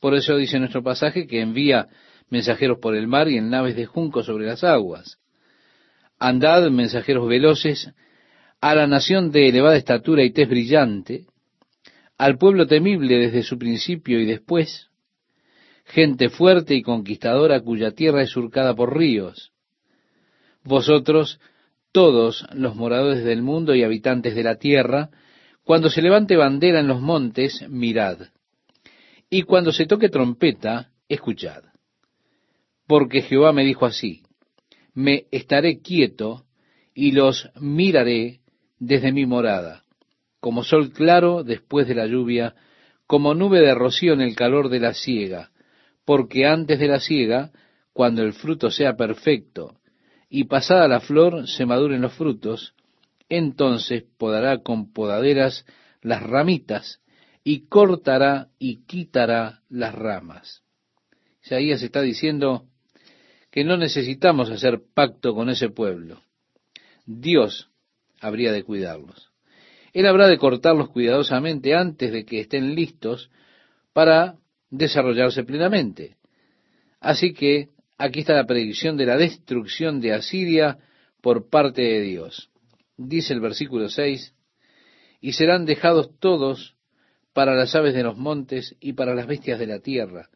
Por 0.00 0.14
eso 0.14 0.36
dice 0.36 0.58
nuestro 0.58 0.82
pasaje 0.82 1.26
que 1.26 1.40
envía 1.40 1.88
mensajeros 2.28 2.78
por 2.78 2.94
el 2.94 3.06
mar 3.06 3.28
y 3.28 3.38
en 3.38 3.50
naves 3.50 3.76
de 3.76 3.86
junco 3.86 4.22
sobre 4.22 4.46
las 4.46 4.62
aguas. 4.64 5.18
Andad, 6.18 6.70
mensajeros 6.70 7.28
veloces, 7.28 7.90
a 8.60 8.74
la 8.74 8.86
nación 8.86 9.30
de 9.30 9.48
elevada 9.48 9.76
estatura 9.76 10.22
y 10.22 10.30
tez 10.30 10.48
brillante, 10.48 11.26
al 12.18 12.38
pueblo 12.38 12.66
temible 12.66 13.18
desde 13.18 13.42
su 13.42 13.58
principio 13.58 14.20
y 14.20 14.26
después, 14.26 14.88
gente 15.84 16.28
fuerte 16.28 16.74
y 16.74 16.82
conquistadora 16.82 17.60
cuya 17.60 17.92
tierra 17.92 18.22
es 18.22 18.30
surcada 18.30 18.74
por 18.74 18.96
ríos. 18.96 19.52
Vosotros, 20.62 21.40
todos 21.92 22.46
los 22.52 22.74
moradores 22.74 23.24
del 23.24 23.42
mundo 23.42 23.74
y 23.74 23.82
habitantes 23.82 24.34
de 24.34 24.42
la 24.42 24.56
tierra, 24.56 25.10
cuando 25.62 25.90
se 25.90 26.02
levante 26.02 26.36
bandera 26.36 26.80
en 26.80 26.88
los 26.88 27.00
montes, 27.00 27.64
mirad 27.68 28.18
y 29.30 29.42
cuando 29.42 29.72
se 29.72 29.86
toque 29.86 30.08
trompeta, 30.08 30.92
escuchad. 31.08 31.64
Porque 32.86 33.22
Jehová 33.22 33.52
me 33.52 33.64
dijo 33.64 33.84
así, 33.86 34.22
me 34.92 35.26
estaré 35.30 35.80
quieto 35.80 36.44
y 36.94 37.10
los 37.10 37.50
miraré 37.60 38.40
desde 38.78 39.10
mi 39.12 39.26
morada, 39.26 39.83
como 40.44 40.62
sol 40.62 40.92
claro 40.92 41.42
después 41.42 41.88
de 41.88 41.94
la 41.94 42.04
lluvia, 42.04 42.54
como 43.06 43.34
nube 43.34 43.60
de 43.60 43.74
rocío 43.74 44.12
en 44.12 44.20
el 44.20 44.36
calor 44.36 44.68
de 44.68 44.78
la 44.78 44.92
siega, 44.92 45.52
porque 46.04 46.44
antes 46.44 46.78
de 46.78 46.86
la 46.86 47.00
siega, 47.00 47.50
cuando 47.94 48.20
el 48.22 48.34
fruto 48.34 48.70
sea 48.70 48.94
perfecto, 48.94 49.80
y 50.28 50.44
pasada 50.44 50.86
la 50.86 51.00
flor 51.00 51.48
se 51.48 51.64
maduren 51.64 52.02
los 52.02 52.12
frutos, 52.12 52.74
entonces 53.30 54.04
podará 54.18 54.58
con 54.58 54.92
podaderas 54.92 55.64
las 56.02 56.22
ramitas 56.22 57.00
y 57.42 57.66
cortará 57.68 58.48
y 58.58 58.84
quitará 58.84 59.62
las 59.70 59.94
ramas. 59.94 60.62
Isaías 61.42 61.82
está 61.82 62.02
diciendo 62.02 62.66
que 63.50 63.64
no 63.64 63.78
necesitamos 63.78 64.50
hacer 64.50 64.82
pacto 64.92 65.34
con 65.34 65.48
ese 65.48 65.70
pueblo. 65.70 66.20
Dios 67.06 67.70
habría 68.20 68.52
de 68.52 68.62
cuidarlos. 68.62 69.33
Él 69.94 70.06
habrá 70.06 70.26
de 70.26 70.38
cortarlos 70.38 70.90
cuidadosamente 70.90 71.74
antes 71.74 72.12
de 72.12 72.24
que 72.26 72.40
estén 72.40 72.74
listos 72.74 73.30
para 73.92 74.34
desarrollarse 74.68 75.44
plenamente. 75.44 76.16
Así 77.00 77.32
que 77.32 77.68
aquí 77.96 78.20
está 78.20 78.34
la 78.34 78.44
predicción 78.44 78.96
de 78.96 79.06
la 79.06 79.16
destrucción 79.16 80.00
de 80.00 80.12
Asiria 80.12 80.78
por 81.22 81.48
parte 81.48 81.82
de 81.82 82.00
Dios. 82.00 82.50
Dice 82.96 83.32
el 83.32 83.40
versículo 83.40 83.88
6, 83.88 84.34
y 85.20 85.32
serán 85.32 85.64
dejados 85.64 86.10
todos 86.18 86.74
para 87.32 87.54
las 87.54 87.74
aves 87.76 87.94
de 87.94 88.02
los 88.02 88.16
montes 88.16 88.76
y 88.80 88.94
para 88.94 89.14
las 89.14 89.28
bestias 89.28 89.60
de 89.60 89.68
la 89.68 89.78
tierra. 89.78 90.28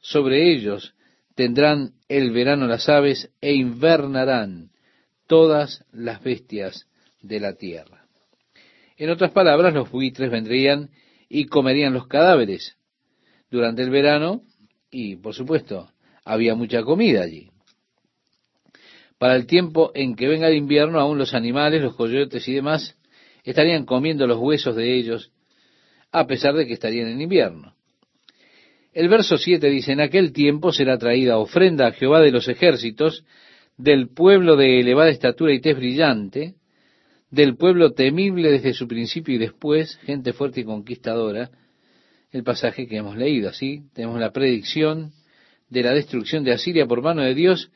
Sobre 0.00 0.52
ellos 0.52 0.94
tendrán 1.36 1.92
el 2.08 2.32
verano 2.32 2.66
las 2.66 2.88
aves 2.88 3.30
e 3.40 3.54
invernarán 3.54 4.70
todas 5.28 5.84
las 5.92 6.22
bestias 6.22 6.88
de 7.22 7.40
la 7.40 7.54
tierra. 7.54 8.05
En 8.96 9.10
otras 9.10 9.30
palabras, 9.32 9.74
los 9.74 9.90
buitres 9.90 10.30
vendrían 10.30 10.90
y 11.28 11.46
comerían 11.46 11.92
los 11.92 12.06
cadáveres, 12.06 12.76
durante 13.50 13.82
el 13.82 13.90
verano 13.90 14.42
y, 14.90 15.16
por 15.16 15.34
supuesto, 15.34 15.90
había 16.24 16.54
mucha 16.54 16.82
comida 16.82 17.22
allí. 17.22 17.50
Para 19.18 19.36
el 19.36 19.46
tiempo 19.46 19.92
en 19.94 20.14
que 20.14 20.28
venga 20.28 20.48
el 20.48 20.56
invierno, 20.56 21.00
aún 21.00 21.18
los 21.18 21.34
animales, 21.34 21.82
los 21.82 21.94
coyotes 21.94 22.46
y 22.48 22.54
demás, 22.54 22.96
estarían 23.44 23.84
comiendo 23.84 24.26
los 24.26 24.38
huesos 24.38 24.76
de 24.76 24.94
ellos, 24.94 25.32
a 26.12 26.26
pesar 26.26 26.54
de 26.54 26.66
que 26.66 26.74
estarían 26.74 27.08
en 27.08 27.20
invierno. 27.20 27.74
El 28.92 29.08
verso 29.08 29.36
7 29.36 29.68
dice, 29.68 29.92
en 29.92 30.00
aquel 30.00 30.32
tiempo 30.32 30.72
será 30.72 30.98
traída 30.98 31.38
ofrenda 31.38 31.86
a 31.86 31.92
Jehová 31.92 32.20
de 32.20 32.30
los 32.30 32.48
ejércitos, 32.48 33.24
del 33.76 34.08
pueblo 34.08 34.56
de 34.56 34.80
elevada 34.80 35.10
estatura 35.10 35.52
y 35.52 35.60
tez 35.60 35.76
brillante, 35.76 36.54
del 37.30 37.56
pueblo 37.56 37.92
temible 37.92 38.50
desde 38.50 38.72
su 38.72 38.86
principio 38.86 39.34
y 39.34 39.38
después, 39.38 39.96
gente 40.04 40.32
fuerte 40.32 40.60
y 40.60 40.64
conquistadora, 40.64 41.50
el 42.30 42.42
pasaje 42.44 42.86
que 42.86 42.96
hemos 42.96 43.16
leído. 43.16 43.48
Así 43.48 43.82
tenemos 43.94 44.20
la 44.20 44.32
predicción 44.32 45.12
de 45.68 45.82
la 45.82 45.92
destrucción 45.92 46.44
de 46.44 46.52
Asiria 46.52 46.86
por 46.86 47.02
mano 47.02 47.22
de 47.22 47.34
Dios 47.34 47.70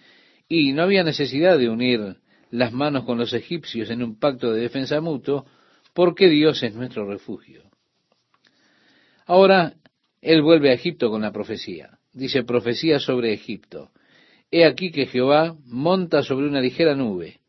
y 0.49 0.73
no 0.73 0.83
había 0.83 1.03
necesidad 1.03 1.59
de 1.59 1.69
unir 1.69 2.17
las 2.51 2.73
manos 2.73 3.05
con 3.05 3.19
los 3.19 3.33
egipcios 3.33 3.91
en 3.91 4.03
un 4.03 4.19
pacto 4.19 4.53
de 4.53 4.61
defensa 4.61 5.01
mutuo 5.01 5.47
porque 5.95 6.29
Dios 6.29 6.63
es 6.63 6.75
nuestro 6.75 7.07
refugio. 7.07 7.65
Ahora, 9.27 9.75
él 10.21 10.43
vuelve 10.43 10.71
a 10.71 10.75
Egipto 10.75 11.11
con 11.11 11.23
la 11.23 11.33
profecía. 11.33 11.99
Dice 12.13 12.43
profecía 12.43 12.99
sobre 12.99 13.33
Egipto. 13.33 13.91
He 14.51 14.65
aquí 14.65 14.91
que 14.91 15.07
Jehová 15.07 15.57
monta 15.65 16.23
sobre 16.23 16.49
una 16.49 16.61
ligera 16.61 16.95
nube 16.95 17.40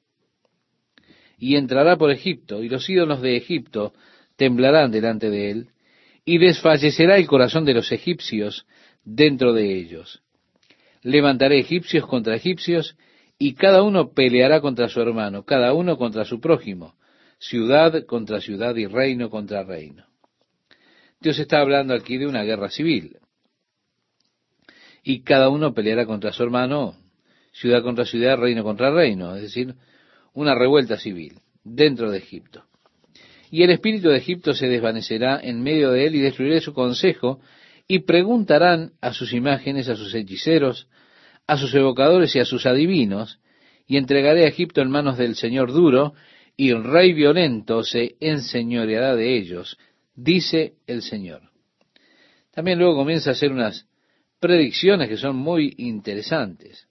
y 1.42 1.56
entrará 1.56 1.98
por 1.98 2.12
Egipto, 2.12 2.62
y 2.64 2.70
los 2.70 2.88
ídolos 2.88 3.20
de 3.20 3.36
Egipto 3.36 3.94
temblarán 4.36 4.92
delante 4.92 5.32
de 5.32 5.50
él, 5.50 5.70
y 6.24 6.38
desfallecerá 6.38 7.18
el 7.18 7.26
corazón 7.26 7.66
de 7.66 7.74
los 7.74 7.92
egipcios 7.92 8.68
dentro 9.04 9.52
de 9.52 9.76
ellos. 9.76 10.22
Levantaré 11.02 11.58
egipcios 11.58 12.06
contra 12.06 12.36
egipcios, 12.36 12.96
y 13.40 13.56
cada 13.56 13.82
uno 13.82 14.12
peleará 14.14 14.62
contra 14.62 14.88
su 14.88 15.02
hermano, 15.02 15.44
cada 15.44 15.74
uno 15.74 15.98
contra 15.98 16.26
su 16.26 16.40
prójimo, 16.40 16.94
ciudad 17.40 18.06
contra 18.06 18.40
ciudad 18.40 18.76
y 18.76 18.86
reino 18.86 19.32
contra 19.32 19.64
reino. 19.64 20.06
Dios 21.20 21.40
está 21.40 21.60
hablando 21.60 21.96
aquí 21.96 22.20
de 22.20 22.28
una 22.28 22.44
guerra 22.44 22.70
civil. 22.70 23.18
Y 25.02 25.24
cada 25.24 25.50
uno 25.50 25.74
peleará 25.74 26.06
contra 26.06 26.34
su 26.34 26.44
hermano, 26.44 26.98
ciudad 27.52 27.82
contra 27.82 28.06
ciudad, 28.06 28.38
reino 28.38 28.64
contra 28.64 28.92
reino, 28.92 29.36
es 29.36 29.42
decir, 29.42 29.74
una 30.34 30.56
revuelta 30.56 30.98
civil 30.98 31.40
dentro 31.64 32.12
de 32.12 32.18
Egipto. 32.18 32.64
Y 33.50 33.64
el 33.64 33.72
espíritu 33.72 34.10
de 34.10 34.18
Egipto 34.18 34.54
se 34.54 34.68
desvanecerá 34.68 35.40
en 35.42 35.62
medio 35.62 35.92
de 35.92 36.08
él 36.08 36.16
y 36.16 36.22
destruiré 36.22 36.62
su 36.62 36.74
consejo, 36.74 37.42
y 37.88 38.00
preguntarán 38.00 38.94
a 39.02 39.12
sus 39.12 39.34
imágenes, 39.34 39.90
a 39.90 39.98
sus 39.98 40.16
hechiceros, 40.16 40.88
a 41.48 41.58
sus 41.58 41.74
evocadores 41.76 42.34
y 42.36 42.40
a 42.40 42.46
sus 42.46 42.66
adivinos, 42.66 43.40
y 43.86 43.98
entregaré 43.98 44.46
a 44.46 44.48
Egipto 44.48 44.82
en 44.82 44.90
manos 44.90 45.18
del 45.18 45.36
Señor 45.36 45.74
duro, 45.74 46.14
y 46.56 46.70
el 46.70 46.84
rey 46.84 47.12
violento 47.12 47.84
se 47.84 48.16
enseñoreará 48.22 49.16
de 49.16 49.38
ellos, 49.38 49.78
dice 50.16 50.76
el 50.88 51.02
Señor. 51.02 51.52
También 52.52 52.80
luego 52.80 52.96
comienza 52.96 53.32
a 53.32 53.34
hacer 53.34 53.52
unas 53.52 53.88
predicciones 54.40 55.10
que 55.10 55.18
son 55.18 55.36
muy 55.36 55.74
interesantes. 55.78 56.88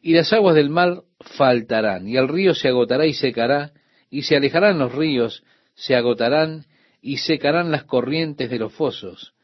Y 0.00 0.14
las 0.14 0.32
aguas 0.32 0.54
del 0.54 0.70
mar 0.70 1.02
faltarán, 1.20 2.08
y 2.08 2.16
el 2.16 2.28
río 2.28 2.54
se 2.54 2.68
agotará 2.68 3.06
y 3.06 3.14
secará, 3.14 3.72
y 4.10 4.22
se 4.22 4.36
alejarán 4.36 4.78
los 4.78 4.94
ríos, 4.94 5.42
se 5.74 5.94
agotarán 5.94 6.66
y 7.00 7.18
secarán 7.18 7.70
las 7.70 7.84
corrientes 7.84 8.50
de 8.50 8.58
los 8.58 8.72
fosos, 8.72 9.34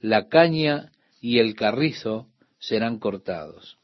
la 0.00 0.28
caña 0.28 0.92
y 1.20 1.38
el 1.38 1.54
carrizo 1.54 2.28
serán 2.58 2.98
cortados. 2.98 3.78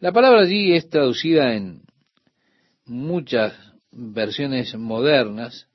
La 0.00 0.12
palabra 0.12 0.42
allí 0.42 0.72
es 0.72 0.88
traducida 0.88 1.54
en 1.54 1.82
muchas 2.86 3.54
versiones 3.92 4.74
modernas. 4.74 5.68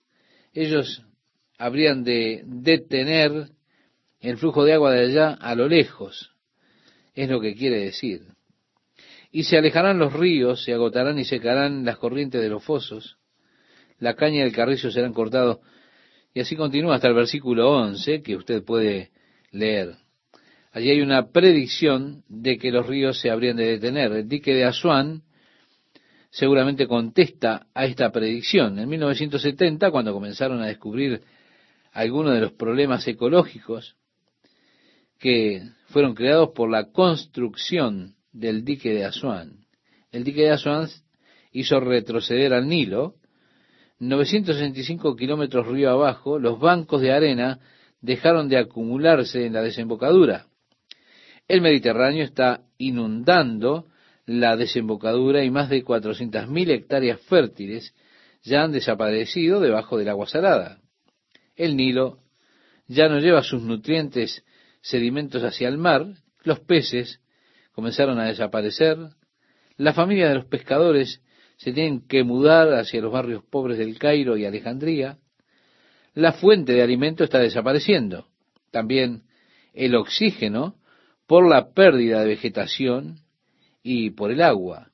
Ellos 0.54 1.04
habrían 1.58 2.04
de 2.04 2.42
detener 2.46 3.50
el 4.20 4.38
flujo 4.38 4.64
de 4.64 4.74
agua 4.74 4.92
de 4.92 5.06
allá 5.06 5.34
a 5.34 5.54
lo 5.56 5.68
lejos. 5.68 6.32
Es 7.14 7.30
lo 7.30 7.40
que 7.40 7.56
quiere 7.56 7.78
decir. 7.78 8.35
Y 9.36 9.44
se 9.44 9.58
alejarán 9.58 10.00
los 10.00 10.14
ríos, 10.14 10.64
se 10.64 10.72
agotarán 10.72 11.20
y 11.20 11.26
secarán 11.26 11.84
las 11.84 11.98
corrientes 11.98 12.42
de 12.42 12.48
los 12.48 12.64
fosos, 12.64 13.18
la 14.00 14.14
caña 14.14 14.38
y 14.38 14.42
el 14.44 14.54
carrizo 14.54 14.92
serán 14.92 15.12
cortados. 15.12 15.60
Y 16.34 16.40
así 16.40 16.56
continúa 16.56 16.96
hasta 16.96 17.10
el 17.10 17.16
versículo 17.16 17.70
11, 17.70 18.22
que 18.22 18.38
usted 18.38 18.64
puede 18.64 19.12
leer. 19.52 19.98
Allí 20.72 20.90
hay 20.90 21.02
una 21.02 21.34
predicción 21.34 22.24
de 22.30 22.58
que 22.58 22.72
los 22.72 22.88
ríos 22.88 23.20
se 23.20 23.30
habrían 23.30 23.58
de 23.58 23.66
detener. 23.66 24.14
El 24.14 24.30
dique 24.30 24.54
de 24.54 24.64
Asuán 24.64 25.24
seguramente 26.30 26.88
contesta 26.88 27.68
a 27.74 27.84
esta 27.84 28.14
predicción. 28.14 28.80
En 28.80 28.88
1970, 28.88 29.92
cuando 29.92 30.14
comenzaron 30.14 30.62
a 30.62 30.68
descubrir 30.68 31.24
algunos 31.92 32.36
de 32.36 32.40
los 32.40 32.54
problemas 32.54 33.06
ecológicos 33.06 33.98
que 35.20 35.62
fueron 35.88 36.16
creados 36.16 36.52
por 36.56 36.72
la 36.72 36.90
construcción 36.94 38.16
del 38.36 38.66
dique 38.66 38.94
de 38.94 39.06
Asuán. 39.06 39.66
El 40.12 40.24
dique 40.24 40.42
de 40.42 40.52
Asuán 40.52 40.90
hizo 41.52 41.80
retroceder 41.80 42.54
al 42.54 42.68
Nilo, 42.68 43.16
965 44.00 45.16
kilómetros 45.16 45.68
río 45.68 45.90
abajo, 45.90 46.38
los 46.38 46.60
bancos 46.60 47.02
de 47.02 47.14
arena 47.14 47.60
dejaron 48.02 48.50
de 48.50 48.58
acumularse 48.58 49.46
en 49.46 49.54
la 49.54 49.62
desembocadura. 49.62 50.48
El 51.48 51.62
Mediterráneo 51.62 52.26
está 52.26 52.62
inundando 52.78 53.88
la 54.26 54.58
desembocadura 54.58 55.44
y 55.44 55.50
más 55.50 55.70
de 55.70 55.84
400.000 55.84 56.70
hectáreas 56.72 57.22
fértiles 57.22 57.94
ya 58.44 58.64
han 58.64 58.74
desaparecido 58.74 59.62
debajo 59.62 59.98
del 59.98 60.10
agua 60.10 60.28
salada. 60.28 60.80
El 61.56 61.78
Nilo 61.78 62.20
ya 62.88 63.08
no 63.08 63.20
lleva 63.20 63.44
sus 63.44 63.62
nutrientes 63.62 64.44
sedimentos 64.82 65.42
hacia 65.44 65.70
el 65.70 65.78
mar, 65.78 66.06
los 66.44 66.60
peces 66.60 67.22
comenzaron 67.76 68.20
a 68.20 68.26
desaparecer, 68.26 68.98
la 69.76 69.94
familia 69.94 70.30
de 70.30 70.36
los 70.36 70.46
pescadores 70.46 71.22
se 71.58 71.74
tienen 71.74 72.08
que 72.08 72.24
mudar 72.24 72.74
hacia 72.74 73.02
los 73.02 73.12
barrios 73.12 73.44
pobres 73.44 73.78
del 73.78 74.00
Cairo 74.00 74.38
y 74.38 74.46
Alejandría, 74.46 75.18
la 76.14 76.32
fuente 76.32 76.72
de 76.72 76.82
alimento 76.82 77.26
está 77.26 77.40
desapareciendo, 77.40 78.28
también 78.72 79.24
el 79.74 79.96
oxígeno 79.96 80.76
por 81.28 81.48
la 81.50 81.74
pérdida 81.74 82.22
de 82.22 82.28
vegetación 82.28 83.18
y 83.84 84.12
por 84.12 84.32
el 84.32 84.42
agua. 84.42 84.92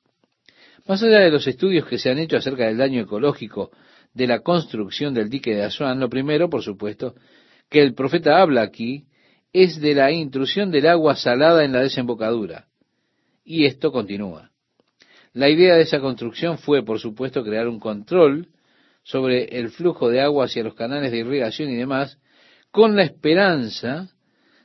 Más 0.88 1.00
allá 1.04 1.20
de 1.20 1.30
los 1.30 1.46
estudios 1.46 1.86
que 1.86 1.98
se 1.98 2.10
han 2.10 2.18
hecho 2.18 2.36
acerca 2.36 2.66
del 2.66 2.78
daño 2.78 3.02
ecológico 3.02 3.70
de 4.12 4.26
la 4.26 4.40
construcción 4.40 5.14
del 5.14 5.30
dique 5.30 5.54
de 5.54 5.62
Asuán, 5.62 6.00
lo 6.00 6.08
primero, 6.08 6.50
por 6.50 6.62
supuesto, 6.62 7.14
que 7.70 7.80
el 7.80 7.94
profeta 7.94 8.42
habla 8.42 8.62
aquí 8.62 9.06
es 9.52 9.80
de 9.80 9.94
la 9.94 10.10
intrusión 10.10 10.72
del 10.72 10.88
agua 10.88 11.14
salada 11.14 11.64
en 11.64 11.72
la 11.72 11.80
desembocadura. 11.80 12.66
Y 13.44 13.66
esto 13.66 13.90
continúa. 13.92 14.50
La 15.32 15.48
idea 15.48 15.74
de 15.74 15.82
esa 15.82 16.00
construcción 16.00 16.58
fue, 16.58 16.84
por 16.84 16.98
supuesto, 16.98 17.42
crear 17.42 17.68
un 17.68 17.80
control 17.80 18.48
sobre 19.02 19.44
el 19.58 19.70
flujo 19.70 20.08
de 20.08 20.20
agua 20.20 20.44
hacia 20.44 20.62
los 20.62 20.74
canales 20.74 21.10
de 21.10 21.18
irrigación 21.18 21.70
y 21.70 21.76
demás, 21.76 22.18
con 22.70 22.96
la 22.96 23.02
esperanza 23.02 24.10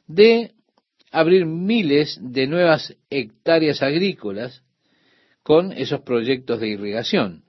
de 0.08 0.52
abrir 1.12 1.46
miles 1.46 2.20
de 2.22 2.48
nuevas 2.48 2.96
hectáreas 3.10 3.82
agrícolas 3.82 4.64
con 5.42 5.72
esos 5.72 6.02
proyectos 6.02 6.60
de 6.60 6.68
irrigación. 6.68 7.44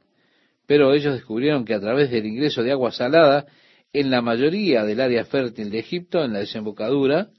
Pero 0.67 0.95
ellos 0.95 1.15
descubrieron 1.15 1.65
que 1.65 1.75
a 1.75 1.81
través 1.81 2.11
del 2.11 2.27
ingreso 2.27 2.63
de 2.63 2.73
agua 2.73 2.93
salada 2.93 3.47
en 3.93 4.11
la 4.11 4.23
mayoría 4.23 4.85
del 4.85 5.01
área 5.01 5.25
fértil 5.25 5.71
de 5.71 5.81
Egipto, 5.81 6.25
en 6.25 6.33
la 6.33 6.41
desembocadura, 6.41 7.31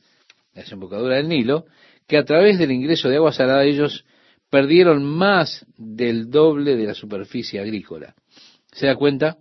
la 0.54 0.62
desembocadura 0.62 1.16
del 1.18 1.30
Nilo, 1.30 1.66
que 2.10 2.18
a 2.18 2.26
través 2.26 2.58
del 2.58 2.72
ingreso 2.72 3.08
de 3.08 3.18
agua 3.18 3.32
salada 3.32 3.64
ellos 3.64 4.04
perdieron 4.50 5.06
más 5.06 5.64
del 5.78 6.32
doble 6.32 6.76
de 6.76 6.88
la 6.88 6.96
superficie 6.96 7.60
agrícola. 7.60 8.16
¿Se 8.72 8.88
da 8.88 8.96
cuenta? 8.96 9.38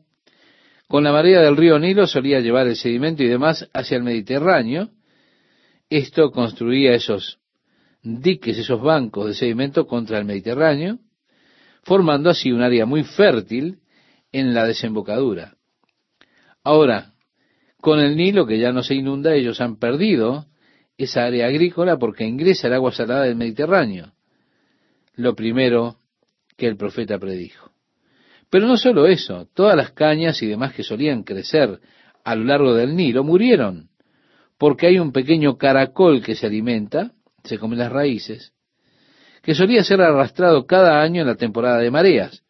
Con 0.87 1.03
la 1.03 1.11
marea 1.11 1.41
del 1.41 1.57
río 1.57 1.79
Nilo 1.79 2.07
solía 2.07 2.41
llevar 2.41 2.67
el 2.67 2.77
sedimento 2.77 3.23
y 3.23 3.27
demás 3.27 3.67
hacia 3.73 3.97
el 3.97 4.03
Mediterráneo. 4.03 4.91
Esto 5.89 6.31
construía 6.31 6.93
esos 6.93 7.39
diques, 8.03 8.59
esos 8.59 8.83
bancos 8.83 9.29
de 9.29 9.35
sedimento 9.35 9.87
contra 9.87 10.19
el 10.19 10.27
Mediterráneo, 10.27 10.99
formando 11.85 12.29
así 12.29 12.53
un 12.53 12.61
área 12.61 12.85
muy 12.85 13.03
fértil 13.03 13.79
en 14.31 14.53
la 14.53 14.67
desembocadura. 14.67 15.55
Ahora, 16.63 17.15
con 17.81 17.99
el 18.01 18.15
Nilo 18.15 18.47
que 18.47 18.59
ya 18.59 18.73
no 18.73 18.83
se 18.83 18.95
inunda, 18.95 19.35
ellos 19.35 19.59
han 19.63 19.79
perdido 19.79 20.49
esa 20.99 21.25
área 21.25 21.47
agrícola 21.47 21.97
porque 21.97 22.25
ingresa 22.25 22.67
el 22.67 22.75
agua 22.75 22.93
salada 22.93 23.23
del 23.23 23.37
Mediterráneo. 23.37 24.13
Lo 25.15 25.35
primero 25.35 25.97
que 26.57 26.67
el 26.67 26.77
profeta 26.77 27.19
predijo. 27.19 27.71
Pero 28.51 28.67
no 28.67 28.77
solo 28.77 29.07
eso, 29.07 29.47
todas 29.55 29.77
las 29.77 29.93
cañas 29.93 30.43
y 30.43 30.47
demás 30.47 30.75
que 30.75 30.83
solían 30.83 31.23
crecer 31.23 31.81
a 32.25 32.35
lo 32.35 32.45
largo 32.45 32.75
del 32.75 32.95
Nilo 32.97 33.25
murieron 33.25 33.89
porque 34.59 34.89
hay 34.89 34.99
un 34.99 35.13
pequeño 35.13 35.57
caracol 35.57 36.23
que 36.23 36.35
se 36.35 36.47
alimenta, 36.47 37.13
se 37.45 37.59
come 37.59 37.77
las 37.77 37.93
raíces, 37.93 38.53
que 39.43 39.55
solía 39.55 39.85
ser 39.85 40.01
arrastrado 40.01 40.67
cada 40.67 41.01
año 41.01 41.23
en 41.23 41.29
la 41.29 41.37
temporada 41.37 41.79
de 41.79 41.91
mareas. 41.91 42.43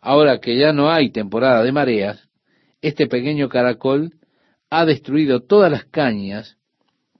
Ahora 0.00 0.40
que 0.40 0.58
ya 0.58 0.72
no 0.72 0.90
hay 0.90 1.10
temporada 1.10 1.62
de 1.62 1.72
mareas, 1.72 2.28
este 2.82 3.06
pequeño 3.06 3.48
caracol 3.48 4.14
ha 4.68 4.84
destruido 4.84 5.40
todas 5.40 5.70
las 5.70 5.84
cañas, 5.84 6.57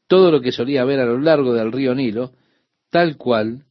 todo 0.08 0.32
lo 0.32 0.40
que 0.40 0.52
solía 0.52 0.82
haber 0.82 0.98
a 1.00 1.06
lo 1.06 1.18
largo 1.18 1.52
del 1.54 1.70
río 1.70 1.94
Nilo, 1.94 2.32
tal 2.90 3.16
cual 3.16 3.64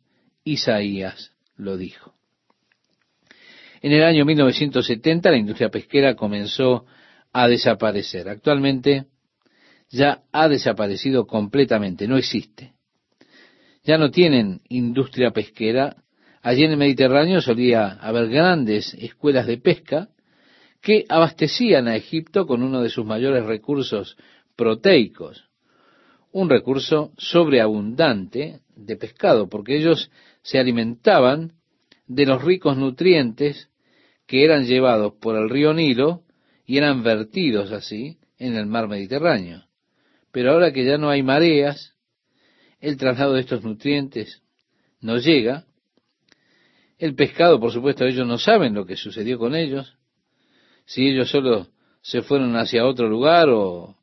Isaías 0.43 1.33
lo 1.57 1.75
dijo. 1.75 2.13
En 3.81 3.91
el 3.91 4.03
año 4.03 4.23
1970 4.23 5.29
la 5.31 5.37
industria 5.37 5.69
pesquera 5.69 6.15
comenzó 6.15 6.85
a 7.33 7.47
desaparecer. 7.47 8.29
Actualmente 8.29 9.07
ya 9.89 10.23
ha 10.31 10.47
desaparecido 10.47 11.25
completamente, 11.25 12.07
no 12.07 12.17
existe. 12.17 12.73
Ya 13.83 13.97
no 13.97 14.11
tienen 14.11 14.61
industria 14.69 15.31
pesquera. 15.31 15.95
Allí 16.41 16.63
en 16.63 16.71
el 16.71 16.77
Mediterráneo 16.77 17.41
solía 17.41 17.93
haber 17.93 18.29
grandes 18.29 18.93
escuelas 18.95 19.47
de 19.47 19.57
pesca 19.57 20.09
que 20.81 21.05
abastecían 21.09 21.87
a 21.87 21.95
Egipto 21.95 22.45
con 22.45 22.63
uno 22.63 22.81
de 22.81 22.89
sus 22.89 23.05
mayores 23.05 23.45
recursos 23.45 24.17
proteicos, 24.55 25.46
un 26.37 26.51
recurso 26.51 27.13
sobreabundante 27.17 28.59
de 28.75 28.95
pescado, 28.95 29.49
porque 29.49 29.75
ellos 29.75 30.11
se 30.43 30.59
alimentaban 30.59 31.53
de 32.05 32.27
los 32.27 32.43
ricos 32.43 32.77
nutrientes 32.77 33.71
que 34.27 34.45
eran 34.45 34.65
llevados 34.65 35.13
por 35.19 35.35
el 35.35 35.49
río 35.49 35.73
Nilo 35.73 36.21
y 36.63 36.77
eran 36.77 37.01
vertidos 37.01 37.71
así 37.71 38.19
en 38.37 38.55
el 38.55 38.67
mar 38.67 38.87
Mediterráneo. 38.87 39.63
Pero 40.31 40.51
ahora 40.51 40.71
que 40.71 40.85
ya 40.85 40.99
no 40.99 41.09
hay 41.09 41.23
mareas, 41.23 41.95
el 42.81 42.97
traslado 42.97 43.33
de 43.33 43.41
estos 43.41 43.63
nutrientes 43.63 44.43
no 45.01 45.17
llega. 45.17 45.65
El 46.99 47.15
pescado, 47.15 47.59
por 47.59 47.71
supuesto, 47.71 48.05
ellos 48.05 48.27
no 48.27 48.37
saben 48.37 48.75
lo 48.75 48.85
que 48.85 48.95
sucedió 48.95 49.39
con 49.39 49.55
ellos. 49.55 49.97
Si 50.85 51.07
ellos 51.07 51.31
solo 51.31 51.69
se 52.01 52.21
fueron 52.21 52.55
hacia 52.57 52.85
otro 52.85 53.09
lugar 53.09 53.49
o, 53.49 53.96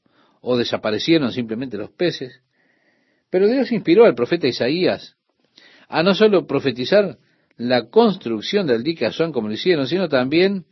o 0.44 0.56
desaparecieron 0.56 1.32
simplemente 1.32 1.78
los 1.78 1.90
peces. 1.90 2.42
Pero 3.30 3.48
Dios 3.48 3.72
inspiró 3.72 4.04
al 4.04 4.14
profeta 4.14 4.46
Isaías 4.46 5.16
a 5.88 6.02
no 6.02 6.14
solo 6.14 6.46
profetizar 6.46 7.18
la 7.56 7.88
construcción 7.88 8.66
del 8.66 8.82
dique 8.82 9.06
Asuán 9.06 9.32
como 9.32 9.48
lo 9.48 9.54
hicieron, 9.54 9.86
sino 9.86 10.08
también 10.08 10.66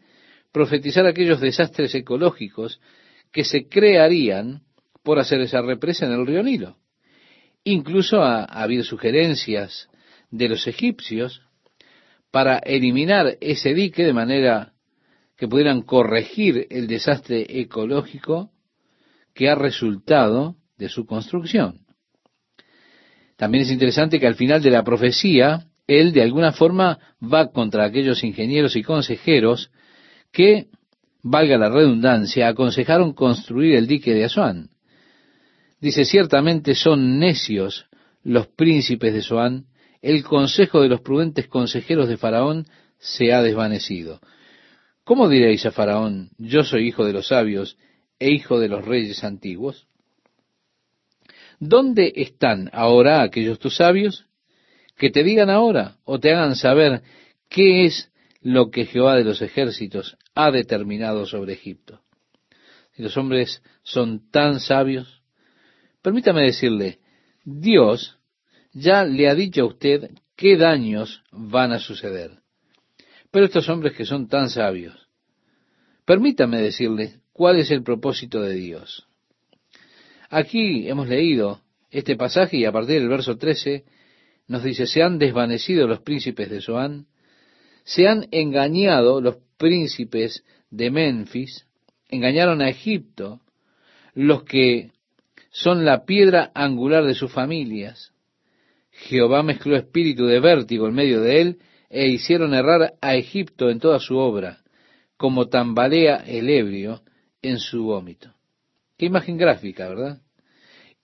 profetizar 0.53 1.07
aquellos 1.07 1.41
desastres 1.41 1.95
ecológicos 1.95 2.81
que 3.33 3.45
se 3.45 3.67
crearían 3.69 4.63
por 5.03 5.19
hacer 5.19 5.41
esa 5.41 5.63
represa 5.63 6.07
en 6.07 6.13
el 6.13 6.27
río 6.27 6.43
Nilo. 6.43 6.77
Incluso 7.65 8.23
ha 8.23 8.45
habido 8.45 8.85
sugerencias 8.85 9.89
de 10.31 10.49
los 10.49 10.67
egipcios 10.67 11.43
para 12.31 12.59
eliminar 12.59 13.39
ese 13.41 13.73
dique 13.73 14.05
de 14.05 14.13
manera 14.13 14.73
que 15.37 15.49
pudieran 15.49 15.83
corregir 15.83 16.67
el 16.71 16.87
desastre 16.87 17.47
ecológico 17.49 18.52
que 19.35 19.49
ha 19.49 19.55
resultado 19.55 20.57
de 20.77 20.89
su 20.89 21.07
construcción. 21.07 21.81
También 23.37 23.63
es 23.65 23.71
interesante 23.71 24.21
que 24.21 24.27
al 24.27 24.35
final 24.35 24.63
de 24.63 24.71
la 24.71 24.85
profecía 24.85 25.67
él 25.87 26.13
de 26.13 26.23
alguna 26.23 26.53
forma 26.53 26.99
va 27.23 27.51
contra 27.51 27.85
aquellos 27.85 28.23
ingenieros 28.25 28.77
y 28.77 28.83
consejeros 28.83 29.71
que, 30.31 30.69
valga 31.23 31.59
la 31.59 31.69
redundancia, 31.69 32.49
aconsejaron 32.49 33.13
construir 33.13 33.75
el 33.75 33.87
dique 33.87 34.15
de 34.15 34.25
Asuán. 34.25 34.71
Dice, 35.81 36.05
ciertamente 36.05 36.75
son 36.75 37.19
necios 37.19 37.87
los 38.23 38.47
príncipes 38.47 39.13
de 39.13 39.23
Soán, 39.23 39.67
el 40.01 40.23
consejo 40.25 40.81
de 40.81 40.89
los 40.89 41.01
prudentes 41.01 41.49
consejeros 41.49 42.09
de 42.09 42.17
Faraón 42.17 42.67
se 42.99 43.33
ha 43.33 43.43
desvanecido. 43.43 44.21
¿Cómo 45.05 45.29
diréis 45.29 45.67
a 45.67 45.73
Faraón, 45.73 46.31
yo 46.39 46.63
soy 46.63 46.87
hijo 46.87 47.05
de 47.05 47.13
los 47.13 47.29
sabios 47.29 47.77
e 48.23 48.31
hijo 48.31 48.59
de 48.59 48.69
los 48.69 48.85
reyes 48.85 49.25
antiguos? 49.25 49.87
¿Dónde 51.59 52.13
están 52.17 52.71
ahora 52.73 53.23
aquellos 53.23 53.59
tus 53.59 53.77
sabios? 53.77 54.27
que 55.03 55.11
te 55.11 55.25
digan 55.25 55.51
ahora 55.51 55.97
o 56.05 56.21
te 56.21 56.33
hagan 56.33 56.55
saber 56.55 57.03
qué 57.49 57.87
es 57.87 58.13
lo 58.41 58.71
que 58.71 58.87
Jehová 58.87 59.17
de 59.17 59.25
los 59.25 59.43
ejércitos 59.43 60.17
ha 60.35 60.53
determinado 60.53 61.27
sobre 61.27 61.55
Egipto. 61.55 62.03
Si 62.93 63.03
los 63.03 63.17
hombres 63.17 63.63
son 63.83 64.31
tan 64.31 64.61
sabios, 64.61 65.23
permítame 66.03 66.43
decirle, 66.43 67.01
Dios 67.45 68.19
ya 68.73 69.05
le 69.05 69.29
ha 69.29 69.35
dicho 69.35 69.63
a 69.63 69.67
usted 69.67 70.11
qué 70.37 70.57
daños 70.57 71.25
van 71.33 71.73
a 71.73 71.81
suceder. 71.81 72.39
Pero 73.33 73.47
estos 73.47 73.69
hombres 73.69 73.95
que 73.95 74.05
son 74.05 74.29
tan 74.29 74.51
sabios, 74.51 75.09
permítame 76.05 76.61
decirle 76.61 77.22
cuál 77.33 77.59
es 77.59 77.71
el 77.71 77.83
propósito 77.83 78.43
de 78.43 78.55
Dios. 78.55 79.07
Aquí 80.29 80.89
hemos 80.89 81.09
leído 81.09 81.61
este 81.91 82.17
pasaje 82.17 82.57
y 82.57 82.65
a 82.65 82.73
partir 82.73 83.01
del 83.01 83.09
verso 83.09 83.37
13 83.37 83.85
nos 84.49 84.65
dice, 84.65 84.87
se 84.87 85.03
han 85.03 85.19
desvanecido 85.19 85.87
los 85.87 86.01
príncipes 86.01 86.51
de 86.51 86.61
Zoán, 86.61 87.07
se 87.85 88.09
han 88.09 88.27
engañado 88.31 89.21
los 89.21 89.37
príncipes 89.57 90.45
de 90.71 90.91
Memphis, 90.91 91.67
engañaron 92.09 92.63
a 92.63 92.69
Egipto, 92.69 93.41
los 94.15 94.45
que 94.45 94.91
son 95.51 95.85
la 95.85 96.05
piedra 96.05 96.51
angular 96.55 97.05
de 97.05 97.15
sus 97.15 97.31
familias. 97.31 98.13
Jehová 98.91 99.43
mezcló 99.43 99.77
espíritu 99.77 100.27
de 100.27 100.41
vértigo 100.41 100.89
en 100.89 100.95
medio 100.95 101.21
de 101.21 101.41
él 101.41 101.59
e 101.89 102.09
hicieron 102.09 102.55
errar 102.55 102.95
a 103.01 103.15
Egipto 103.17 103.71
en 103.71 103.79
toda 103.79 103.99
su 103.99 104.17
obra, 104.17 104.63
como 105.17 105.49
tambalea 105.49 106.17
el 106.27 106.49
ebrio 106.49 107.03
en 107.43 107.59
su 107.59 107.85
vómito. 107.85 108.33
Qué 108.97 109.07
imagen 109.07 109.37
gráfica, 109.37 109.89
¿verdad? 109.89 110.21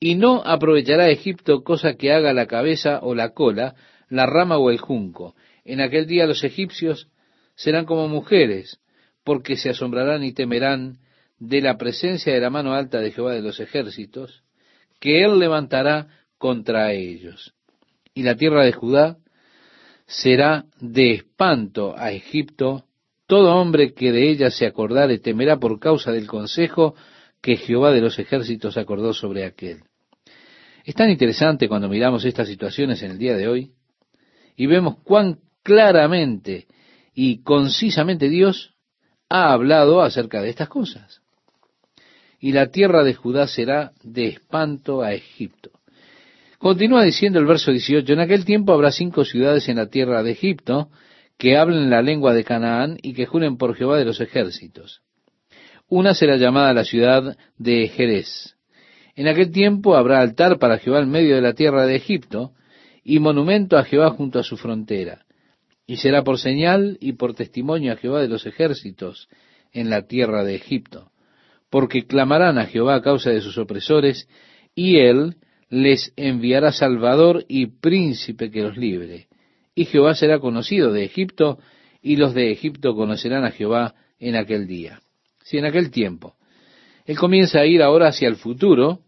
Y 0.00 0.14
no 0.14 0.42
aprovechará 0.44 1.10
Egipto 1.10 1.64
cosa 1.64 1.94
que 1.94 2.12
haga 2.12 2.32
la 2.32 2.46
cabeza 2.46 3.00
o 3.02 3.14
la 3.14 3.30
cola, 3.30 3.74
la 4.08 4.26
rama 4.26 4.56
o 4.58 4.70
el 4.70 4.78
junco. 4.78 5.34
En 5.64 5.80
aquel 5.80 6.06
día 6.06 6.26
los 6.26 6.44
egipcios 6.44 7.08
serán 7.56 7.84
como 7.84 8.08
mujeres, 8.08 8.78
porque 9.24 9.56
se 9.56 9.70
asombrarán 9.70 10.22
y 10.22 10.32
temerán 10.32 10.98
de 11.38 11.60
la 11.60 11.76
presencia 11.76 12.32
de 12.32 12.40
la 12.40 12.50
mano 12.50 12.72
alta 12.74 13.00
de 13.00 13.10
Jehová 13.10 13.34
de 13.34 13.42
los 13.42 13.60
ejércitos, 13.60 14.44
que 15.00 15.24
él 15.24 15.38
levantará 15.38 16.08
contra 16.38 16.92
ellos. 16.92 17.54
Y 18.14 18.22
la 18.22 18.36
tierra 18.36 18.64
de 18.64 18.72
Judá 18.72 19.18
será 20.06 20.64
de 20.80 21.14
espanto 21.14 21.94
a 21.96 22.12
Egipto, 22.12 22.86
todo 23.28 23.54
hombre 23.54 23.92
que 23.92 24.10
de 24.10 24.30
ella 24.30 24.50
se 24.50 24.66
acordare 24.66 25.18
temerá 25.18 25.58
por 25.58 25.78
causa 25.78 26.10
del 26.10 26.26
consejo 26.26 26.94
que 27.42 27.56
Jehová 27.56 27.92
de 27.92 28.00
los 28.00 28.18
ejércitos 28.18 28.78
acordó 28.78 29.12
sobre 29.12 29.44
aquel. 29.44 29.82
Es 30.82 30.94
tan 30.94 31.10
interesante 31.10 31.68
cuando 31.68 31.90
miramos 31.90 32.24
estas 32.24 32.48
situaciones 32.48 33.02
en 33.02 33.10
el 33.12 33.18
día 33.18 33.36
de 33.36 33.46
hoy 33.46 33.72
y 34.56 34.66
vemos 34.66 34.96
cuán 35.04 35.40
claramente 35.62 36.66
y 37.14 37.42
concisamente 37.42 38.30
Dios 38.30 38.74
ha 39.28 39.52
hablado 39.52 40.00
acerca 40.00 40.40
de 40.40 40.48
estas 40.48 40.70
cosas. 40.70 41.20
Y 42.40 42.52
la 42.52 42.70
tierra 42.70 43.04
de 43.04 43.12
Judá 43.12 43.46
será 43.46 43.92
de 44.02 44.28
espanto 44.28 45.02
a 45.02 45.12
Egipto. 45.12 45.70
Continúa 46.56 47.04
diciendo 47.04 47.38
el 47.40 47.46
verso 47.46 47.72
18, 47.72 48.10
en 48.10 48.20
aquel 48.20 48.46
tiempo 48.46 48.72
habrá 48.72 48.90
cinco 48.90 49.26
ciudades 49.26 49.68
en 49.68 49.76
la 49.76 49.90
tierra 49.90 50.22
de 50.22 50.30
Egipto 50.30 50.88
que 51.38 51.56
hablen 51.56 51.88
la 51.88 52.02
lengua 52.02 52.34
de 52.34 52.44
Canaán 52.44 52.98
y 53.00 53.14
que 53.14 53.26
juren 53.26 53.56
por 53.56 53.74
Jehová 53.74 53.96
de 53.96 54.04
los 54.04 54.20
ejércitos. 54.20 55.02
Una 55.88 56.12
será 56.12 56.36
llamada 56.36 56.74
la 56.74 56.84
ciudad 56.84 57.36
de 57.56 57.88
Jerez, 57.88 58.58
en 59.18 59.26
aquel 59.26 59.50
tiempo 59.50 59.96
habrá 59.96 60.20
altar 60.20 60.60
para 60.60 60.78
Jehová 60.78 61.00
en 61.00 61.10
medio 61.10 61.34
de 61.34 61.40
la 61.40 61.52
tierra 61.52 61.86
de 61.86 61.96
Egipto, 61.96 62.52
y 63.02 63.18
monumento 63.18 63.76
a 63.76 63.82
Jehová 63.82 64.10
junto 64.10 64.38
a 64.38 64.44
su 64.44 64.56
frontera. 64.56 65.24
Y 65.88 65.96
será 65.96 66.22
por 66.22 66.38
señal 66.38 66.98
y 67.00 67.14
por 67.14 67.34
testimonio 67.34 67.92
a 67.92 67.96
Jehová 67.96 68.20
de 68.20 68.28
los 68.28 68.46
ejércitos 68.46 69.28
en 69.72 69.90
la 69.90 70.06
tierra 70.06 70.44
de 70.44 70.54
Egipto, 70.54 71.10
porque 71.68 72.06
clamarán 72.06 72.58
a 72.58 72.66
Jehová 72.66 72.94
a 72.94 73.02
causa 73.02 73.30
de 73.30 73.40
sus 73.40 73.58
opresores, 73.58 74.28
y 74.76 74.98
él 74.98 75.34
les 75.68 76.12
enviará 76.14 76.70
Salvador 76.70 77.44
y 77.48 77.66
príncipe 77.66 78.52
que 78.52 78.62
los 78.62 78.76
libre. 78.76 79.26
Y 79.78 79.84
Jehová 79.84 80.16
será 80.16 80.40
conocido 80.40 80.90
de 80.90 81.04
Egipto, 81.04 81.60
y 82.02 82.16
los 82.16 82.34
de 82.34 82.50
Egipto 82.50 82.96
conocerán 82.96 83.44
a 83.44 83.52
Jehová 83.52 83.94
en 84.18 84.34
aquel 84.34 84.66
día. 84.66 84.98
Si 85.44 85.56
en 85.56 85.66
aquel 85.66 85.92
tiempo. 85.92 86.34
Él 87.04 87.16
comienza 87.16 87.60
a 87.60 87.64
ir 87.64 87.80
ahora 87.80 88.08
hacia 88.08 88.26
el 88.26 88.34
futuro, 88.34 89.02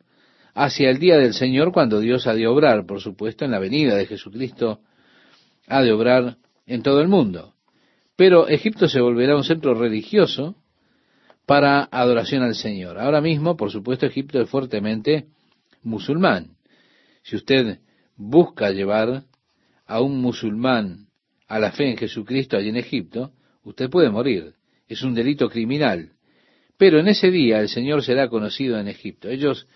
hacia 0.55 0.89
el 0.91 1.01
día 1.01 1.19
del 1.19 1.35
Señor 1.35 1.73
cuando 1.73 1.99
Dios 1.99 2.29
ha 2.29 2.35
de 2.35 2.47
obrar, 2.47 2.87
por 2.87 3.01
supuesto, 3.01 3.45
en 3.45 3.51
la 3.51 3.59
venida 3.59 3.97
de 3.97 4.07
Jesucristo, 4.07 4.79
ha 5.67 5.83
de 5.83 5.91
obrar 5.91 6.37
en 6.67 6.85
todo 6.85 7.01
el 7.01 7.09
mundo. 7.09 7.55
Pero 8.15 8.47
Egipto 8.47 8.87
se 8.87 9.01
volverá 9.01 9.35
un 9.35 9.43
centro 9.43 9.75
religioso 9.75 10.55
para 11.47 11.89
adoración 11.91 12.45
al 12.45 12.55
Señor. 12.55 12.97
Ahora 12.97 13.21
mismo, 13.21 13.57
por 13.57 13.73
supuesto, 13.73 14.07
Egipto 14.07 14.41
es 14.41 14.49
fuertemente 14.49 15.27
musulmán. 15.83 16.53
Si 17.25 17.35
usted 17.35 17.81
busca 18.17 18.71
llevar 18.71 19.25
a 19.91 20.01
un 20.01 20.21
musulmán 20.21 21.09
a 21.49 21.59
la 21.59 21.73
fe 21.73 21.91
en 21.91 21.97
Jesucristo 21.97 22.57
allí 22.57 22.69
en 22.69 22.77
Egipto, 22.77 23.33
usted 23.65 23.91
puede 23.91 24.09
morir. 24.09 24.55
Es 24.87 25.03
un 25.03 25.15
delito 25.15 25.49
criminal. 25.49 26.13
Pero 26.79 27.01
en 27.01 27.09
ese 27.09 27.33
día 27.33 27.59
el 27.59 27.69
Señor 27.69 28.05
será 28.05 28.29
conocido 28.29 28.79
en 28.79 28.87
Egipto. 28.87 29.29
Ellos 29.29 29.67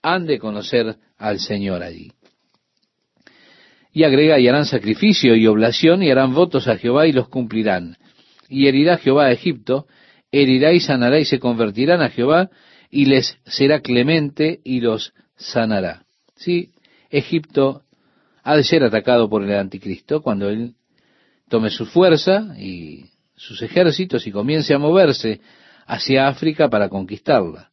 han 0.00 0.26
de 0.26 0.38
conocer 0.38 0.94
al 1.18 1.40
Señor 1.40 1.82
allí. 1.82 2.12
Y 3.92 4.04
agrega, 4.04 4.38
y 4.38 4.46
harán 4.46 4.64
sacrificio 4.64 5.34
y 5.34 5.48
oblación 5.48 6.04
y 6.04 6.10
harán 6.10 6.34
votos 6.34 6.68
a 6.68 6.78
Jehová 6.78 7.08
y 7.08 7.12
los 7.12 7.28
cumplirán. 7.28 7.96
Y 8.48 8.68
herirá 8.68 8.98
Jehová 8.98 9.26
a 9.26 9.32
Egipto, 9.32 9.88
herirá 10.30 10.72
y 10.72 10.78
sanará 10.78 11.18
y 11.18 11.24
se 11.24 11.40
convertirán 11.40 12.00
a 12.00 12.10
Jehová 12.10 12.48
y 12.90 13.06
les 13.06 13.38
será 13.44 13.80
clemente 13.80 14.60
y 14.62 14.80
los 14.80 15.14
sanará. 15.36 16.04
Sí, 16.36 16.70
Egipto 17.10 17.82
ha 18.44 18.56
de 18.56 18.62
ser 18.62 18.84
atacado 18.84 19.28
por 19.28 19.42
el 19.42 19.52
anticristo 19.52 20.22
cuando 20.22 20.50
él 20.50 20.74
tome 21.48 21.70
su 21.70 21.86
fuerza 21.86 22.54
y 22.58 23.06
sus 23.34 23.62
ejércitos 23.62 24.26
y 24.26 24.30
comience 24.30 24.74
a 24.74 24.78
moverse 24.78 25.40
hacia 25.86 26.28
África 26.28 26.68
para 26.68 26.90
conquistarla. 26.90 27.70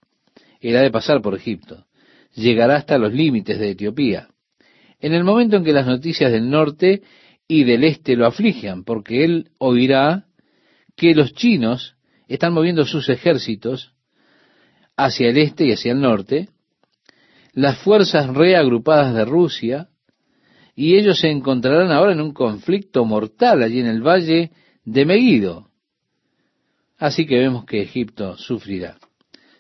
Él 0.61 0.78
ha 0.78 0.82
de 0.82 0.89
pasar 0.89 1.22
por 1.22 1.36
Egipto. 1.36 1.86
Llegará 2.34 2.78
hasta 2.78 2.97
los 2.97 3.13
límites 3.13 3.59
de 3.59 3.72
Etiopía. 3.72 4.30
En 5.01 5.13
el 5.13 5.26
momento 5.26 5.57
en 5.57 5.65
que 5.65 5.74
las 5.74 5.86
noticias 5.86 6.32
del 6.32 6.49
norte 6.49 7.01
y 7.47 7.65
del 7.65 7.84
este 7.84 8.15
lo 8.15 8.26
aflijan, 8.26 8.86
porque 8.86 9.26
él 9.26 9.49
oirá 9.57 10.26
que 10.95 11.13
los 11.13 11.34
chinos 11.34 11.95
están 12.30 12.53
moviendo 12.53 12.86
sus 12.86 13.09
ejércitos 13.09 13.93
hacia 14.95 15.30
el 15.30 15.38
este 15.38 15.65
y 15.65 15.74
hacia 15.74 15.91
el 15.91 15.99
norte, 15.99 16.47
las 17.53 17.78
fuerzas 17.80 18.28
reagrupadas 18.28 19.13
de 19.13 19.26
Rusia, 19.26 19.89
y 20.76 20.95
ellos 20.95 21.19
se 21.19 21.30
encontrarán 21.30 21.91
ahora 21.91 22.13
en 22.13 22.22
un 22.22 22.34
conflicto 22.34 23.05
mortal 23.05 23.63
allí 23.63 23.80
en 23.80 23.88
el 23.88 24.01
valle 24.01 24.51
de 24.86 25.05
Megiddo. 25.05 25.67
Así 26.97 27.26
que 27.26 27.38
vemos 27.38 27.65
que 27.65 27.82
Egipto 27.82 28.38
sufrirá. 28.38 28.97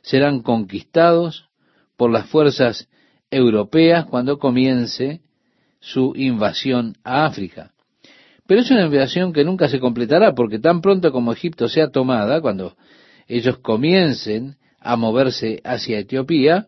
Serán 0.01 0.41
conquistados 0.41 1.49
por 1.97 2.11
las 2.11 2.27
fuerzas 2.27 2.87
europeas 3.29 4.05
cuando 4.05 4.37
comience 4.37 5.21
su 5.79 6.13
invasión 6.15 6.95
a 7.03 7.25
África. 7.25 7.71
Pero 8.47 8.61
es 8.61 8.71
una 8.71 8.85
invasión 8.85 9.33
que 9.33 9.43
nunca 9.43 9.69
se 9.69 9.79
completará, 9.79 10.33
porque 10.33 10.59
tan 10.59 10.81
pronto 10.81 11.11
como 11.11 11.31
Egipto 11.31 11.69
sea 11.69 11.89
tomada, 11.89 12.41
cuando 12.41 12.75
ellos 13.27 13.57
comiencen 13.59 14.57
a 14.79 14.95
moverse 14.97 15.61
hacia 15.63 15.99
Etiopía, 15.99 16.67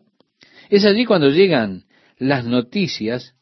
es 0.70 0.84
allí 0.86 1.04
cuando 1.04 1.28
llegan 1.28 1.84
las 2.16 2.44
noticias 2.44 3.34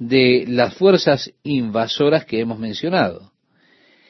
de 0.00 0.46
las 0.48 0.74
fuerzas 0.74 1.30
invasoras 1.42 2.24
que 2.24 2.40
hemos 2.40 2.58
mencionado. 2.58 3.32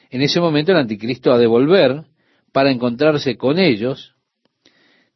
En 0.09 0.21
ese 0.21 0.39
momento 0.39 0.71
el 0.71 0.77
anticristo 0.77 1.33
ha 1.33 1.37
de 1.37 1.47
volver 1.47 2.05
para 2.53 2.71
encontrarse 2.71 3.35
con 3.35 3.59
ellos, 3.59 4.15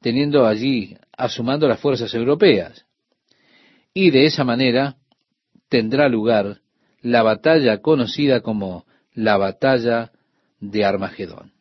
teniendo 0.01 0.45
allí, 0.45 0.97
asumando 1.17 1.67
las 1.67 1.79
fuerzas 1.79 2.13
europeas. 2.13 2.85
Y 3.93 4.11
de 4.11 4.25
esa 4.25 4.43
manera 4.43 4.97
tendrá 5.69 6.09
lugar 6.09 6.59
la 7.01 7.23
batalla 7.23 7.81
conocida 7.81 8.41
como 8.41 8.85
la 9.13 9.37
batalla 9.37 10.11
de 10.59 10.83
Armagedón. 10.83 11.53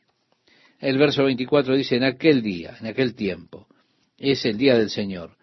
El 0.81 0.99
verso 0.99 1.23
24 1.23 1.77
dice, 1.77 1.97
en 1.97 2.05
aquel 2.05 2.43
día, 2.43 2.77
en 2.81 2.89
aquel 2.89 3.15
tiempo, 3.15 3.69
es 4.19 4.45
el 4.45 4.59
día 4.59 4.77
del 4.77 4.91
Señor 4.91 5.37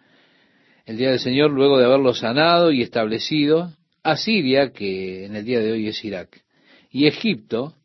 el 0.91 0.97
día 0.97 1.11
del 1.11 1.19
Señor 1.19 1.51
luego 1.51 1.79
de 1.79 1.85
haberlo 1.85 2.13
sanado 2.13 2.69
y 2.69 2.81
establecido, 2.81 3.71
Asiria, 4.03 4.73
que 4.73 5.25
en 5.25 5.37
el 5.37 5.45
día 5.45 5.61
de 5.61 5.71
hoy 5.71 5.87
es 5.87 6.03
Irak, 6.03 6.43
y 6.89 7.07
Egipto, 7.07 7.75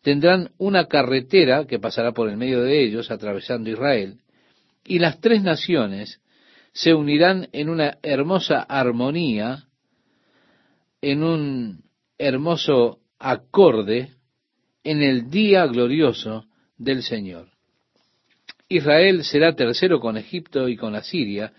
tendrán 0.00 0.50
una 0.56 0.86
carretera 0.86 1.66
que 1.66 1.78
pasará 1.78 2.12
por 2.12 2.30
el 2.30 2.38
medio 2.38 2.62
de 2.62 2.82
ellos, 2.82 3.10
atravesando 3.10 3.68
Israel, 3.68 4.20
y 4.82 4.98
las 4.98 5.20
tres 5.20 5.42
naciones 5.42 6.22
se 6.72 6.94
unirán 6.94 7.48
en 7.52 7.68
una 7.68 7.98
hermosa 8.02 8.62
armonía, 8.62 9.64
en 11.02 11.22
un 11.22 11.84
hermoso 12.16 13.00
acorde, 13.18 14.14
en 14.84 15.02
el 15.02 15.28
día 15.28 15.66
glorioso 15.66 16.46
del 16.78 17.02
Señor. 17.02 17.48
Israel 18.70 19.22
será 19.22 19.54
tercero 19.54 20.00
con 20.00 20.16
Egipto 20.16 20.66
y 20.66 20.76
con 20.76 20.94
Asiria, 20.94 21.52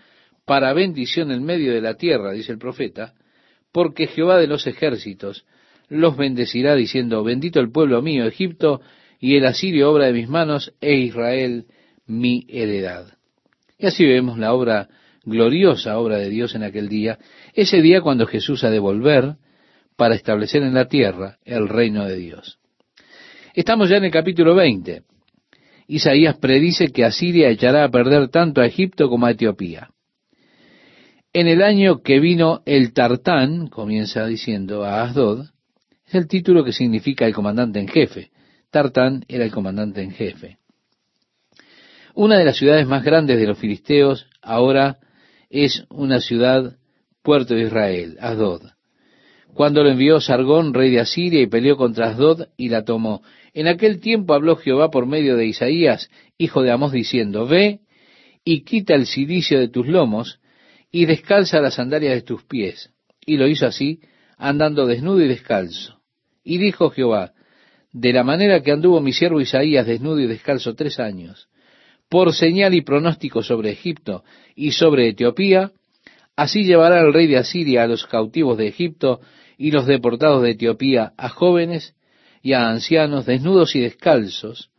para 0.46 0.72
bendición 0.72 1.32
en 1.32 1.44
medio 1.44 1.74
de 1.74 1.82
la 1.82 1.94
tierra, 1.94 2.32
dice 2.32 2.52
el 2.52 2.58
profeta, 2.58 3.14
porque 3.72 4.06
Jehová 4.06 4.38
de 4.38 4.46
los 4.46 4.66
ejércitos 4.66 5.44
los 5.88 6.16
bendecirá 6.16 6.74
diciendo, 6.74 7.22
bendito 7.22 7.60
el 7.60 7.70
pueblo 7.70 8.00
mío, 8.00 8.24
Egipto, 8.24 8.80
y 9.20 9.36
el 9.36 9.44
asirio 9.44 9.90
obra 9.90 10.06
de 10.06 10.12
mis 10.12 10.28
manos, 10.28 10.72
e 10.80 10.94
Israel 10.94 11.66
mi 12.06 12.46
heredad. 12.48 13.06
Y 13.78 13.86
así 13.86 14.04
vemos 14.04 14.38
la 14.38 14.54
obra 14.54 14.88
gloriosa, 15.24 15.98
obra 15.98 16.18
de 16.18 16.30
Dios 16.30 16.54
en 16.54 16.62
aquel 16.62 16.88
día, 16.88 17.18
ese 17.52 17.82
día 17.82 18.00
cuando 18.00 18.26
Jesús 18.26 18.62
ha 18.64 18.70
de 18.70 18.78
volver 18.78 19.36
para 19.96 20.14
establecer 20.14 20.62
en 20.62 20.74
la 20.74 20.88
tierra 20.88 21.38
el 21.44 21.68
reino 21.68 22.06
de 22.06 22.16
Dios. 22.16 22.58
Estamos 23.54 23.88
ya 23.88 23.96
en 23.96 24.04
el 24.04 24.10
capítulo 24.12 24.54
20. 24.54 25.02
Isaías 25.88 26.36
predice 26.36 26.88
que 26.88 27.04
Asiria 27.04 27.48
echará 27.48 27.84
a 27.84 27.90
perder 27.90 28.28
tanto 28.28 28.60
a 28.60 28.66
Egipto 28.66 29.08
como 29.08 29.26
a 29.26 29.32
Etiopía. 29.32 29.90
En 31.38 31.48
el 31.48 31.62
año 31.62 32.00
que 32.00 32.18
vino 32.18 32.62
el 32.64 32.94
Tartán, 32.94 33.66
comienza 33.66 34.24
diciendo 34.24 34.86
a 34.86 35.02
Asdod, 35.02 35.44
es 36.06 36.14
el 36.14 36.28
título 36.28 36.64
que 36.64 36.72
significa 36.72 37.26
el 37.26 37.34
comandante 37.34 37.78
en 37.78 37.88
jefe. 37.88 38.30
Tartán 38.70 39.22
era 39.28 39.44
el 39.44 39.50
comandante 39.50 40.00
en 40.00 40.12
jefe. 40.12 40.56
Una 42.14 42.38
de 42.38 42.46
las 42.46 42.56
ciudades 42.56 42.86
más 42.86 43.04
grandes 43.04 43.38
de 43.38 43.46
los 43.46 43.58
filisteos 43.58 44.26
ahora 44.40 44.96
es 45.50 45.84
una 45.90 46.20
ciudad, 46.20 46.78
puerto 47.22 47.52
de 47.52 47.64
Israel, 47.64 48.16
Asdod. 48.18 48.62
Cuando 49.52 49.82
lo 49.82 49.90
envió 49.90 50.22
Sargón, 50.22 50.72
rey 50.72 50.90
de 50.90 51.00
Asiria, 51.00 51.42
y 51.42 51.48
peleó 51.48 51.76
contra 51.76 52.08
Asdod 52.08 52.48
y 52.56 52.70
la 52.70 52.82
tomó. 52.82 53.20
En 53.52 53.68
aquel 53.68 54.00
tiempo 54.00 54.32
habló 54.32 54.56
Jehová 54.56 54.90
por 54.90 55.04
medio 55.04 55.36
de 55.36 55.44
Isaías, 55.44 56.08
hijo 56.38 56.62
de 56.62 56.70
Amós, 56.70 56.92
diciendo, 56.92 57.46
Ve 57.46 57.80
y 58.42 58.62
quita 58.62 58.94
el 58.94 59.04
silicio 59.04 59.58
de 59.58 59.68
tus 59.68 59.86
lomos, 59.86 60.40
y 60.90 61.06
descalza 61.06 61.60
las 61.60 61.74
sandalias 61.74 62.14
de 62.14 62.22
tus 62.22 62.44
pies. 62.44 62.90
Y 63.24 63.36
lo 63.36 63.46
hizo 63.46 63.66
así, 63.66 64.00
andando 64.36 64.86
desnudo 64.86 65.22
y 65.22 65.28
descalzo. 65.28 66.00
Y 66.44 66.58
dijo 66.58 66.90
Jehová, 66.90 67.32
de 67.92 68.12
la 68.12 68.22
manera 68.22 68.62
que 68.62 68.72
anduvo 68.72 69.00
mi 69.00 69.12
siervo 69.12 69.40
Isaías 69.40 69.86
desnudo 69.86 70.20
y 70.20 70.26
descalzo 70.26 70.74
tres 70.74 71.00
años, 71.00 71.48
por 72.08 72.32
señal 72.34 72.74
y 72.74 72.82
pronóstico 72.82 73.42
sobre 73.42 73.70
Egipto 73.70 74.22
y 74.54 74.72
sobre 74.72 75.08
Etiopía, 75.08 75.72
así 76.36 76.64
llevará 76.64 77.00
el 77.00 77.12
rey 77.12 77.26
de 77.26 77.38
Asiria 77.38 77.82
a 77.82 77.86
los 77.86 78.06
cautivos 78.06 78.58
de 78.58 78.68
Egipto 78.68 79.20
y 79.58 79.70
los 79.70 79.86
deportados 79.86 80.42
de 80.42 80.50
Etiopía, 80.50 81.14
a 81.16 81.28
jóvenes 81.28 81.94
y 82.42 82.52
a 82.52 82.68
ancianos 82.68 83.26
desnudos 83.26 83.74
y 83.74 83.80
descalzos, 83.80 84.70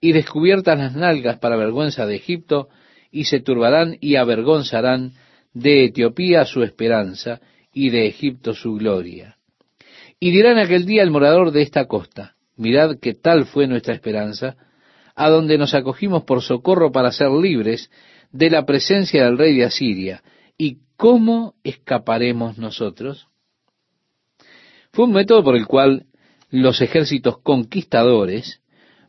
y 0.00 0.12
descubiertas 0.12 0.78
las 0.78 0.96
nalgas 0.96 1.38
para 1.38 1.56
vergüenza 1.56 2.06
de 2.06 2.16
Egipto, 2.16 2.68
y 3.10 3.24
se 3.24 3.40
turbarán 3.40 3.96
y 4.00 4.16
avergonzarán 4.16 5.12
de 5.54 5.86
Etiopía 5.86 6.44
su 6.44 6.62
esperanza 6.62 7.40
y 7.72 7.90
de 7.90 8.06
Egipto 8.06 8.54
su 8.54 8.74
gloria. 8.74 9.38
Y 10.20 10.30
dirá 10.30 10.52
en 10.52 10.58
aquel 10.58 10.84
día 10.84 11.02
el 11.02 11.10
morador 11.10 11.52
de 11.52 11.62
esta 11.62 11.86
costa, 11.86 12.34
mirad 12.56 12.98
que 13.00 13.14
tal 13.14 13.46
fue 13.46 13.66
nuestra 13.66 13.94
esperanza, 13.94 14.56
a 15.14 15.30
donde 15.30 15.58
nos 15.58 15.74
acogimos 15.74 16.24
por 16.24 16.42
socorro 16.42 16.90
para 16.92 17.12
ser 17.12 17.30
libres 17.30 17.90
de 18.32 18.50
la 18.50 18.66
presencia 18.66 19.24
del 19.24 19.38
rey 19.38 19.56
de 19.56 19.64
Asiria. 19.64 20.22
¿Y 20.58 20.78
cómo 20.96 21.54
escaparemos 21.62 22.58
nosotros? 22.58 23.28
Fue 24.92 25.04
un 25.04 25.12
método 25.12 25.42
por 25.44 25.56
el 25.56 25.66
cual 25.66 26.06
los 26.50 26.80
ejércitos 26.80 27.38
conquistadores 27.38 28.60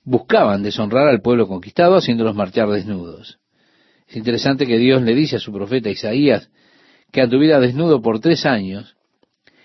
buscaban 0.04 0.64
deshonrar 0.64 1.08
al 1.08 1.22
pueblo 1.22 1.48
conquistado 1.48 1.96
haciéndolos 1.96 2.36
marchar 2.36 2.70
desnudos. 2.70 3.40
Es 4.08 4.16
interesante 4.16 4.66
que 4.66 4.78
Dios 4.78 5.02
le 5.02 5.16
dice 5.16 5.38
a 5.38 5.40
su 5.40 5.52
profeta 5.52 5.90
Isaías 5.90 6.50
que 7.12 7.22
anduviera 7.22 7.60
desnudo 7.60 8.02
por 8.02 8.20
tres 8.20 8.46
años, 8.46 8.96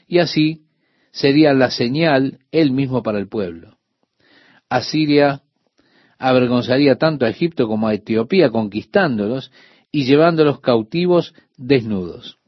y 0.07 0.18
así 0.18 0.62
sería 1.11 1.53
la 1.53 1.70
señal 1.70 2.38
él 2.53 2.70
mismo 2.70 3.03
para 3.03 3.18
el 3.18 3.28
pueblo. 3.28 3.76
Asiria 4.68 5.43
avergonzaría 6.18 6.97
tanto 6.97 7.26
a 7.26 7.30
Egipto 7.30 7.66
como 7.66 7.88
a 7.88 7.95
Etiopía, 7.95 8.51
conquistándolos 8.51 9.51
y 9.91 10.05
llevándolos 10.05 10.61
cautivos 10.61 11.34
desnudos. 11.57 12.38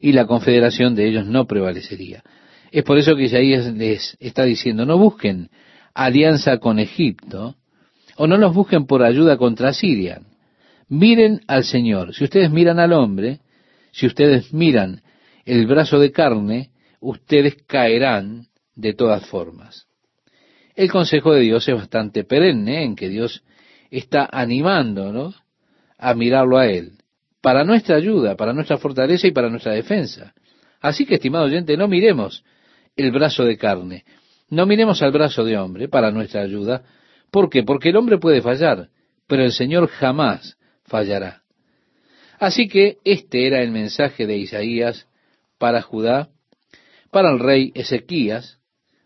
Y 0.00 0.12
la 0.12 0.26
confederación 0.26 0.94
de 0.94 1.08
ellos 1.08 1.26
no 1.26 1.46
prevalecería. 1.46 2.22
Es 2.70 2.84
por 2.84 2.98
eso 2.98 3.16
que 3.16 3.24
Isaías 3.24 3.72
les 3.74 4.16
está 4.20 4.44
diciendo, 4.44 4.86
no 4.86 4.98
busquen 4.98 5.50
alianza 5.94 6.58
con 6.58 6.78
Egipto, 6.78 7.56
o 8.16 8.26
no 8.26 8.36
los 8.36 8.54
busquen 8.54 8.86
por 8.86 9.02
ayuda 9.02 9.36
contra 9.36 9.70
Asiria. 9.70 10.20
Miren 10.88 11.40
al 11.46 11.64
Señor. 11.64 12.14
Si 12.14 12.24
ustedes 12.24 12.50
miran 12.50 12.78
al 12.78 12.92
hombre, 12.92 13.40
Si 13.90 14.06
ustedes 14.06 14.52
miran 14.52 15.02
el 15.44 15.66
brazo 15.66 15.98
de 15.98 16.12
carne, 16.12 16.70
ustedes 17.00 17.56
caerán 17.66 18.46
de 18.76 18.92
todas 18.92 19.26
formas. 19.26 19.86
El 20.76 20.90
consejo 20.92 21.32
de 21.32 21.40
Dios 21.40 21.66
es 21.68 21.74
bastante 21.74 22.22
perenne 22.22 22.84
en 22.84 22.94
que 22.94 23.08
Dios 23.08 23.42
está 23.90 24.28
animándonos 24.30 25.42
a 25.96 26.14
mirarlo 26.14 26.58
a 26.58 26.66
Él, 26.66 26.92
para 27.40 27.64
nuestra 27.64 27.96
ayuda, 27.96 28.36
para 28.36 28.52
nuestra 28.52 28.76
fortaleza 28.76 29.26
y 29.26 29.32
para 29.32 29.48
nuestra 29.48 29.72
defensa. 29.72 30.34
Así 30.80 31.06
que, 31.06 31.14
estimado 31.14 31.46
oyente, 31.46 31.76
no 31.76 31.88
miremos 31.88 32.44
el 32.94 33.10
brazo 33.10 33.44
de 33.44 33.56
carne, 33.56 34.04
no 34.50 34.66
miremos 34.66 35.02
al 35.02 35.12
brazo 35.12 35.44
de 35.44 35.56
hombre 35.56 35.88
para 35.88 36.12
nuestra 36.12 36.42
ayuda. 36.42 36.84
¿Por 37.30 37.50
qué? 37.50 37.62
Porque 37.62 37.88
el 37.88 37.96
hombre 37.96 38.18
puede 38.18 38.42
fallar, 38.42 38.90
pero 39.26 39.42
el 39.42 39.52
Señor 39.52 39.88
jamás 39.88 40.57
fallará. 40.88 41.42
Así 42.38 42.68
que 42.68 42.98
este 43.04 43.46
era 43.46 43.62
el 43.62 43.70
mensaje 43.70 44.26
de 44.26 44.36
Isaías 44.36 45.08
para 45.58 45.82
Judá, 45.82 46.28
para 47.10 47.30
el 47.30 47.38
rey 47.38 47.72
Ezequías, 47.74 48.58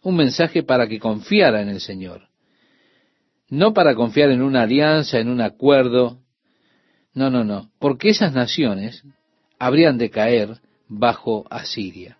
un 0.03 0.17
mensaje 0.17 0.63
para 0.63 0.87
que 0.87 0.99
confiara 0.99 1.63
en 1.63 1.69
el 1.69 1.81
Señor. 1.81 2.29
No 3.49 3.73
para 3.73 3.95
confiar 3.95 4.31
en 4.31 4.43
una 4.43 4.63
alianza, 4.63 5.19
en 5.19 5.29
un 5.29 5.41
acuerdo. 5.41 6.19
No, 7.15 7.31
no, 7.31 7.45
no. 7.45 7.71
Porque 7.79 8.09
esas 8.09 8.33
naciones 8.33 9.05
habrían 9.59 9.99
de 9.99 10.11
caer 10.11 10.61
bajo 10.89 11.47
Asiria. 11.51 12.19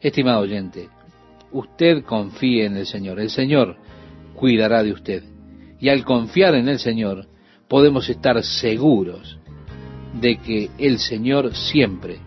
Estimado 0.00 0.40
oyente, 0.40 0.88
usted 1.50 2.04
confíe 2.04 2.66
en 2.66 2.76
el 2.76 2.86
Señor. 2.86 3.18
El 3.18 3.30
Señor 3.30 3.76
cuidará 4.34 4.82
de 4.82 4.92
usted. 4.92 5.24
Y 5.80 5.88
al 5.88 6.04
confiar 6.04 6.54
en 6.54 6.68
el 6.68 6.78
Señor, 6.78 7.26
podemos 7.68 8.08
estar 8.08 8.42
seguros 8.42 9.38
de 10.20 10.38
que 10.38 10.70
el 10.78 10.98
Señor 10.98 11.54
siempre 11.54 12.18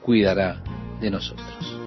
cuidará 0.00 0.62
de 1.00 1.10
nosotros. 1.10 1.78